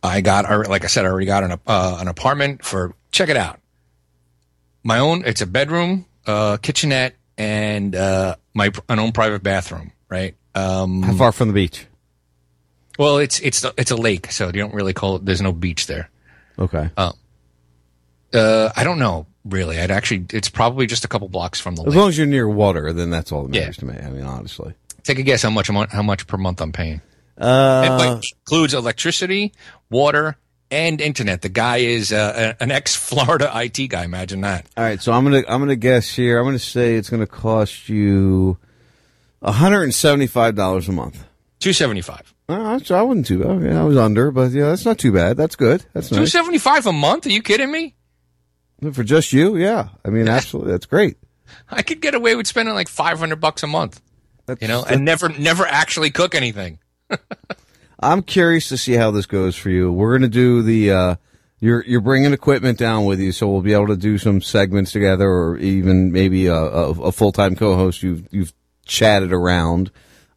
[0.03, 2.93] I got, I- like I said, I already got an uh, an apartment for.
[3.11, 3.59] Check it out.
[4.83, 5.23] My own.
[5.25, 9.91] It's a bedroom, uh, kitchenette, and uh, my an own private bathroom.
[10.09, 10.35] Right.
[10.55, 11.85] Um, How far from the beach?
[12.97, 15.25] Well, it's it's it's a lake, so you don't really call it.
[15.25, 16.09] There's no beach there.
[16.57, 16.89] Okay.
[16.97, 17.11] Uh,
[18.33, 19.79] uh, I don't know really.
[19.79, 20.25] I'd actually.
[20.31, 21.95] It's probably just a couple blocks from the As lake.
[21.97, 23.95] long as you're near water, then that's all that matters to me.
[23.97, 24.73] I mean, honestly.
[25.03, 27.01] Take a guess how much how much per month I'm paying.
[27.37, 29.53] Uh, it includes electricity,
[29.91, 30.35] water,
[30.71, 31.43] and internet.
[31.43, 34.03] The guy is uh, an ex Florida IT guy.
[34.03, 34.65] Imagine that.
[34.75, 36.39] All right, so I'm gonna I'm gonna guess here.
[36.39, 38.57] I'm gonna say it's gonna cost you
[39.39, 41.23] 175 dollars a month.
[41.59, 42.33] Two seventy five.
[42.49, 43.49] Uh, I wasn't too bad.
[43.49, 45.37] Okay, I was under, but yeah, that's not too bad.
[45.37, 45.83] That's good.
[45.93, 47.25] That's Two nice seventy five a month?
[47.25, 47.95] Are you kidding me?
[48.93, 49.57] for just you.
[49.57, 51.17] Yeah, I mean, absolutely, that's great.
[51.69, 54.01] I could get away with spending like five hundred bucks a month.
[54.61, 56.79] you know, and never never actually cook anything.
[57.99, 59.91] I'm curious to see how this goes for you.
[59.91, 60.91] We're gonna do the.
[60.91, 61.15] Uh,
[61.59, 64.91] you're you're bringing equipment down with you, so we'll be able to do some segments
[64.91, 68.53] together, or even maybe a, a, a full time co-host you've you've
[68.87, 69.91] chatted around.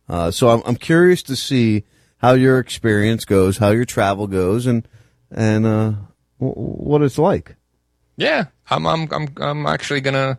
[0.09, 1.85] Uh, so I'm I'm curious to see
[2.19, 4.87] how your experience goes, how your travel goes, and
[5.31, 5.93] and uh,
[6.39, 7.57] w- what it's like.
[8.17, 10.39] Yeah, I'm I'm I'm I'm actually gonna.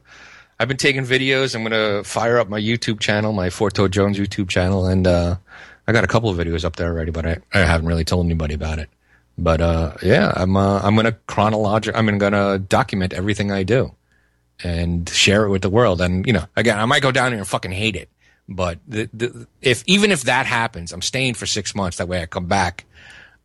[0.60, 1.56] I've been taking videos.
[1.56, 5.38] I'm gonna fire up my YouTube channel, my Forto Jones YouTube channel, and uh,
[5.88, 8.26] I got a couple of videos up there already, but I, I haven't really told
[8.26, 8.90] anybody about it.
[9.38, 11.96] But uh, yeah, I'm uh, I'm gonna chronologic.
[11.96, 13.96] I'm gonna document everything I do
[14.64, 16.02] and share it with the world.
[16.02, 18.10] And you know, again, I might go down there and fucking hate it,
[18.48, 21.98] but the, the, if even if that happens, I'm staying for six months.
[21.98, 22.86] That way, I come back.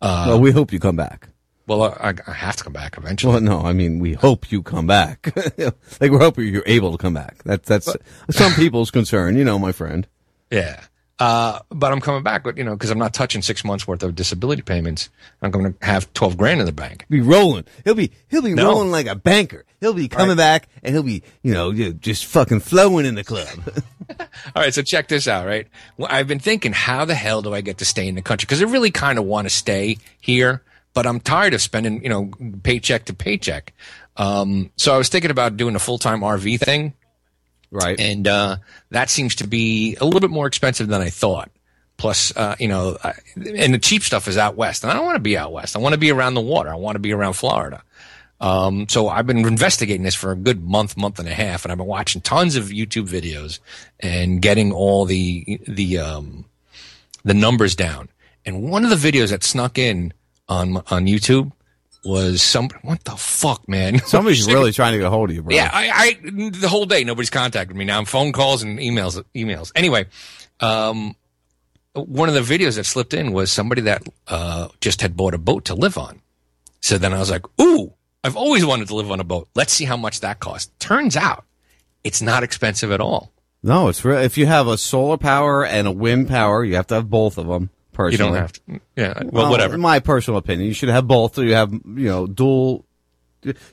[0.01, 1.29] Uh, well, we hope you come back.
[1.67, 3.33] well, I, I have to come back eventually.
[3.33, 5.33] Well, no, I mean we hope you come back.
[5.57, 7.43] like we're hoping you're able to come back.
[7.45, 7.97] That's that's
[8.31, 10.07] some people's concern, you know, my friend.
[10.51, 10.85] Yeah.
[11.19, 14.03] Uh, but I'm coming back, but you know, because I'm not touching six months worth
[14.03, 15.09] of disability payments.
[15.41, 17.07] I'm going to have twelve grand in the bank.
[17.09, 17.65] Be rolling.
[17.85, 18.67] He'll be he'll be No.
[18.69, 19.65] rolling like a banker.
[19.81, 20.37] He'll be coming Right.
[20.37, 23.49] back and he'll be you know just fucking flowing in the club.
[24.55, 25.67] All right, so check this out, right?
[25.97, 28.47] Well, I've been thinking, how the hell do I get to stay in the country?
[28.47, 30.63] Because I really kind of want to stay here,
[30.95, 32.31] but I'm tired of spending, you know,
[32.63, 33.73] paycheck to paycheck.
[34.17, 36.93] Um, so I was thinking about doing a full time RV thing.
[37.71, 37.99] Right.
[37.99, 38.57] And uh,
[38.91, 41.51] that seems to be a little bit more expensive than I thought.
[41.97, 45.07] Plus, uh, you know, I, and the cheap stuff is out west, and I don't
[45.07, 45.77] want to be out west.
[45.77, 46.71] I want to be around the water.
[46.71, 47.83] I want to be around Florida.
[48.39, 51.73] Um, so I've been investigating this for a good month, month and a half, and
[51.73, 53.61] I've been watching tons of YouTube videos
[53.99, 56.45] and getting all the the um,
[57.25, 58.11] the numbers down.
[58.45, 60.13] And one of the videos that snuck in
[60.49, 61.53] on on YouTube
[62.07, 63.99] was some what the fuck, man?
[64.07, 65.55] Somebody's really trying to get a hold of you, bro.
[65.55, 67.99] Yeah, I, I the whole day nobody's contacted me now.
[67.99, 69.73] I'm phone calls and emails, emails.
[69.75, 70.07] Anyway,
[70.61, 71.17] um,
[71.95, 75.39] one of the videos that slipped in was somebody that uh, just had bought a
[75.39, 76.23] boat to live on.
[76.81, 77.93] So then I was like, "Ooh,
[78.23, 79.49] I've always wanted to live on a boat.
[79.55, 81.45] Let's see how much that costs." Turns out,
[82.05, 83.33] it's not expensive at all.
[83.63, 84.19] No, it's real.
[84.19, 87.37] If you have a solar power and a wind power, you have to have both
[87.37, 87.71] of them.
[87.97, 88.81] Personally, You don't have to.
[88.95, 89.79] Yeah, well, whatever.
[89.79, 91.35] My personal opinion, you should have both.
[91.35, 92.85] So you have you know dual.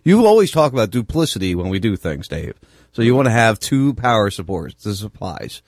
[0.04, 2.54] You always talk about duplicity when we do things, Dave.
[2.94, 4.84] So you want to have two power supports.
[4.86, 5.62] This applies.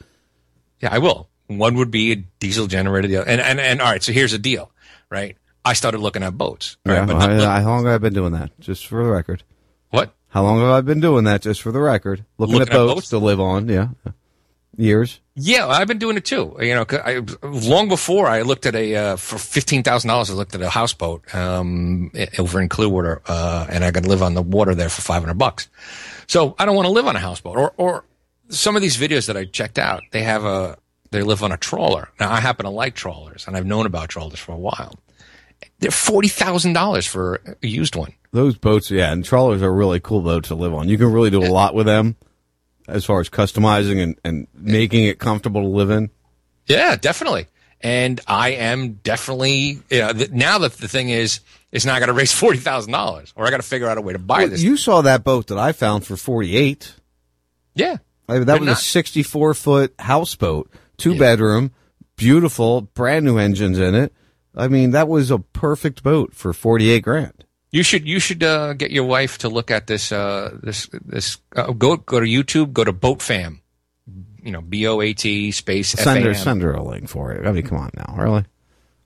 [0.80, 1.28] Yeah, I will.
[1.48, 3.08] One would be a diesel generator.
[3.10, 4.02] The other, and, and and all right.
[4.02, 4.72] So here's the deal,
[5.10, 5.36] right?
[5.66, 6.78] I started looking at boats.
[6.86, 6.96] Right?
[6.96, 8.58] Yeah, but not- I- how long have I been doing that?
[8.62, 9.44] Just for the record.
[9.90, 10.14] What?
[10.30, 11.42] How long have I been doing that?
[11.42, 12.24] Just for the record.
[12.38, 13.10] Looking, Looking at, at boats boats?
[13.10, 13.68] to live on.
[13.68, 13.90] Yeah.
[14.78, 15.22] Years.
[15.36, 16.56] Yeah, I've been doing it too.
[16.60, 20.30] You know, I, long before I looked at a uh, for fifteen thousand dollars.
[20.30, 24.34] I looked at a houseboat um, over in Clearwater, uh, and I could live on
[24.34, 25.70] the water there for five hundred bucks.
[26.28, 27.58] So I don't want to live on a houseboat.
[27.58, 28.06] Or, or
[28.50, 30.78] some of these videos that I checked out, they have a
[31.12, 32.10] they live on a trawler.
[32.20, 35.00] Now I happen to like trawlers, and I've known about trawlers for a while.
[35.80, 38.14] They're forty thousand dollars for a used one.
[38.32, 40.90] Those boats, yeah, and trawlers are really cool boats to live on.
[40.90, 42.18] You can really do a lot with them
[42.88, 46.10] as far as customizing and, and making it comfortable to live in.
[46.68, 47.48] Yeah, definitely.
[47.82, 51.42] And I am definitely you know, th- now that the thing is,
[51.72, 53.98] it's now I got to raise forty thousand dollars, or I got to figure out
[53.98, 54.64] a way to buy Well, this.
[54.64, 56.96] You saw that boat that I found for 48.
[57.76, 57.98] Yeah.
[58.28, 61.72] I mean, that was not- a 64 foot houseboat, two bedroom,
[62.16, 64.14] beautiful, brand new engines in it.
[64.56, 67.46] I mean, that was a perfect boat for 48 grand.
[67.72, 71.38] You should you should uh, get your wife to look at this uh, this this
[71.56, 73.62] uh, go go to YouTube, go to Boat Fam,
[74.42, 77.46] you know B O A T space Send her, send her a link for it.
[77.46, 78.46] I mean, come on now, really?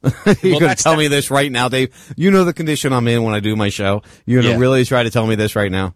[0.04, 1.94] You're Well, going to that's tell me this right now, Dave?
[2.16, 4.02] You know the condition I'm in when I do my show.
[4.26, 4.62] You're going to Yeah.
[4.62, 5.94] really try to tell me this right now?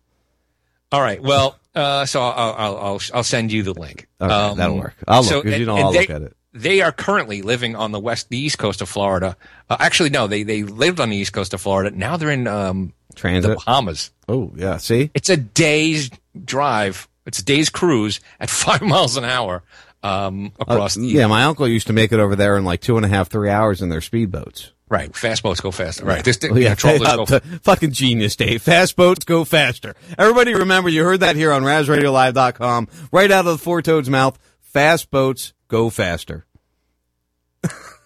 [0.92, 1.22] All right.
[1.22, 4.08] Well, uh, so I'll, I'll I'll I'll send you the link.
[4.20, 4.96] Um, that'll work.
[5.08, 6.36] I'll look, 'cause you know I'll they, look at it.
[6.54, 9.36] They are currently living on the west, the east coast of Florida.
[9.70, 11.96] Uh, actually, no, they they lived on the east coast of Florida.
[11.96, 13.50] Now they're in um, Transit.
[13.50, 14.12] the Bahamas.
[14.28, 16.12] Oh yeah, see, It's a day's
[16.46, 17.08] drive.
[17.26, 19.64] It's a day's cruise at five miles an hour
[20.04, 22.82] um, across Uh, the yeah, my uncle used to make it over there in like
[22.82, 24.72] two and a half, three hours in their speedboats.
[24.90, 25.16] right.
[25.16, 26.06] Fast boats go faster.
[26.06, 26.24] Right.
[26.24, 28.62] This, Oh, yeah, trawlers uh, go t- fucking genius, Dave.
[28.62, 29.96] Fast boats go faster.
[30.20, 34.38] Everybody remember, you heard that here on RazRadioLive.com, right out of the Four Toads' mouth.
[34.62, 36.46] Fast boats go faster.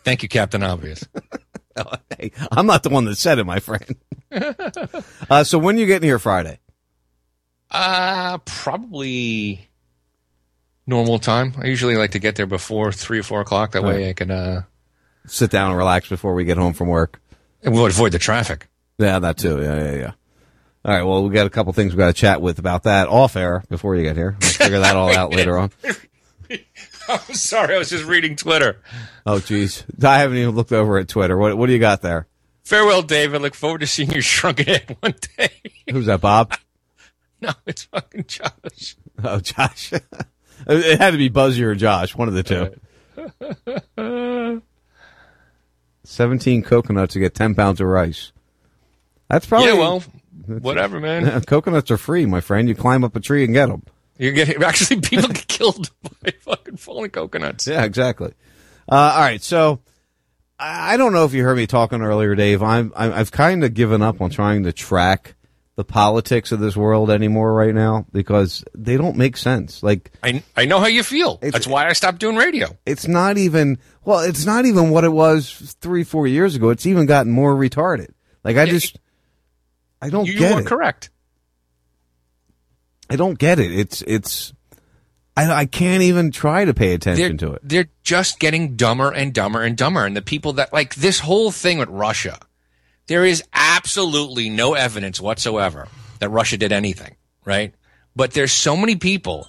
[0.06, 1.04] Thank you, Captain Obvious.
[2.18, 3.96] Hey, I'm not the one that said it, my friend.
[5.30, 6.58] uh, so when are you getting here Friday?
[7.70, 9.70] Uh, probably
[10.88, 11.54] normal time.
[11.62, 13.74] I usually like to get there before three or four o'clock.
[13.74, 14.10] That way Right.
[14.10, 14.64] I can uh,
[15.28, 17.22] Sit down and relax before we get home from work.
[17.62, 18.68] and we'll avoid the traffic.
[18.98, 19.62] Yeah, that too.
[19.62, 20.12] Yeah, yeah, yeah.
[20.84, 21.04] All right.
[21.04, 23.64] Well, we got a couple things we got to chat with about that off air
[23.70, 24.36] before you get here.
[24.42, 25.72] We'll figure that all out later on.
[27.10, 28.82] I'm sorry, I was just reading Twitter.
[29.26, 31.38] Oh, jeez, I haven't even looked over at Twitter.
[31.38, 32.28] What, what do you got there?
[32.64, 33.42] Farewell, David.
[33.42, 35.50] Look forward to seeing your shrunken head one day.
[35.92, 36.54] Who's that, Bob?
[37.42, 38.98] no, it's fucking Josh.
[39.24, 39.94] Oh, Josh.
[40.68, 44.62] it had to be Buzzy or Josh, one of the two.
[46.04, 48.32] 17 coconuts to get 10 pounds of rice.
[49.30, 49.70] That's probably.
[49.70, 50.04] yeah, well,
[50.46, 51.42] whatever, man.
[51.42, 52.68] coconuts are free, my friend.
[52.68, 53.84] You climb up a tree and get them.
[54.18, 55.92] You're getting actually people get killed
[56.24, 57.68] by fucking falling coconuts.
[57.68, 58.34] Yeah, exactly.
[58.90, 59.82] Uh, all right, so
[60.60, 62.64] I I don't know if you heard me talking earlier, Dave.
[62.64, 65.36] I'm, I'm I've kind of given up on trying to track
[65.76, 69.84] the politics of this world anymore right now because they don't make sense.
[69.84, 71.38] Like I I know how you feel.
[71.42, 72.76] That's why I stopped doing radio.
[72.86, 76.70] it's not even well, it's not even what it was three, four years ago.
[76.70, 78.10] It's even gotten more retarded.
[78.44, 78.98] Like I just
[80.02, 80.66] I don't You get are it.
[80.66, 81.12] correct.
[83.10, 83.72] I don't get it.
[83.72, 84.54] It's it's
[85.36, 87.62] I, I can't even try to pay attention they're, to it.
[87.64, 90.06] They're just getting dumber and dumber and dumber.
[90.06, 92.40] And the people that like this whole thing with Russia,
[93.08, 95.88] there is absolutely no evidence whatsoever
[96.20, 97.16] that Russia did anything,
[97.46, 97.74] right?
[98.16, 99.48] But there's so many people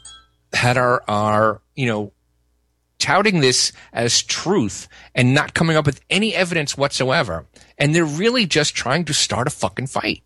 [0.51, 2.13] that are are, you know,
[2.99, 7.47] touting this as truth and not coming up with any evidence whatsoever.
[7.79, 10.23] And they're really just trying to start a fucking fight,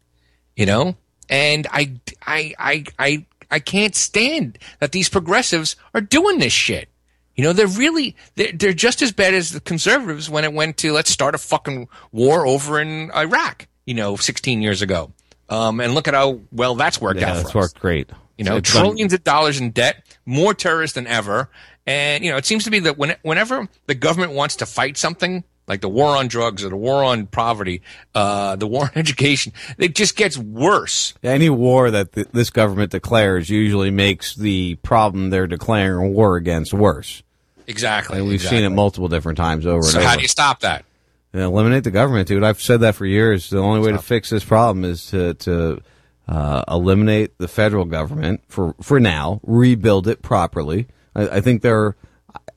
[0.56, 0.96] you know?
[1.28, 1.92] And I,
[2.26, 6.88] I, I, I, I can't stand that these progressives are doing this shit.
[7.36, 10.76] You know, they're really, they're, they're just as bad as the conservatives when it went
[10.78, 15.12] to let's start a fucking war over in Iraq, you know, 16 years ago.
[15.48, 17.54] Um, and look at how well that's worked Yeah, out for that's us.
[17.54, 18.10] worked great.
[18.38, 21.48] You know, trillions of dollars in debt, more terrorists than ever.
[21.86, 24.96] And, you know, it seems to be that when, whenever the government wants to fight
[24.96, 27.82] something, like the war on drugs or the war on poverty,
[28.14, 31.14] uh, the war on education, it just gets worse.
[31.22, 36.36] Any war that th- this government declares usually makes the problem they're declaring a war
[36.36, 37.22] against worse.
[37.66, 38.18] Exactly.
[38.18, 38.58] And we've exactly.
[38.58, 40.02] seen it multiple different times over So and over.
[40.02, 40.84] So how do you stop that?
[41.32, 42.44] Yeah, eliminate the government, dude.
[42.44, 43.48] I've said that for years.
[43.48, 45.80] The only way to fix this problem is to to
[46.28, 50.88] uh, eliminate the federal government for for now, rebuild it properly.
[51.14, 51.96] I, I think there,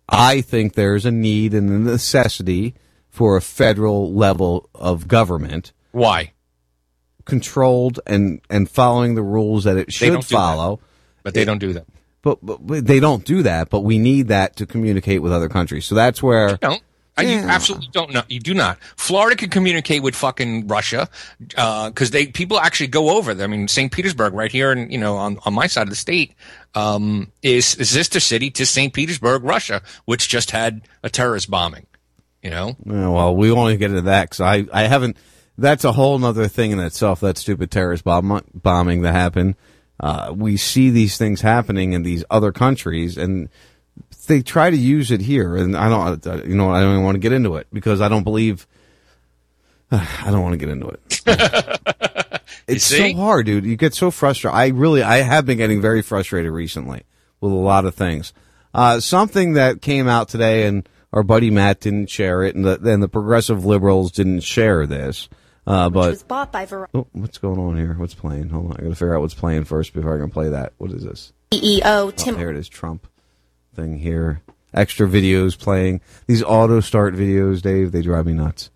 [0.09, 2.75] I think there's a need and a necessity
[3.15, 6.33] for a federal level of government Why?
[7.23, 10.35] controlled and and following the rules that it should don't do that.
[10.35, 10.81] follow.
[11.23, 11.85] But they don't do that.
[12.21, 13.69] But, but, but they don't do that.
[13.69, 15.85] But we need that to communicate with other countries.
[15.85, 16.57] So that's where.
[16.57, 16.83] don't.
[17.17, 18.23] Uh, You absolutely don't know.
[18.27, 18.77] You do not.
[18.97, 21.07] Florida can communicate with fucking Russia
[21.39, 23.45] because they people actually go over there.
[23.45, 23.91] I mean, St.
[23.93, 26.33] Petersburg, right here, and you know, on, on my side of the state,
[26.73, 28.93] um, is is sister city to St.
[28.93, 31.87] Petersburg, Russia, which just had a terrorist bombing.
[32.45, 35.17] You know, Yeah, well, we won't get into that because I, I haven't.
[35.57, 37.21] That's a whole other thing in itself.
[37.21, 39.55] That stupid terrorist bomb, bombing that happened.
[39.99, 43.49] Uh, we see these things happening in these other countries, and
[44.27, 45.55] they try to use it here.
[45.55, 48.09] And I don't, you know, I don't even want to get into it because I
[48.09, 48.67] don't believe.
[49.91, 52.41] I don't want to get into it.
[52.67, 53.65] it's so hard, dude.
[53.65, 54.55] You get so frustrated.
[54.55, 57.05] I really, I have been getting very frustrated recently
[57.41, 58.33] with a lot of things.
[58.71, 62.79] Uh, something that came out today, and our buddy Matt didn't share it, and the,
[62.91, 65.27] and the progressive liberals didn't share this.
[65.65, 66.89] Uh, but was bought by Verizon.
[66.93, 67.95] oh, what's going on here?
[67.97, 68.49] What's playing?
[68.49, 70.73] Hold on, I got to figure out what's playing first before I can play that.
[70.77, 71.33] What is this?
[71.51, 72.69] CEO Oh, Tim there it is.
[72.69, 73.07] Trump
[73.73, 74.41] thing here.
[74.75, 76.01] Extra videos playing.
[76.27, 78.69] These auto start videos, Dave, they drive me nuts.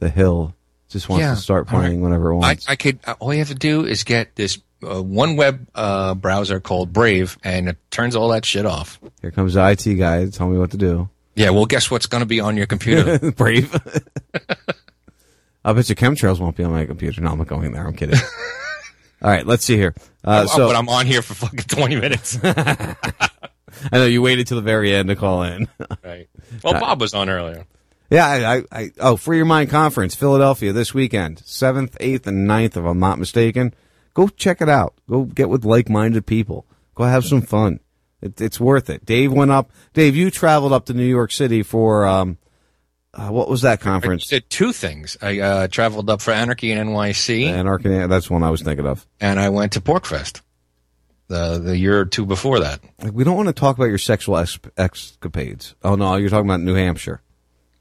[0.00, 0.54] The Hill
[0.88, 1.84] just wants Yeah, to start all right.
[1.86, 2.68] playing whenever it I, wants.
[2.68, 2.98] I could.
[3.06, 6.92] uh, All you have to do is get this uh, one web uh, browser called
[6.92, 8.98] Brave, and it turns all that shit off.
[9.20, 11.08] Here comes the IT guy to tell me what to do.
[11.34, 13.18] Yeah, well, guess what's going to be on your computer?
[13.36, 13.74] Brave.
[15.64, 17.20] I bet you chemtrails won't be on my computer.
[17.20, 17.86] No, I'm not going there.
[17.86, 18.18] I'm kidding.
[19.22, 19.94] All right, let's see here.
[20.24, 22.38] Uh, Oh, so, but I'm on here for fucking 20 minutes.
[22.42, 22.96] I
[23.92, 25.68] know you waited till the very end to call in.
[26.04, 26.28] right.
[26.64, 27.64] Well, Bob was on earlier.
[28.10, 32.48] Yeah, I, I, I oh, Free Your Mind Conference, Philadelphia this weekend, seventh, eighth, and
[32.48, 33.72] 9th, if I'm not mistaken.
[34.14, 34.94] Go check it out.
[35.08, 36.66] Go get with like-minded people.
[36.94, 37.80] Go have some fun.
[38.22, 39.04] It, it's worth it.
[39.04, 39.70] Dave went up.
[39.92, 42.38] Dave, you traveled up to New York City for um,
[43.14, 44.28] uh, what was that I conference?
[44.28, 45.16] did two things.
[45.20, 48.06] I uh, traveled up for Anarchy in NYC, Anarchy.
[48.06, 49.06] That's one I was thinking of.
[49.20, 50.40] and I went to PorcFest
[51.28, 52.80] the the year or two before that.
[53.02, 55.74] Like, we don't want to talk about your sexual ex- escapades.
[55.82, 57.20] Oh no, you're talking about New Hampshire.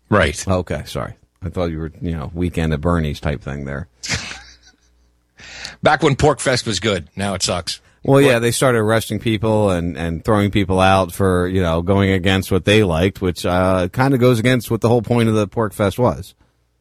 [0.10, 0.46] Right.
[0.48, 1.14] Okay, sorry.
[1.44, 3.88] I thought you were, you know, weekend at Bernie's type thing there.
[5.84, 7.08] Back when PorcFest was good.
[7.16, 7.82] Now it sucks.
[8.04, 12.12] Well, yeah, they started arresting people and, and throwing people out for, you know, going
[12.12, 15.36] against what they liked, which uh, kind of goes against what the whole point of
[15.36, 16.34] the PorcFest was.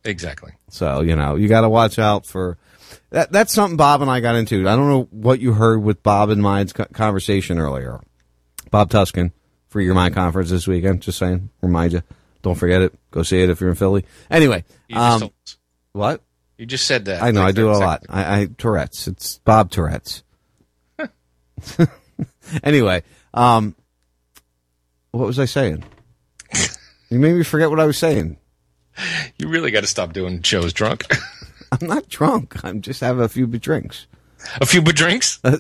[0.03, 0.53] Exactly.
[0.71, 2.57] So, you know, you got to watch out for
[3.11, 3.31] that.
[3.31, 4.67] That's something Bob and I got into.
[4.67, 8.01] I don't know what you heard with Bob and mine's conversation earlier.
[8.71, 9.33] Bob Tuskin
[9.69, 11.03] Free Your Mind Conference this weekend.
[11.03, 12.03] Just saying, remind you.
[12.43, 12.95] Don't forget it.
[13.11, 14.07] Go see it if you're in Philly.
[14.31, 14.65] Anyway,
[14.95, 15.31] um,
[15.93, 16.23] what?
[16.57, 17.23] You just said that.
[17.23, 17.41] I know.
[17.41, 18.05] like I do a lot.
[18.09, 19.07] I, I Tourette's.
[19.07, 20.23] It's Bob Tourette's.
[22.63, 23.03] anyway,
[23.35, 23.75] um,
[25.11, 25.85] what was I saying?
[27.11, 28.37] You made me forget what I was saying.
[29.39, 31.05] You really got to stop doing shows drunk.
[31.73, 32.65] I'm not drunk.
[32.65, 34.07] I'm just having a few bit drinks.
[34.61, 35.41] a few bit drinks.
[35.45, 35.57] All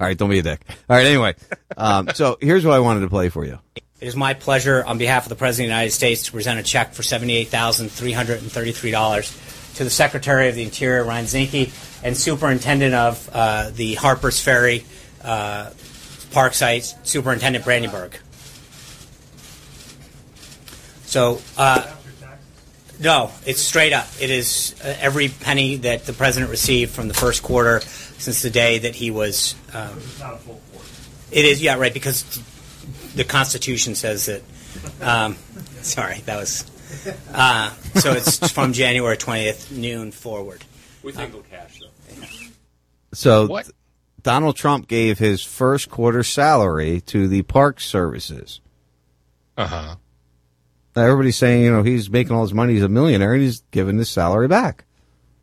[0.00, 0.60] right, don't be a dick.
[0.88, 1.34] All right, anyway,
[1.76, 3.58] um, so here's what I wanted to play for you.
[4.00, 6.58] It is my pleasure, on behalf of the President of the United States, to present
[6.60, 11.72] a check for $78,333 to the Secretary of the Interior, Ryan Zinke,
[12.02, 14.84] and Superintendent of uh, the Harper's Ferry
[15.22, 15.70] uh,
[16.32, 18.18] Park Site, Superintendent Brandenburg.
[21.04, 21.94] So, uh,
[22.98, 24.08] no, it's straight up.
[24.20, 28.50] It is uh, every penny that the President received from the first quarter since the
[28.50, 29.54] day that he was.
[29.72, 30.00] Um,
[31.30, 32.24] it is, yeah, right, because
[33.14, 34.42] the Constitution says that.
[35.00, 35.36] Um,
[35.82, 36.68] sorry, that was.
[37.32, 40.64] Uh, so it's from January 20th, noon forward.
[41.02, 42.16] We think we'll cash though.
[43.12, 43.70] So What?
[44.22, 48.60] Donald Trump gave his first quarter salary to the park services.
[49.56, 49.96] Uh huh.
[50.96, 53.60] Now, everybody's saying, you know, he's making all his money, he's a millionaire, and he's
[53.70, 54.84] giving his salary back.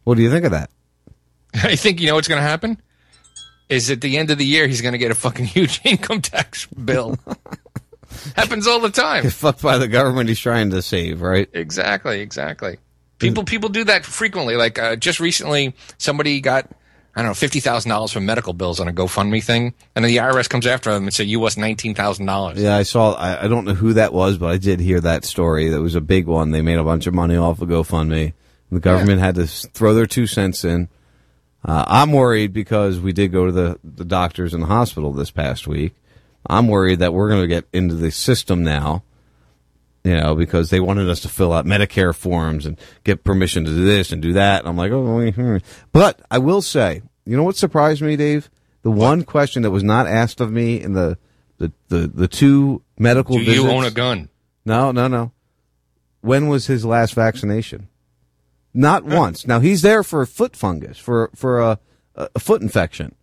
[0.03, 0.69] What do you think of that?
[1.53, 2.81] I think you know what's going to happen.
[3.69, 6.21] Is at the end of the year he's going to get a fucking huge income
[6.21, 7.17] tax bill.
[8.35, 9.23] Happens all the time.
[9.23, 11.49] Get fucked by the government he's trying to save, right?
[11.53, 12.77] Exactly, exactly.
[13.17, 14.55] People people do that frequently.
[14.55, 16.69] Like uh, just recently, somebody got
[17.15, 20.11] I don't know fifty thousand dollars from medical bills on a GoFundMe thing, and then
[20.11, 22.61] the IRS comes after them and say you owe nineteen thousand dollars.
[22.61, 23.13] Yeah, I saw.
[23.13, 25.69] I, I don't know who that was, but I did hear that story.
[25.69, 26.51] That was a big one.
[26.51, 28.33] They made a bunch of money off of GoFundMe.
[28.71, 30.89] The government had to throw their two cents in.
[31.63, 35.31] Uh, I'm worried because we did go to the, the doctors in the hospital this
[35.31, 35.95] past week.
[36.47, 39.03] I'm worried that we're going to get into the system now,
[40.03, 43.71] you know, because they wanted us to fill out Medicare forms and get permission to
[43.71, 44.59] do this and do that.
[44.59, 45.57] And I'm like, oh, hmm.
[45.91, 48.49] but I will say, you know what surprised me, Dave?
[48.83, 51.17] The one question that was not asked of me in the
[51.57, 53.63] the the, the two medical Do visits.
[53.63, 54.29] you own a gun?
[54.63, 55.31] No, no, no.
[56.21, 57.87] When was his last vaccination?
[58.73, 59.47] Not once.
[59.47, 61.79] Now he's there for a foot fungus, for for a,
[62.15, 63.15] a foot infection.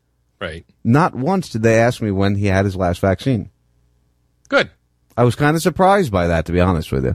[0.42, 0.66] Right.
[0.82, 3.48] Not once did they ask me when he had his last vaccine.
[4.48, 4.70] Good.
[5.16, 7.14] I was kind of surprised by that, to be honest with you.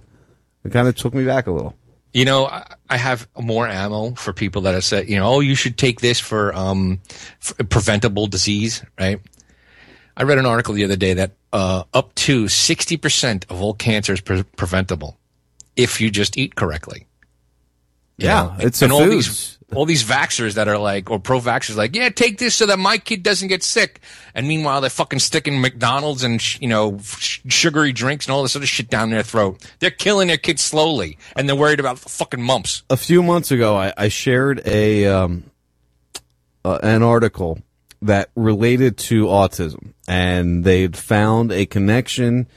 [0.63, 1.75] It kind of took me back a little.
[2.13, 2.45] You know,
[2.89, 5.99] I, have more ammo for people that have said, you know, oh, you should take
[5.99, 7.01] this for um
[7.39, 9.19] for preventable disease, right?
[10.15, 13.73] I read an article the other day that uh, up to sixty percent of all
[13.73, 15.17] cancer is pre- preventable
[15.75, 17.07] if you just eat correctly.
[18.17, 18.55] You Yeah, know?
[18.59, 19.27] it's and the all foods.
[19.27, 22.65] these all these vaxxers that are like or pro vaxxers like, yeah, take this so
[22.65, 23.99] that my kid doesn't get sick.
[24.33, 28.43] And meanwhile, they're fucking sticking McDonald's and sh- you know sh- sugary drinks and all
[28.43, 29.61] this other shit down their throat.
[29.79, 32.83] They're killing their kids slowly, and they're worried about fucking mumps.
[32.89, 35.43] a few months ago, I, I shared a um,
[36.63, 37.59] uh, an article
[38.01, 42.47] that related to autism, and they'd found a connection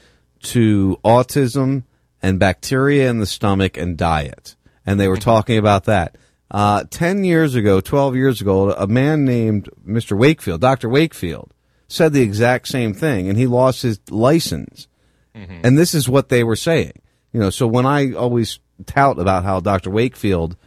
[0.43, 1.83] to autism
[2.21, 4.55] and bacteria in the stomach and diet,
[4.85, 6.15] and they were talking about that.
[6.51, 10.17] Uh, Ten years ago, twelve years ago, a man named Mr.
[10.17, 10.89] Wakefield, Dr.
[10.89, 11.53] Wakefield,
[11.87, 14.87] said the exact same thing, and he lost his license.
[15.33, 16.91] And this is what they were saying.
[17.31, 19.89] You know, so when I always tout about how Dr.
[19.89, 20.57] Wakefield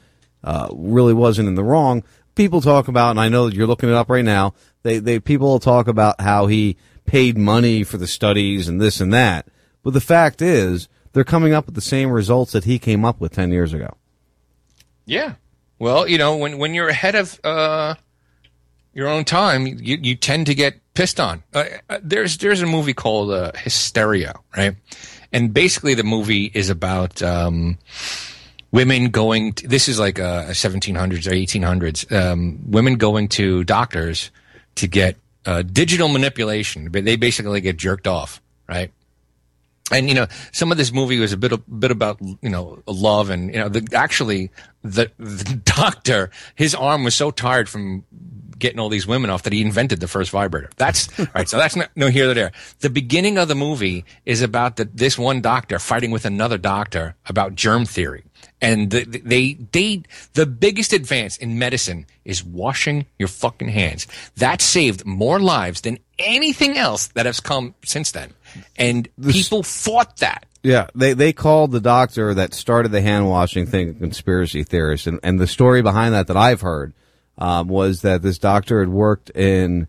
[0.43, 2.03] uh, really wasn't in the wrong,
[2.35, 4.55] people talk about, and I know that you're looking it up right now.
[4.83, 9.01] They, they people will talk about how he paid money for the studies and this
[9.01, 9.49] and that.
[9.83, 13.21] But the fact is, they're coming up with the same results that he came up
[13.21, 13.97] with ten years ago.
[15.05, 15.35] Yeah.
[15.79, 17.95] Well, you know, when when you're ahead of uh,
[18.93, 21.43] your own time, you, you tend to get pissed on.
[21.53, 24.77] Uh, uh, there's there's a movie called uh, Hysteria, right?
[25.33, 27.79] And basically, the movie is about um,
[28.71, 29.55] women going.
[29.55, 32.13] To, this is like a 1700s or 1800s.
[32.13, 34.31] Um, women going to doctors
[34.77, 36.91] to get uh, digital manipulation.
[36.93, 38.93] They basically get jerked off, right?
[39.93, 42.83] And you know some of this movie was a bit a bit about you know
[42.87, 44.51] love and you know the actually
[44.83, 48.05] the the doctor his arm was so tired from
[48.59, 50.71] getting all these women off that he invented the first vibrator.
[50.77, 52.53] That's right so that's not, no here or there.
[52.81, 57.17] The beginning of the movie is about the, this one doctor fighting with another doctor
[57.27, 58.25] about germ theory.
[58.61, 60.03] And the, they they
[60.33, 64.07] the biggest advance in medicine is washing your fucking hands.
[64.37, 68.33] That saved more lives than anything else that has come since then
[68.77, 70.47] and people fought that.
[70.63, 75.07] Yeah, they they called the doctor that started the hand washing thing a conspiracy theorist,
[75.07, 76.95] and and the story behind that that I've heard
[77.37, 79.87] um, was that this doctor had worked in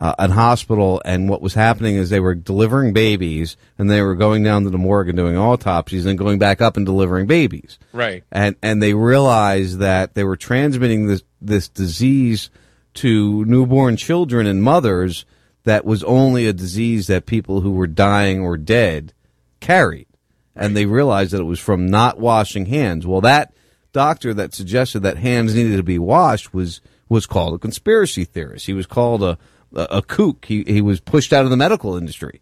[0.00, 4.14] uh, an hospital, and what was happening is they were delivering babies, and they were
[4.14, 7.78] going down to the morgue and doing autopsies, and going back up and delivering babies.
[7.92, 8.24] Right.
[8.32, 12.50] And and they realized that they were transmitting this this disease
[12.94, 15.26] to newborn children and mothers
[15.64, 19.12] that was only a disease that people who were dying or dead
[19.60, 20.06] carried.
[20.54, 23.06] And they realized that it was from not washing hands.
[23.06, 23.52] Well, that
[23.92, 28.66] doctor that suggested that hands needed to be washed was, was called a conspiracy theorist.
[28.66, 29.38] He was called a,
[29.74, 30.44] a, a kook.
[30.44, 32.40] He, he was pushed out of the medical industry.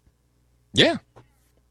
[0.73, 0.97] Yeah.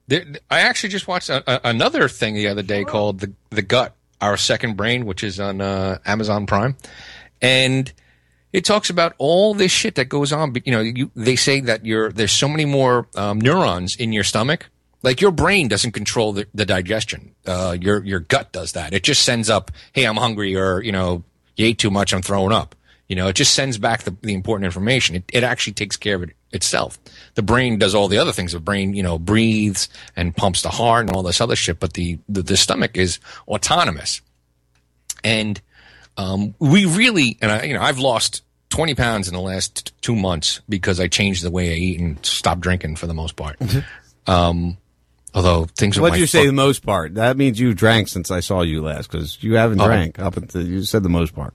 [0.08, 3.62] There, I actually just watched a, a, another thing the other day called the the
[3.62, 6.76] gut, our second brain, which is on uh, Amazon Prime,
[7.40, 7.92] and
[8.52, 10.52] it talks about all this shit that goes on.
[10.52, 14.12] But, You know, you, they say that you're, there's so many more um, neurons in
[14.12, 14.68] your stomach.
[15.02, 17.34] Like your brain doesn't control the, the digestion.
[17.44, 18.94] Uh, your your gut does that.
[18.94, 21.24] It just sends up, "Hey, I'm hungry," or you know,
[21.56, 22.76] "You ate too much, I'm throwing up."
[23.08, 25.16] You know, it just sends back the, the important information.
[25.16, 26.98] It, it actually takes care of it itself.
[27.34, 28.52] The brain does all the other things.
[28.52, 31.80] The brain, you know, breathes and pumps the heart and all this other shit.
[31.80, 33.18] But the the, the stomach is
[33.48, 34.20] autonomous.
[35.24, 35.60] And
[36.16, 40.16] um, we really, and I, you know, I've lost 20 pounds in the last two
[40.16, 43.56] months because I changed the way I eat and stopped drinking for the most part.
[44.26, 44.76] um,
[45.34, 47.14] although things What'd my you say the most part?
[47.14, 49.86] That means you drank since I saw you last because you haven't Oh.
[49.86, 51.54] drank up until you said the most part.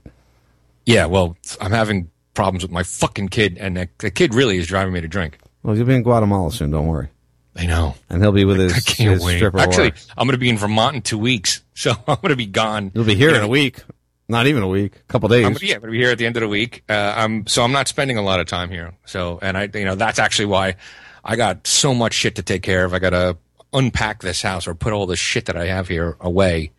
[0.86, 4.66] Yeah, well, I'm having problems with my fucking kid, and the, the kid really is
[4.66, 5.38] driving me to drink.
[5.62, 6.70] Well, you'll be in Guatemala soon.
[6.70, 7.08] Don't worry.
[7.56, 7.94] I know.
[8.08, 9.36] And he'll be with his, I can't his wait.
[9.36, 9.58] stripper.
[9.58, 10.12] Actually, whore.
[10.16, 12.92] I'm going to be in Vermont in two weeks, so I'm going to be gone.
[12.94, 13.82] you'll be here You in a week.
[14.28, 14.94] Not even a week.
[14.96, 15.46] A couple days.
[15.46, 16.84] I'm, yeah, I'm to be here at the end of the week.
[16.88, 18.94] Uh, I'm so I'm not spending a lot of time here.
[19.06, 20.76] So, and I, you know, that's actually why
[21.24, 22.92] I got so much shit to take care of.
[22.92, 23.38] I got to
[23.72, 26.72] unpack this house or put all the shit that I have here away,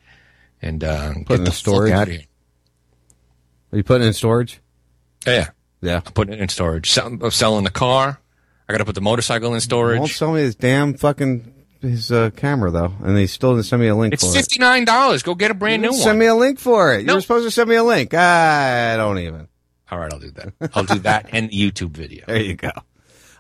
[0.62, 1.92] and uh, Put in the storage?
[1.92, 2.24] out of here.
[3.72, 4.60] Are you putting it in storage?
[5.26, 5.50] Yeah,
[5.82, 6.02] Yeah.
[6.06, 6.90] I'm putting it in storage.
[6.90, 8.20] Sell, I'm selling the car.
[8.68, 10.00] I got to put the motorcycle in storage.
[10.00, 13.81] Won't sell me this damn fucking his uh, camera though, and he still didn't send
[13.81, 15.23] me a link It's fifty nine dollars.
[15.23, 17.01] Go get a brand new Send me a link for it.
[17.01, 17.15] You No.
[17.15, 18.14] were supposed to send me a link.
[18.14, 19.47] I don't even.
[19.91, 20.53] All right, I'll do that.
[20.76, 22.23] I'll do that and the YouTube video.
[22.27, 22.72] There you go.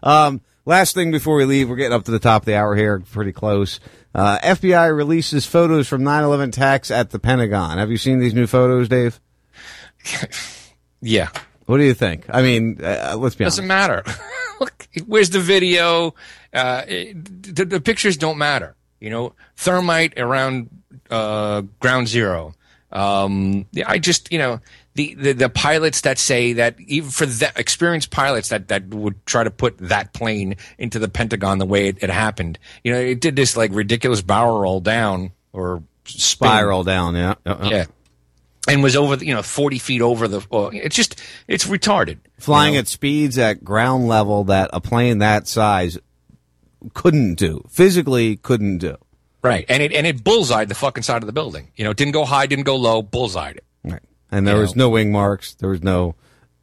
[0.01, 2.75] Um, last thing before we leave, we're getting up to the top of the hour
[2.75, 3.79] here, pretty close.
[4.15, 7.77] Uh, FBI releases photos from 9/11 attacks at the Pentagon.
[7.77, 9.19] Have you seen these new photos, Dave?
[11.01, 11.29] Yeah,
[11.69, 12.25] What do you think?
[12.29, 13.57] I mean, uh, let's be honest.
[13.57, 14.03] doesn't matter.
[14.59, 16.15] Look, where's the video?
[16.51, 18.75] Uh, it, the, the pictures don't matter.
[18.99, 20.71] You know, thermite around
[21.11, 22.55] uh, ground zero.
[22.91, 24.61] Um, I just, you know,
[24.95, 29.23] the, the the pilots that say that even for the experienced pilots that that would
[29.27, 32.57] try to put that plane into the Pentagon the way it, it happened.
[32.83, 36.47] You know, it did this like ridiculous barrel roll down or spin.
[36.47, 37.35] Spiral down, yeah.
[37.45, 37.69] Uh-uh.
[37.69, 37.85] Yeah.
[38.67, 42.17] And was over, the, you know, 40 feet over the, it's just, it's retarded.
[42.37, 42.81] Flying you know?
[42.81, 45.97] at speeds at ground level that a plane that size
[46.93, 47.63] couldn't do.
[47.69, 48.97] Physically couldn't do.
[49.41, 49.65] Right.
[49.69, 51.71] And it, and it bullseyed the fucking side of the building.
[51.77, 53.63] You know, it didn't go high, didn't go low, bullseyed it.
[53.83, 54.01] Right.
[54.31, 54.85] And there You was know.
[54.85, 55.53] no wing marks.
[55.55, 56.15] There was no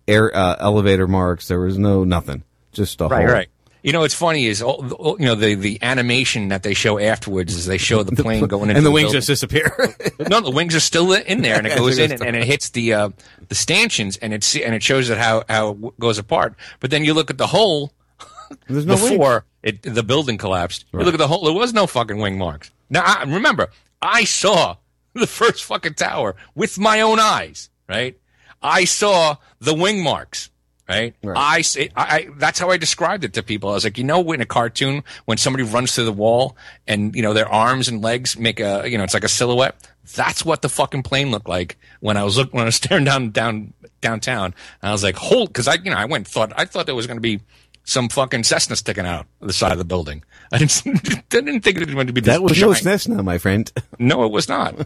[0.06, 1.48] air uh, elevator marks.
[1.48, 2.44] There was no nothing.
[2.73, 3.32] Just a Right, hole.
[3.35, 3.48] right.
[3.86, 7.66] You know, what's funny is, you know, the, the animation that they show afterwards is
[7.66, 9.18] they show the plane going into and the wings building.
[9.18, 9.94] just disappear.
[10.28, 12.70] no, the wings are still in there, and it goes in and, and it hits
[12.70, 13.10] the uh,
[13.46, 16.56] the stanchions, and it and it shows it how how it goes apart.
[16.80, 17.92] But then you look at the hole
[18.68, 20.84] There's no before it the building collapsed.
[20.92, 22.72] You look at the hole; there was no fucking wing marks.
[22.90, 23.68] Now, I, remember,
[24.02, 24.78] I saw
[25.12, 27.70] the first fucking tower with my own eyes.
[27.88, 28.18] Right,
[28.60, 30.50] I saw the wing marks.
[30.88, 31.14] Right?
[31.24, 33.70] I say, I, that's how I described it to people.
[33.70, 36.56] I was like, you know, in a cartoon, when somebody runs through the wall
[36.86, 39.74] and, you know, their arms and legs make a, you know, it's like a silhouette.
[40.14, 43.04] That's what the fucking plane looked like when I was looking, when I was staring
[43.04, 44.54] down, down, downtown.
[44.80, 46.86] And I was like, hold, cause I, you know, I went, and thought, I thought
[46.86, 47.40] there was going to be
[47.82, 50.22] some fucking Cessna sticking out the side of the building.
[50.52, 52.84] I didn't, I didn't think it was going to be That was no giant.
[52.84, 53.72] Cessna, my friend.
[53.98, 54.76] No, it was not.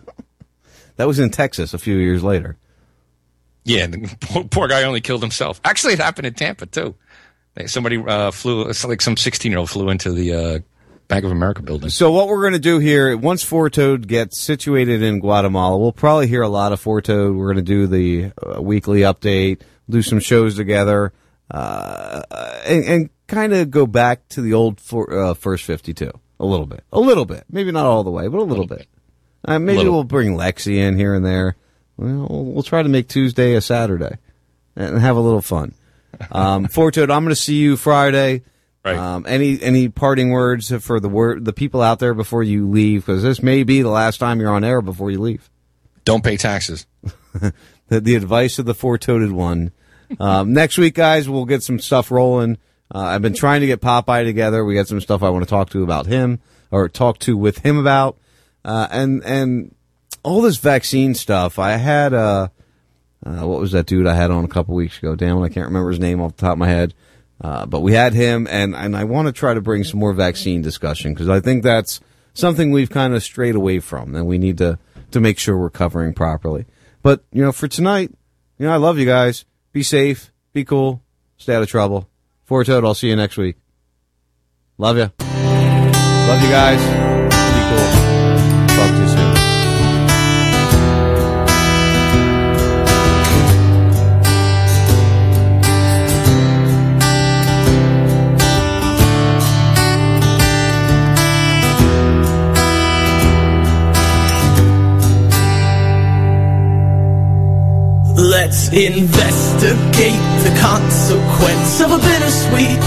[0.97, 2.57] that was in Texas a few years later.
[3.65, 5.61] Yeah, the poor, poor guy only killed himself.
[5.65, 6.95] Actually, it happened in Tampa too.
[7.67, 10.59] Somebody uh, flew, it's like some 16 year old flew into the uh,
[11.09, 11.91] Bank of America building.
[11.91, 16.29] So what we're going to do here, once Fortoad gets situated in Guatemala, we'll probably
[16.29, 17.37] hear a lot of Fortoad.
[17.37, 21.13] We're going to do the uh, weekly update, do some shows together,
[21.51, 22.23] uh,
[22.65, 26.67] and, and kind of go back to the old for, uh, first 52 a little
[26.67, 28.87] bit, a little bit, maybe not all the way, but a little bit.
[29.45, 29.93] Uh, maybe Little.
[29.95, 31.57] we'll bring Lexi in here and there.
[32.01, 34.17] Well, we'll try to make Tuesday a Saturday
[34.75, 35.75] and have a little fun.
[36.33, 38.43] Um, Fortoad, I'm going to see you Friday.
[38.83, 38.97] Right.
[38.97, 43.05] Um, any any parting words for the word the people out there before you leave?
[43.05, 45.51] Because this may be the last time you're on air before you leave.
[46.07, 46.87] Don't pay taxes.
[47.89, 49.71] the, the advice of the four-toed one.
[50.19, 52.57] Um, next week, guys, we'll get some stuff rolling.
[52.93, 54.65] Uh, I've been trying to get Popeye together.
[54.65, 56.41] We got some stuff I want to talk to about him
[56.71, 58.17] or talk to with him about,
[58.65, 59.75] uh, and and
[60.23, 61.59] all this vaccine stuff.
[61.59, 62.49] I had uh,
[63.25, 65.15] uh, what was that dude I had on a couple weeks ago?
[65.15, 66.95] Damn I can't remember his name off the top of my head.
[67.43, 70.13] Uh, but we had him, and and I want to try to bring some more
[70.13, 72.01] vaccine discussion because I think that's
[72.35, 74.79] something we've kind of strayed away from, and we need to
[75.13, 76.67] to make sure we're covering properly.
[77.03, 78.13] But you know, for tonight,
[78.59, 79.47] you know, I love you guys.
[79.73, 81.03] Be safe, be cool,
[81.39, 82.11] stay out of trouble.
[82.45, 83.57] For Toad, I'll see you next week.
[84.77, 85.11] Love you.
[85.21, 87.10] Love you guys.
[108.51, 112.81] Let's investigate the consequence of a bittersweet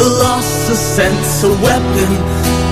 [0.00, 2.12] loss of sense, a weapon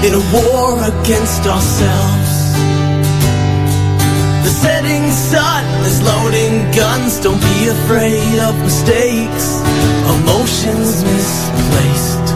[0.00, 2.32] in a war against ourselves.
[4.44, 9.60] The setting sun is loading guns, don't be afraid of mistakes,
[10.16, 12.28] emotions misplaced,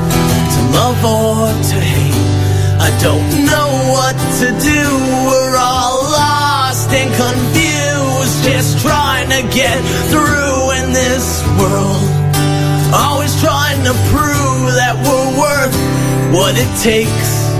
[0.52, 2.12] to love or to hate.
[2.84, 4.81] I don't know what to do,
[9.54, 9.76] get
[10.08, 12.08] through in this world.
[12.88, 15.76] Always trying to prove that we're worth
[16.32, 17.52] what it takes,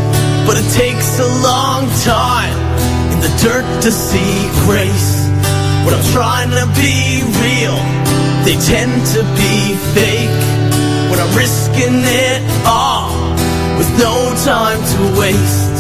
[0.49, 2.57] but it takes a long time
[3.13, 5.29] in the dirt to see grace.
[5.85, 7.77] When I'm trying to be real,
[8.49, 10.41] they tend to be fake.
[11.13, 13.13] When I'm risking it all
[13.77, 15.77] with no time to waste.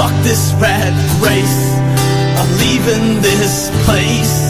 [0.00, 1.60] Fuck this rat race.
[2.40, 4.49] I'm leaving this place.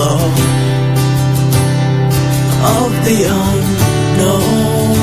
[0.00, 0.14] Of
[3.04, 4.94] the unknown.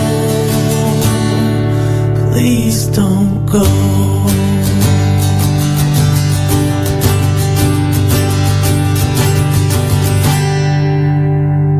[2.32, 3.66] Please don't go.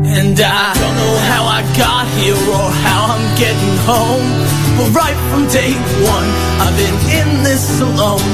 [0.04, 4.28] And I don't know how I got here or how I'm getting home.
[4.76, 5.72] But right from day
[6.04, 6.28] one,
[6.60, 8.28] I've been in this alone.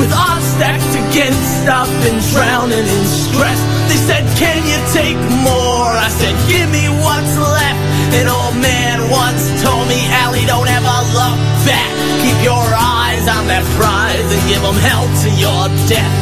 [0.00, 3.77] With odds stacked against, I've been drowning in stress.
[3.88, 5.88] They said, Can you take more?
[5.88, 7.80] I said, Give me what's left.
[8.20, 11.92] An old man once told me, Allie, don't ever look back.
[12.20, 16.16] Keep your eyes on that prize and give them hell to your death.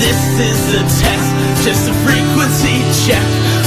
[0.00, 1.28] This is a test,
[1.64, 3.24] just a frequency check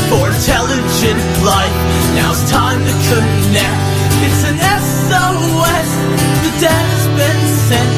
[0.10, 1.78] for intelligent life.
[2.18, 3.82] Now it's time to connect.
[4.26, 5.90] It's an SOS,
[6.44, 7.94] the data's been sent.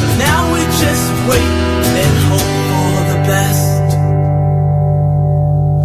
[0.00, 1.63] So now we just wait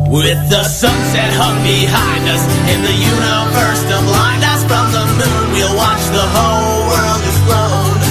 [0.10, 5.46] With the sunset hung behind us in the universe to blind us from the moon,
[5.54, 8.02] we'll watch the whole world explode.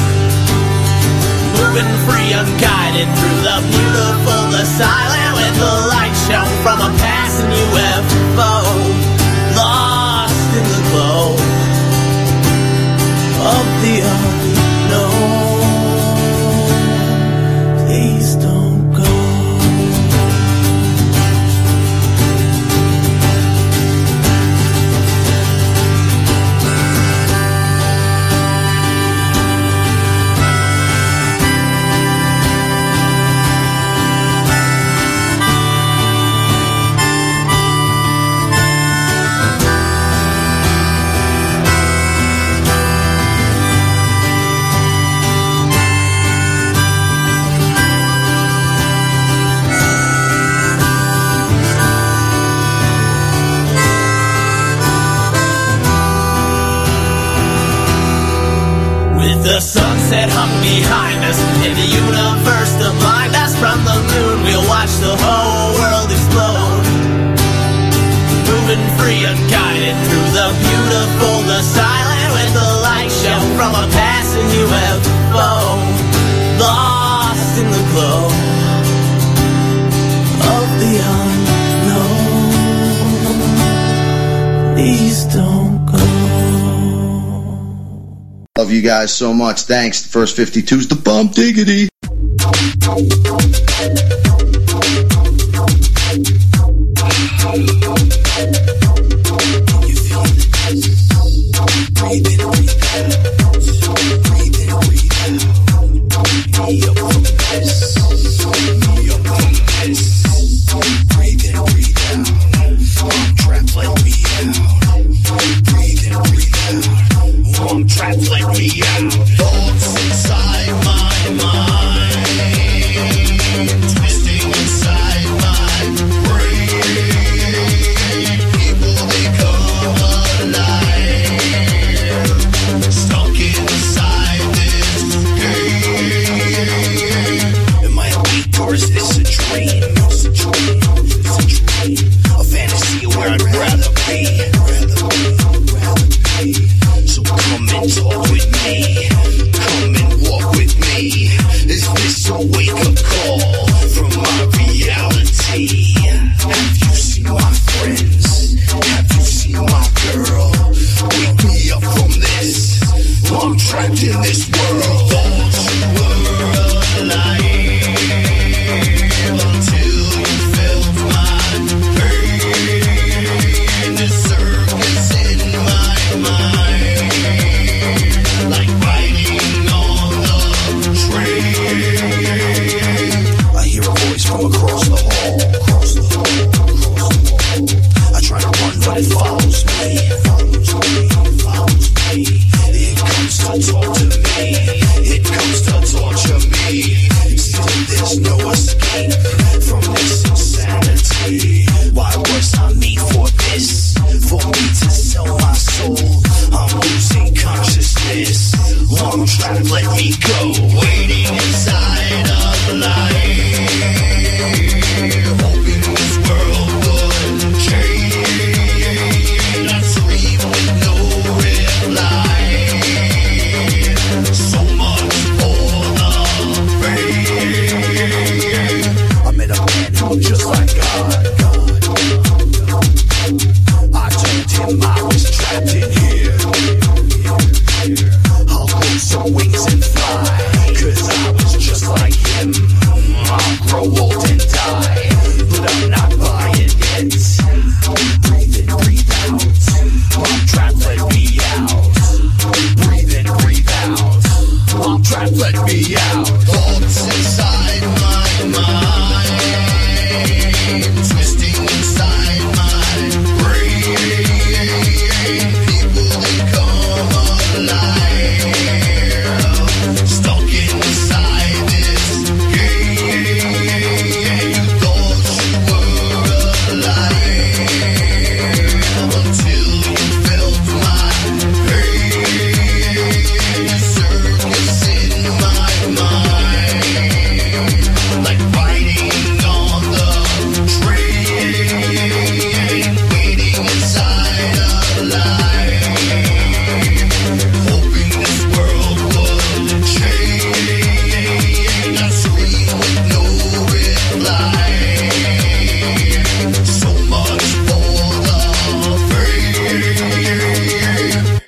[1.58, 7.50] Moving free, unguided through the beautiful, the silent, with the light shown from a passing
[7.66, 8.54] UFO.
[9.58, 11.34] Lost in the glow
[13.42, 14.67] of the ocean.
[60.68, 61.17] 厉害。
[88.58, 89.62] Love you guys so much.
[89.62, 90.02] Thanks.
[90.02, 91.88] The first 52's the bump diggity.
[99.86, 100.24] You feel
[102.34, 102.67] the?